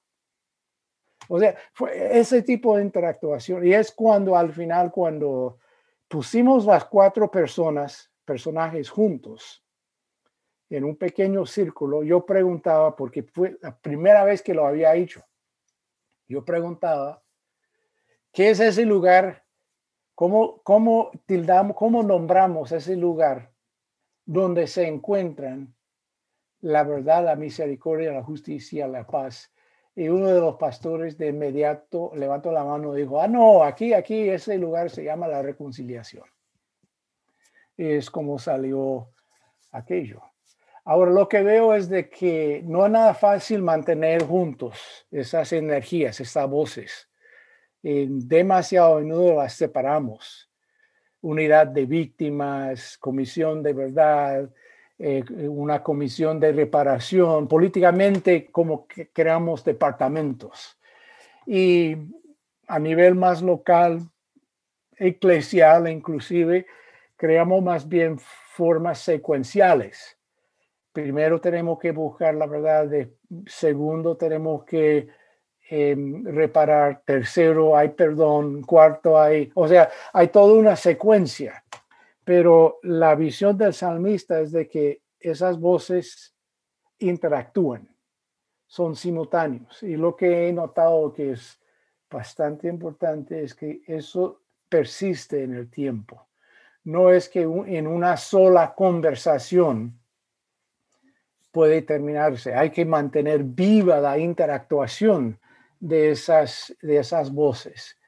O 1.31 1.39
sea, 1.39 1.55
fue 1.73 2.19
ese 2.19 2.41
tipo 2.41 2.75
de 2.75 2.83
interactuación. 2.83 3.65
Y 3.65 3.71
es 3.71 3.91
cuando 3.91 4.35
al 4.35 4.51
final, 4.51 4.91
cuando 4.91 5.59
pusimos 6.07 6.65
las 6.65 6.85
cuatro 6.85 7.29
personas, 7.29 8.11
personajes 8.25 8.89
juntos, 8.89 9.63
en 10.71 10.83
un 10.83 10.95
pequeño 10.95 11.45
círculo, 11.45 12.03
yo 12.03 12.25
preguntaba, 12.25 12.95
porque 12.95 13.21
fue 13.21 13.57
la 13.61 13.77
primera 13.77 14.23
vez 14.23 14.41
que 14.41 14.55
lo 14.55 14.65
había 14.65 14.95
hecho, 14.95 15.23
yo 16.27 16.43
preguntaba, 16.43 17.21
¿qué 18.31 18.49
es 18.49 18.59
ese 18.59 18.85
lugar? 18.85 19.45
¿Cómo, 20.15 20.61
cómo 20.63 21.11
tildamos, 21.27 21.77
cómo 21.77 22.01
nombramos 22.01 22.71
ese 22.71 22.95
lugar 22.95 23.51
donde 24.25 24.65
se 24.65 24.87
encuentran 24.87 25.75
la 26.61 26.83
verdad, 26.83 27.23
la 27.23 27.35
misericordia, 27.35 28.11
la 28.11 28.23
justicia, 28.23 28.87
la 28.87 29.05
paz? 29.05 29.51
Y 29.95 30.07
uno 30.07 30.27
de 30.27 30.39
los 30.39 30.55
pastores 30.55 31.17
de 31.17 31.27
inmediato 31.27 32.11
levantó 32.15 32.51
la 32.51 32.63
mano 32.63 32.97
y 32.97 33.01
dijo, 33.01 33.21
ah, 33.21 33.27
no, 33.27 33.63
aquí, 33.63 33.93
aquí, 33.93 34.29
ese 34.29 34.57
lugar 34.57 34.89
se 34.89 35.03
llama 35.03 35.27
la 35.27 35.41
reconciliación. 35.41 36.25
Es 37.75 38.09
como 38.09 38.39
salió 38.39 39.09
aquello. 39.71 40.21
Ahora 40.85 41.11
lo 41.11 41.27
que 41.27 41.43
veo 41.43 41.75
es 41.75 41.89
de 41.89 42.09
que 42.09 42.63
no 42.65 42.85
es 42.85 42.91
nada 42.91 43.13
fácil 43.13 43.61
mantener 43.61 44.23
juntos 44.23 45.05
esas 45.11 45.53
energías, 45.53 46.19
esas 46.19 46.49
voces. 46.49 47.09
demasiado 47.81 48.97
a 48.97 48.99
menudo 49.01 49.35
las 49.35 49.53
separamos. 49.53 50.49
Unidad 51.21 51.67
de 51.67 51.85
víctimas, 51.85 52.97
comisión 52.97 53.61
de 53.61 53.73
verdad, 53.73 54.49
eh, 55.01 55.23
una 55.47 55.81
comisión 55.81 56.41
de 56.41 56.51
reparación, 56.51 57.47
políticamente 57.47 58.47
como 58.51 58.85
que 58.85 59.07
creamos 59.07 59.63
departamentos. 59.63 60.77
Y 61.45 61.95
a 62.67 62.79
nivel 62.79 63.15
más 63.15 63.41
local, 63.41 64.01
eclesial 64.97 65.89
inclusive, 65.89 66.67
creamos 67.15 67.63
más 67.63 67.87
bien 67.87 68.19
formas 68.19 68.99
secuenciales. 68.99 70.17
Primero 70.91 71.39
tenemos 71.39 71.79
que 71.79 71.91
buscar 71.91 72.35
la 72.35 72.45
verdad, 72.45 72.87
de, 72.87 73.13
segundo 73.47 74.17
tenemos 74.17 74.65
que 74.65 75.07
em, 75.69 76.25
reparar, 76.25 77.03
tercero 77.05 77.77
hay 77.77 77.89
perdón, 77.89 78.63
cuarto 78.63 79.17
hay, 79.17 79.49
o 79.55 79.65
sea, 79.65 79.89
hay 80.11 80.27
toda 80.27 80.53
una 80.53 80.75
secuencia, 80.75 81.63
pero 82.29 82.77
la 82.83 83.15
visión 83.15 83.57
del 83.57 83.73
salmista 83.73 84.39
es 84.39 84.51
de 84.51 84.69
que 84.69 85.01
esas 85.19 85.59
voces 85.59 86.35
interactúan. 86.99 87.89
son 88.67 88.95
simultáneos. 88.95 89.81
Y 89.81 89.97
lo 89.97 90.15
que 90.15 90.47
he 90.47 90.53
notado 90.53 91.11
que 91.11 91.31
es 91.31 91.59
bastante 92.07 92.67
importante 92.67 93.43
es 93.43 93.55
que 93.55 93.81
eso 93.87 94.43
persiste 94.69 95.41
en 95.41 95.55
el 95.55 95.71
tiempo. 95.71 96.27
No 96.83 97.09
es 97.09 97.29
que 97.29 97.41
en 97.41 97.87
una 97.87 98.15
sola 98.15 98.75
conversación 98.75 99.99
puede 101.51 101.81
terminarse. 101.81 102.53
Hay 102.53 102.69
que 102.69 102.85
mantener 102.85 103.43
viva 103.43 103.99
la 103.99 104.19
interactuación 104.19 105.39
de 105.79 106.11
esas, 106.11 106.77
de 106.79 106.97
esas 106.97 107.33
voces. 107.33 107.98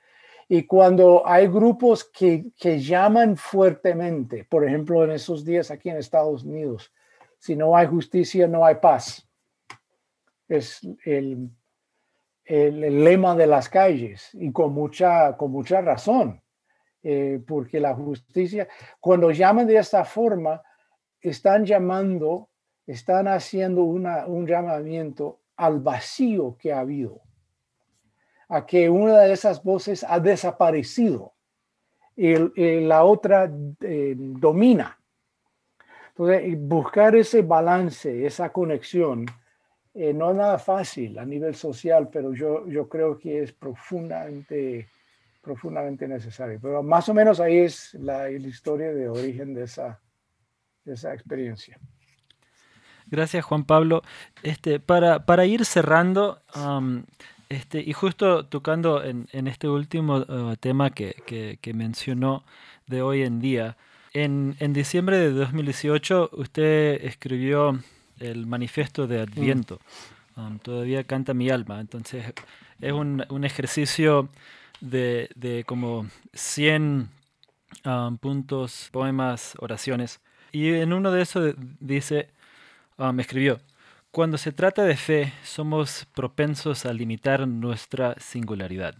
Y 0.53 0.63
cuando 0.63 1.25
hay 1.25 1.47
grupos 1.47 2.03
que, 2.03 2.51
que 2.59 2.77
llaman 2.77 3.37
fuertemente, 3.37 4.43
por 4.43 4.67
ejemplo, 4.67 5.01
en 5.01 5.11
esos 5.11 5.45
días 5.45 5.71
aquí 5.71 5.89
en 5.89 5.95
Estados 5.95 6.43
Unidos, 6.43 6.91
si 7.37 7.55
no 7.55 7.73
hay 7.73 7.87
justicia, 7.87 8.49
no 8.49 8.65
hay 8.65 8.75
paz. 8.75 9.25
Es 10.49 10.81
el, 11.05 11.49
el, 12.43 13.01
lema 13.01 13.33
de 13.33 13.47
las 13.47 13.69
calles 13.69 14.27
y 14.33 14.51
con 14.51 14.73
mucha, 14.73 15.37
con 15.37 15.51
mucha 15.51 15.79
razón, 15.79 16.43
eh, 17.01 17.41
porque 17.47 17.79
la 17.79 17.95
justicia, 17.95 18.67
cuando 18.99 19.31
llaman 19.31 19.67
de 19.67 19.77
esta 19.77 20.03
forma, 20.03 20.61
están 21.21 21.65
llamando, 21.65 22.49
están 22.85 23.29
haciendo 23.29 23.85
una, 23.85 24.25
un 24.25 24.45
llamamiento 24.45 25.43
al 25.55 25.79
vacío 25.79 26.57
que 26.59 26.73
ha 26.73 26.81
habido, 26.81 27.21
a 28.51 28.65
que 28.65 28.89
una 28.89 29.19
de 29.19 29.31
esas 29.31 29.63
voces 29.63 30.03
ha 30.03 30.19
desaparecido 30.19 31.33
y, 32.17 32.35
la 32.81 33.05
otra 33.05 33.49
eh, 33.79 34.13
domina. 34.17 34.99
Entonces, 36.09 36.59
buscar 36.59 37.15
ese 37.15 37.43
balance, 37.43 38.25
esa 38.25 38.49
conexión, 38.49 39.25
eh, 39.93 40.13
no 40.13 40.31
es 40.31 40.37
nada 40.37 40.59
fácil 40.59 41.17
a 41.17 41.25
nivel 41.25 41.55
social, 41.55 42.09
pero 42.11 42.33
yo, 42.33 42.67
yo 42.67 42.89
creo 42.89 43.17
que 43.17 43.41
es 43.41 43.53
profundamente, 43.53 44.89
profundamente 45.41 46.05
necesario. 46.05 46.59
Pero 46.61 46.83
más 46.83 47.07
o 47.07 47.13
menos 47.13 47.39
ahí 47.39 47.59
es 47.59 47.93
la, 47.93 48.29
historia 48.29 48.93
de 48.93 49.07
origen 49.07 49.53
de 49.53 49.63
esa, 49.63 50.01
de 50.83 50.95
esa 50.95 51.13
experiencia. 51.13 51.79
Gracias, 53.07 53.45
Juan 53.45 53.63
Pablo. 53.63 54.01
Este, 54.43 54.81
para, 54.81 55.25
para 55.25 55.45
ir 55.45 55.63
cerrando, 55.63 56.41
este, 57.51 57.81
y 57.85 57.91
justo 57.91 58.45
tocando 58.45 59.03
en, 59.03 59.27
en 59.33 59.47
este 59.47 59.67
último 59.67 60.19
uh, 60.19 60.55
tema 60.55 60.91
que, 60.91 61.21
que, 61.25 61.59
que, 61.61 61.73
mencionó 61.73 62.45
de 62.87 63.01
hoy 63.01 63.23
en 63.23 63.41
día, 63.41 63.75
en, 64.13 64.55
en 64.59 64.71
diciembre 64.71 65.17
de 65.17 65.31
2018 65.31 66.29
usted 66.31 67.03
escribió 67.03 67.77
el 68.19 68.47
manifiesto 68.47 69.05
de 69.05 69.19
Adviento. 69.19 69.81
Um, 70.37 70.59
todavía 70.59 71.03
canta 71.03 71.33
mi 71.33 71.49
alma. 71.49 71.81
Entonces 71.81 72.33
es 72.79 72.93
un, 72.93 73.25
un 73.29 73.43
ejercicio 73.43 74.29
de, 74.79 75.29
de, 75.35 75.65
como 75.65 76.07
100 76.33 77.09
um, 77.83 78.17
puntos, 78.17 78.87
poemas, 78.93 79.55
oraciones. 79.59 80.21
Y 80.53 80.69
en 80.69 80.93
uno 80.93 81.11
de 81.11 81.21
esos 81.21 81.55
dice, 81.81 82.29
me 82.97 83.09
um, 83.09 83.19
escribió, 83.19 83.59
cuando 84.11 84.37
se 84.37 84.51
trata 84.51 84.83
de 84.83 84.97
fe, 84.97 85.33
somos 85.41 86.05
propensos 86.13 86.85
a 86.85 86.91
limitar 86.91 87.47
nuestra 87.47 88.15
singularidad. 88.19 88.95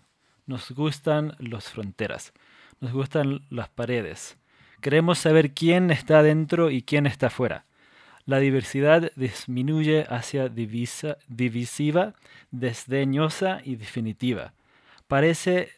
Nos 0.45 0.71
gustan 0.71 1.35
las 1.37 1.69
fronteras, 1.69 2.31
nos 2.79 2.93
gustan 2.93 3.45
las 3.49 3.67
paredes. 3.67 4.37
Queremos 4.79 5.19
saber 5.19 5.51
quién 5.51 5.91
está 5.91 6.23
dentro 6.23 6.71
y 6.71 6.81
quién 6.81 7.05
está 7.05 7.29
fuera. 7.29 7.65
La 8.25 8.39
diversidad 8.39 9.11
disminuye 9.17 10.05
hacia 10.09 10.47
divisiva, 10.47 12.13
desdeñosa 12.51 13.59
y 13.65 13.75
definitiva. 13.75 14.53
Parece 15.07 15.73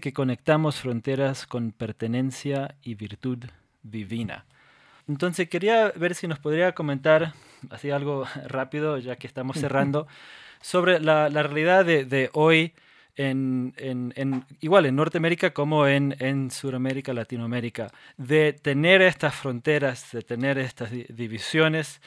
que 0.00 0.12
conectamos 0.14 0.80
fronteras 0.80 1.46
con 1.46 1.72
pertenencia 1.72 2.76
y 2.82 2.94
virtud 2.94 3.44
divina. 3.82 4.46
Entonces 5.08 5.48
quería 5.48 5.90
ver 5.96 6.14
si 6.14 6.28
nos 6.28 6.38
podría 6.38 6.72
comentar, 6.72 7.32
así 7.70 7.90
algo 7.90 8.26
rápido, 8.46 8.98
ya 8.98 9.16
que 9.16 9.26
estamos 9.26 9.58
cerrando, 9.58 10.06
sobre 10.60 11.00
la, 11.00 11.28
la 11.28 11.42
realidad 11.42 11.84
de, 11.84 12.04
de 12.04 12.30
hoy 12.34 12.74
en, 13.18 13.74
en, 13.76 14.44
igual 14.60 14.86
en 14.86 14.96
Norteamérica 14.96 15.52
como 15.52 15.86
en, 15.86 16.14
en 16.20 16.50
Sudamérica, 16.50 17.12
Latinoamérica, 17.12 17.90
de 18.16 18.52
tener 18.52 19.02
estas 19.02 19.34
fronteras, 19.34 20.12
de 20.12 20.22
tener 20.22 20.56
estas 20.58 20.90
divisiones, 20.90 22.00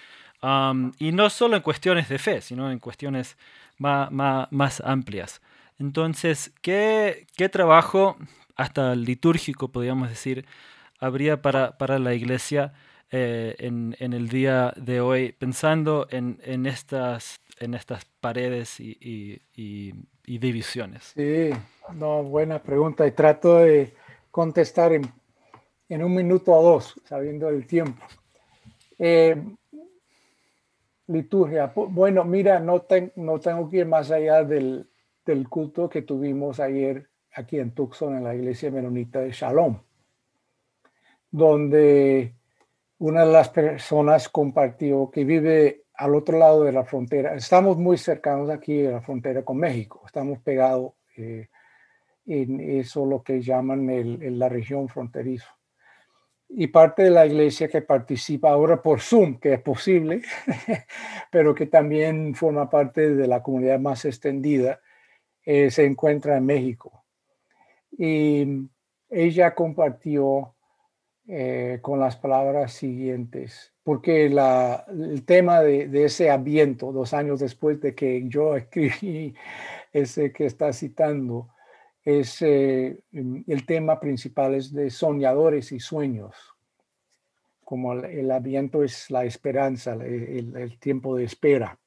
y 0.97 1.11
no 1.11 1.29
solo 1.29 1.55
en 1.55 1.61
cuestiones 1.61 2.09
de 2.09 2.17
fe, 2.17 2.41
sino 2.41 2.71
en 2.71 2.79
cuestiones 2.79 3.37
más, 3.77 4.09
más, 4.11 4.81
amplias. 4.81 5.41
Entonces, 5.79 6.51
¿qué, 6.61 7.27
¿qué, 7.35 7.49
trabajo, 7.49 8.17
hasta 8.55 8.95
litúrgico, 8.95 9.67
podríamos 9.67 10.09
decir, 10.09 10.45
habría 10.99 11.41
para, 11.41 11.77
para 11.77 11.99
la 11.99 12.13
iglesia 12.15 12.73
eh, 13.11 13.55
en, 13.59 13.95
en, 13.99 14.13
el 14.13 14.29
día 14.29 14.73
de 14.77 15.01
hoy, 15.01 15.31
pensando 15.33 16.07
en, 16.09 16.39
en 16.43 16.65
estas, 16.65 17.39
en 17.59 17.73
estas 17.73 18.05
paredes 18.19 18.79
y, 18.79 18.97
y 19.55 19.93
y 20.25 20.37
divisiones? 20.37 21.11
Sí, 21.15 21.49
no, 21.93 22.23
buena 22.23 22.61
pregunta 22.61 23.05
y 23.05 23.11
trato 23.11 23.57
de 23.57 23.93
contestar 24.29 24.93
en, 24.93 25.03
en 25.89 26.03
un 26.03 26.15
minuto 26.15 26.53
o 26.53 26.63
dos, 26.63 26.99
sabiendo 27.05 27.49
el 27.49 27.65
tiempo. 27.65 28.01
Eh, 28.97 29.35
liturgia, 31.07 31.73
bueno, 31.75 32.23
mira, 32.23 32.59
no, 32.59 32.85
no 33.15 33.39
tengo 33.39 33.69
que 33.69 33.77
ir 33.77 33.85
más 33.85 34.11
allá 34.11 34.43
del, 34.43 34.87
del 35.25 35.49
culto 35.49 35.89
que 35.89 36.03
tuvimos 36.03 36.59
ayer 36.59 37.09
aquí 37.33 37.59
en 37.59 37.71
Tucson, 37.71 38.15
en 38.15 38.23
la 38.23 38.35
iglesia 38.35 38.71
menonita 38.71 39.19
de 39.19 39.31
Shalom, 39.31 39.79
donde 41.29 42.35
una 43.01 43.25
de 43.25 43.31
las 43.31 43.49
personas 43.49 44.29
compartió 44.29 45.09
que 45.09 45.25
vive 45.25 45.85
al 45.95 46.13
otro 46.13 46.37
lado 46.37 46.63
de 46.63 46.71
la 46.71 46.83
frontera. 46.83 47.33
Estamos 47.33 47.75
muy 47.77 47.97
cercanos 47.97 48.47
aquí 48.51 48.85
a 48.85 48.91
la 48.91 49.01
frontera 49.01 49.43
con 49.43 49.57
México. 49.57 50.03
Estamos 50.05 50.37
pegados 50.39 50.93
eh, 51.17 51.49
en 52.27 52.59
eso 52.59 53.03
lo 53.07 53.23
que 53.23 53.41
llaman 53.41 53.89
el, 53.89 54.37
la 54.37 54.49
región 54.49 54.87
fronterizo. 54.87 55.47
Y 56.47 56.67
parte 56.67 57.03
de 57.03 57.09
la 57.09 57.25
iglesia 57.25 57.67
que 57.67 57.81
participa 57.81 58.51
ahora 58.51 58.83
por 58.83 59.01
Zoom, 59.01 59.39
que 59.39 59.53
es 59.53 59.61
posible, 59.61 60.21
pero 61.31 61.55
que 61.55 61.65
también 61.65 62.35
forma 62.35 62.69
parte 62.69 63.15
de 63.15 63.27
la 63.27 63.41
comunidad 63.41 63.79
más 63.79 64.05
extendida, 64.05 64.79
eh, 65.43 65.71
se 65.71 65.85
encuentra 65.85 66.37
en 66.37 66.45
México. 66.45 67.03
Y 67.97 68.69
ella 69.09 69.55
compartió 69.55 70.53
eh, 71.33 71.79
con 71.81 71.97
las 71.97 72.17
palabras 72.17 72.73
siguientes, 72.73 73.71
porque 73.83 74.25
el 74.25 75.23
tema 75.23 75.61
de, 75.61 76.03
ese 76.03 76.29
aviento, 76.29 76.91
dos 76.91 77.13
años 77.13 77.39
después 77.39 77.79
de 77.79 77.95
que 77.95 78.27
yo 78.27 78.53
escribí 78.57 79.33
ese 79.93 80.33
que 80.33 80.45
está 80.45 80.73
citando, 80.73 81.47
es 82.03 82.41
eh, 82.41 83.01
el 83.13 83.65
tema 83.65 83.97
principal 84.01 84.55
es 84.55 84.73
de 84.73 84.89
soñadores 84.89 85.71
y 85.71 85.79
sueños, 85.79 86.35
como 87.63 87.93
el, 87.93 88.29
aviento 88.29 88.83
es 88.83 89.09
la 89.09 89.23
esperanza, 89.23 89.93
el, 89.93 90.77
tiempo 90.79 91.15
de 91.15 91.23
espera. 91.23 91.79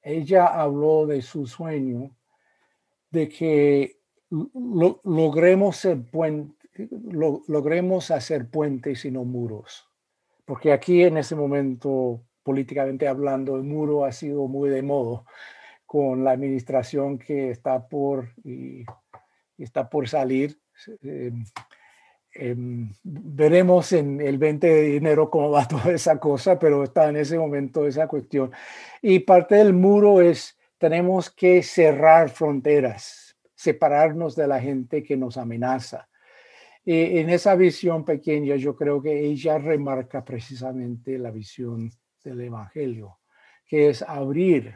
Ella 0.00 0.46
habló 0.46 1.08
de 1.08 1.22
su 1.22 1.44
sueño, 1.44 2.12
de 3.10 3.28
que 3.28 3.98
lo, 4.30 5.00
logremos 5.02 5.78
ser 5.78 5.96
buen, 5.96 6.55
logremos 7.46 8.10
hacer 8.10 8.48
puentes 8.48 9.04
y 9.04 9.10
no 9.10 9.24
muros. 9.24 9.88
Porque 10.44 10.72
aquí 10.72 11.02
en 11.02 11.16
ese 11.16 11.34
momento, 11.34 12.22
políticamente 12.42 13.08
hablando, 13.08 13.56
el 13.56 13.64
muro 13.64 14.04
ha 14.04 14.12
sido 14.12 14.46
muy 14.46 14.70
de 14.70 14.82
modo 14.82 15.26
con 15.84 16.24
la 16.24 16.32
administración 16.32 17.18
que 17.18 17.50
está 17.50 17.88
por, 17.88 18.28
está 19.58 19.88
por 19.88 20.08
salir. 20.08 20.58
Eh, 21.02 21.32
em, 22.32 22.92
veremos 23.02 23.92
en 23.92 24.20
el 24.20 24.38
20 24.38 24.66
de 24.66 24.96
enero 24.96 25.30
cómo 25.30 25.50
va 25.50 25.66
toda 25.68 25.92
esa 25.92 26.18
cosa, 26.18 26.58
pero 26.58 26.84
está 26.84 27.08
en 27.08 27.16
ese 27.16 27.38
momento 27.38 27.86
esa 27.86 28.06
cuestión. 28.06 28.52
Y 29.02 29.20
parte 29.20 29.56
del 29.56 29.72
muro 29.72 30.20
es, 30.20 30.58
tenemos 30.78 31.30
que 31.30 31.62
cerrar 31.62 32.28
fronteras, 32.30 33.36
separarnos 33.54 34.36
de 34.36 34.46
la 34.46 34.60
gente 34.60 35.02
que 35.02 35.16
nos 35.16 35.36
amenaza 35.36 36.08
eh, 36.88 37.20
en 37.20 37.30
esa 37.30 37.56
visión 37.56 38.04
pequeña, 38.04 38.54
yo 38.54 38.76
creo 38.76 39.02
que 39.02 39.26
ella 39.26 39.58
remarca 39.58 40.24
precisamente 40.24 41.18
la 41.18 41.32
visión 41.32 41.90
del 42.22 42.42
Evangelio, 42.42 43.18
que 43.66 43.88
es 43.88 44.02
abrir 44.02 44.72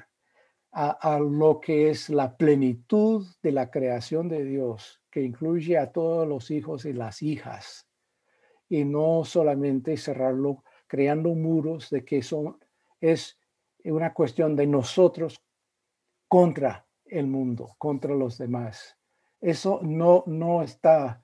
a, 0.72 1.18
lo 1.20 1.60
que 1.60 1.90
es 1.90 2.10
la 2.10 2.36
plenitud 2.36 3.26
de 3.42 3.52
la 3.52 3.70
creación 3.70 4.28
de 4.28 4.44
Dios, 4.44 5.00
que 5.08 5.22
incluye 5.22 5.78
a 5.78 5.92
todos 5.92 6.26
los 6.26 6.50
hijos 6.50 6.84
y 6.84 6.92
las 6.92 7.22
hijas, 7.22 7.88
y 8.68 8.84
no 8.84 9.24
solamente 9.24 9.96
cerrarlo 9.96 10.64
creando 10.88 11.30
muros 11.30 11.90
de 11.90 12.04
que 12.04 12.22
son, 12.22 12.58
es 13.00 13.38
una 13.84 14.12
cuestión 14.12 14.56
de 14.56 14.66
nosotros 14.66 15.40
contra 16.26 16.86
el 17.04 17.28
mundo, 17.28 17.76
contra 17.78 18.14
los 18.14 18.36
demás. 18.36 18.96
Eso 19.40 19.80
no, 19.82 20.24
no 20.26 20.62
está 20.62 21.22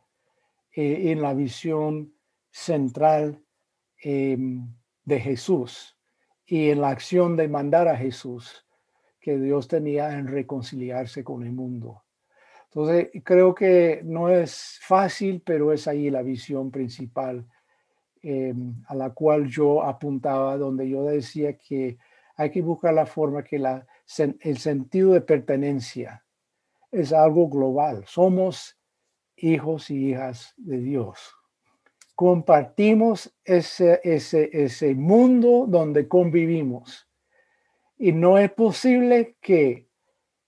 eh, 0.78 1.10
en 1.10 1.22
la 1.22 1.32
visión 1.32 2.12
central 2.50 3.42
em, 4.02 4.74
de 5.04 5.20
Jesús 5.20 5.96
y 6.44 6.68
en 6.68 6.82
la 6.82 6.90
acción 6.90 7.34
de 7.34 7.48
mandar 7.48 7.88
a 7.88 7.96
Jesús 7.96 8.66
que 9.18 9.38
Dios 9.38 9.68
tenía 9.68 10.18
en 10.18 10.26
reconciliarse 10.28 11.24
con 11.24 11.44
el 11.44 11.52
mundo. 11.52 12.04
Entonces, 12.66 13.08
creo 13.24 13.54
que 13.54 14.02
no 14.04 14.28
es 14.28 14.78
fácil, 14.82 15.42
pero 15.42 15.72
es 15.72 15.88
ahí 15.88 16.10
la 16.10 16.20
visión 16.20 16.70
principal 16.70 17.46
em, 18.20 18.74
a 18.86 18.94
la 18.94 19.10
cual 19.14 19.46
yo 19.46 19.82
apuntaba, 19.82 20.58
donde 20.58 20.86
yo 20.90 21.04
decía 21.04 21.56
que 21.56 21.96
hay 22.36 22.50
que 22.50 22.60
buscar 22.60 22.92
la 22.92 23.06
forma 23.06 23.42
que 23.42 23.58
la, 23.58 23.86
el 24.40 24.58
sentido 24.58 25.14
de 25.14 25.22
pertenencia 25.22 26.22
es 26.92 27.14
algo 27.14 27.48
global. 27.48 28.04
Somos 28.06 28.75
hijos 29.36 29.90
y 29.90 30.10
hijas 30.10 30.54
de 30.56 30.78
Dios. 30.78 31.34
Compartimos 32.14 33.34
ese, 33.44 34.00
ese, 34.02 34.50
ese 34.52 34.94
mundo 34.94 35.66
donde 35.68 36.08
convivimos. 36.08 37.08
Y 37.98 38.12
no 38.12 38.38
es 38.38 38.50
posible 38.52 39.36
que 39.40 39.88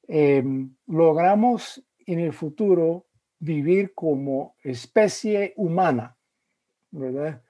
em, 0.06 0.74
logramos 0.86 1.84
en 2.06 2.20
el 2.20 2.32
futuro 2.32 3.06
vivir 3.38 3.94
como 3.94 4.56
especie 4.62 5.52
humana, 5.56 6.16
¿verdad? 6.90 7.42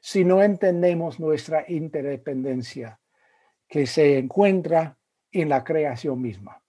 Si 0.00 0.24
no 0.24 0.42
entendemos 0.42 1.20
nuestra 1.20 1.64
interdependencia 1.68 3.00
que 3.68 3.86
se 3.86 4.18
encuentra 4.18 4.98
en 5.30 5.50
la 5.50 5.62
creación 5.62 6.20
misma. 6.20 6.62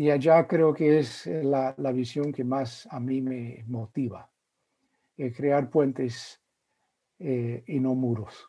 Y 0.00 0.10
allá 0.10 0.46
creo 0.46 0.72
que 0.72 0.98
es 0.98 1.26
la, 1.26 1.74
visión 1.92 2.32
que 2.32 2.42
más 2.42 2.88
a 2.90 2.98
mí 2.98 3.20
me 3.20 3.62
motiva, 3.66 4.30
el 5.18 5.30
crear 5.34 5.68
puentes 5.68 6.40
eh, 7.18 7.62
y 7.66 7.80
no 7.80 7.94
muros. 7.94 8.48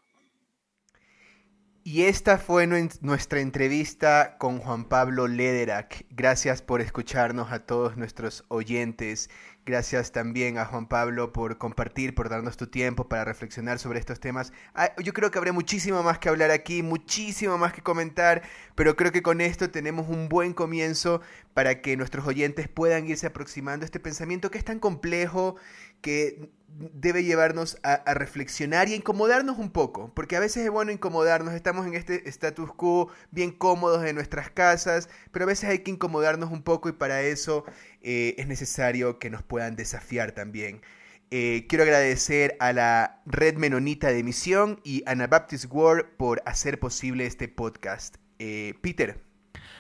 Y 1.84 2.04
esta 2.04 2.38
fue 2.38 2.68
nuestra 2.68 3.42
entrevista 3.42 4.38
con 4.38 4.60
Juan 4.60 4.86
Pablo 4.86 5.28
Lederach. 5.28 6.04
Gracias 6.10 6.62
por 6.62 6.80
escucharnos 6.80 7.52
a 7.52 7.66
todos 7.66 7.98
nuestros 7.98 8.46
oyentes. 8.48 9.30
Gracias 9.64 10.12
también 10.12 10.58
a 10.58 10.66
Juan 10.66 10.88
Pablo 10.88 11.32
por 11.32 11.60
compartir, 11.60 12.16
por 12.16 12.30
darnos 12.30 12.58
tu 12.58 12.66
tiempo 12.66 13.08
para 13.08 13.26
reflexionar 13.26 13.78
sobre 13.78 14.00
estos 14.00 14.20
temas. 14.20 14.52
Ah, 14.74 14.92
yo 15.04 15.14
creo 15.14 15.30
que 15.30 15.38
habría 15.38 15.54
muchísimo 15.54 16.02
más 16.02 16.18
que 16.18 16.30
hablar 16.30 16.50
aquí, 16.50 16.82
muchísimo 16.82 17.60
más 17.60 17.72
que 17.72 17.84
comentar, 17.84 18.42
pero 18.74 18.96
creo 18.96 19.12
que 19.12 19.22
con 19.22 19.40
esto 19.40 19.70
tenemos 19.70 20.10
un 20.10 20.30
buen 20.30 20.54
comienzo 20.54 21.22
para 21.54 21.80
que 21.82 21.96
nuestros 21.96 22.26
oyentes 22.26 22.70
puedan 22.70 23.08
irse 23.08 23.28
aproximando 23.28 23.84
a 23.84 23.86
este 23.86 24.00
pensamiento 24.00 24.50
que 24.50 24.58
es 24.58 24.66
tan 24.66 24.80
complejo 24.80 25.58
que 26.02 26.50
debe 26.94 27.24
llevarnos 27.24 27.78
a, 27.84 28.14
reflexionar 28.14 28.88
y 28.88 28.94
a 28.94 28.96
incomodarnos 28.96 29.58
un 29.58 29.72
poco, 29.72 30.12
porque 30.16 30.36
a 30.36 30.40
veces 30.40 30.64
es 30.64 30.72
bueno 30.72 30.92
incomodarnos, 30.92 31.54
estamos 31.54 31.86
en 31.86 31.94
este 31.94 32.28
status 32.30 32.74
quo 32.74 33.10
bien 33.30 33.52
cómodos 33.52 34.04
en 34.06 34.16
nuestras 34.16 34.50
casas, 34.50 35.10
pero 35.32 35.44
a 35.44 35.48
veces 35.48 35.70
hay 35.70 35.80
que 35.80 35.92
incomodarnos 35.92 36.50
un 36.52 36.64
poco 36.64 36.90
y 36.90 36.94
para 36.94 37.22
eso 37.22 37.66
eh, 38.04 38.36
es 38.38 38.48
necesario 38.48 39.20
que 39.20 39.30
nos 39.30 39.44
puedan 39.44 39.76
desafiar 39.76 40.32
también. 40.32 40.82
Eh, 41.30 41.66
quiero 41.70 41.84
agradecer 41.84 42.58
a 42.60 42.74
la 42.74 43.22
Red 43.26 43.56
Menonita 43.56 44.10
de 44.10 44.24
Misión 44.24 44.82
y 44.84 45.04
Anabaptist 45.06 45.66
World 45.72 46.06
por 46.18 46.42
hacer 46.46 46.80
posible 46.80 47.26
este 47.26 47.48
podcast. 47.48 48.18
Eh, 48.40 48.74
Peter. 48.82 49.18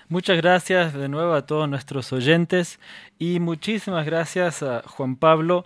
Muchas 0.07 0.37
gracias 0.37 0.93
de 0.93 1.07
nuevo 1.07 1.33
a 1.33 1.45
todos 1.45 1.69
nuestros 1.69 2.11
oyentes 2.11 2.79
y 3.17 3.39
muchísimas 3.39 4.05
gracias 4.05 4.61
a 4.61 4.81
Juan 4.85 5.15
Pablo 5.15 5.63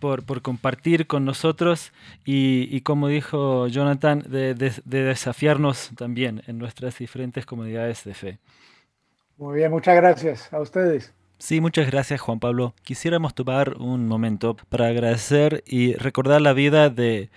por, 0.00 0.24
por, 0.24 0.40
compartir 0.40 1.06
con 1.06 1.26
nosotros 1.26 1.92
y, 2.24 2.80
como 2.80 3.08
dijo 3.08 3.68
Jonathan, 3.68 4.24
de, 4.26 4.54
desafiarnos 4.86 5.90
también 5.94 6.42
en 6.46 6.56
nuestras 6.56 6.98
diferentes 6.98 7.44
comunidades 7.44 8.02
de 8.04 8.14
fe. 8.14 8.38
Muy 9.36 9.56
bien, 9.56 9.70
muchas 9.70 9.94
gracias 9.94 10.50
a 10.54 10.60
ustedes. 10.60 11.12
Sí, 11.40 11.60
muchas 11.60 11.90
gracias 11.90 12.20
Juan 12.20 12.38
Pablo. 12.38 12.74
Quisiéramos 12.84 13.34
tomar 13.34 13.74
un 13.78 14.06
momento 14.06 14.56
para 14.68 14.86
agradecer 14.86 15.64
y 15.66 15.94
recordar 15.94 16.40
la 16.40 16.52
vida 16.52 16.90
de 16.90 17.30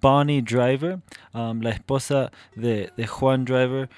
Bonnie 0.00 0.42
Driver, 0.42 1.00
la 1.32 1.70
esposa 1.70 2.30
de, 2.54 2.92
de 2.96 3.06
Juan 3.08 3.44
Driver, 3.44 3.88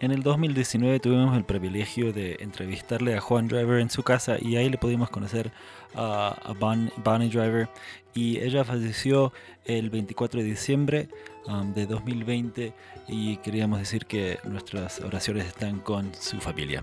en 0.00 0.12
el 0.12 0.22
2019 0.22 0.98
tuvimos 0.98 1.36
el 1.36 1.44
privilegio 1.44 2.10
de 2.14 2.38
entrevistarle 2.40 3.14
a 3.14 3.20
Juan 3.20 3.48
Driver 3.48 3.80
en 3.80 3.90
su 3.90 4.02
casa 4.02 4.38
y 4.40 4.56
ahí 4.56 4.70
le 4.70 4.78
pudimos 4.78 5.10
conocer 5.10 5.52
a, 5.94 6.54
Bonnie 6.58 7.28
Driver 7.28 7.68
y 8.14 8.38
ella 8.38 8.64
falleció 8.64 9.34
el 9.66 9.90
24 9.90 10.40
de 10.40 10.46
diciembre 10.46 11.08
um, 11.46 11.74
de 11.74 11.84
2020 11.84 12.72
y 13.08 13.36
queríamos 13.38 13.78
decir 13.78 14.06
que 14.06 14.38
nuestras 14.44 15.00
oraciones 15.00 15.46
están 15.46 15.80
con 15.80 16.14
su 16.14 16.40
familia. 16.40 16.82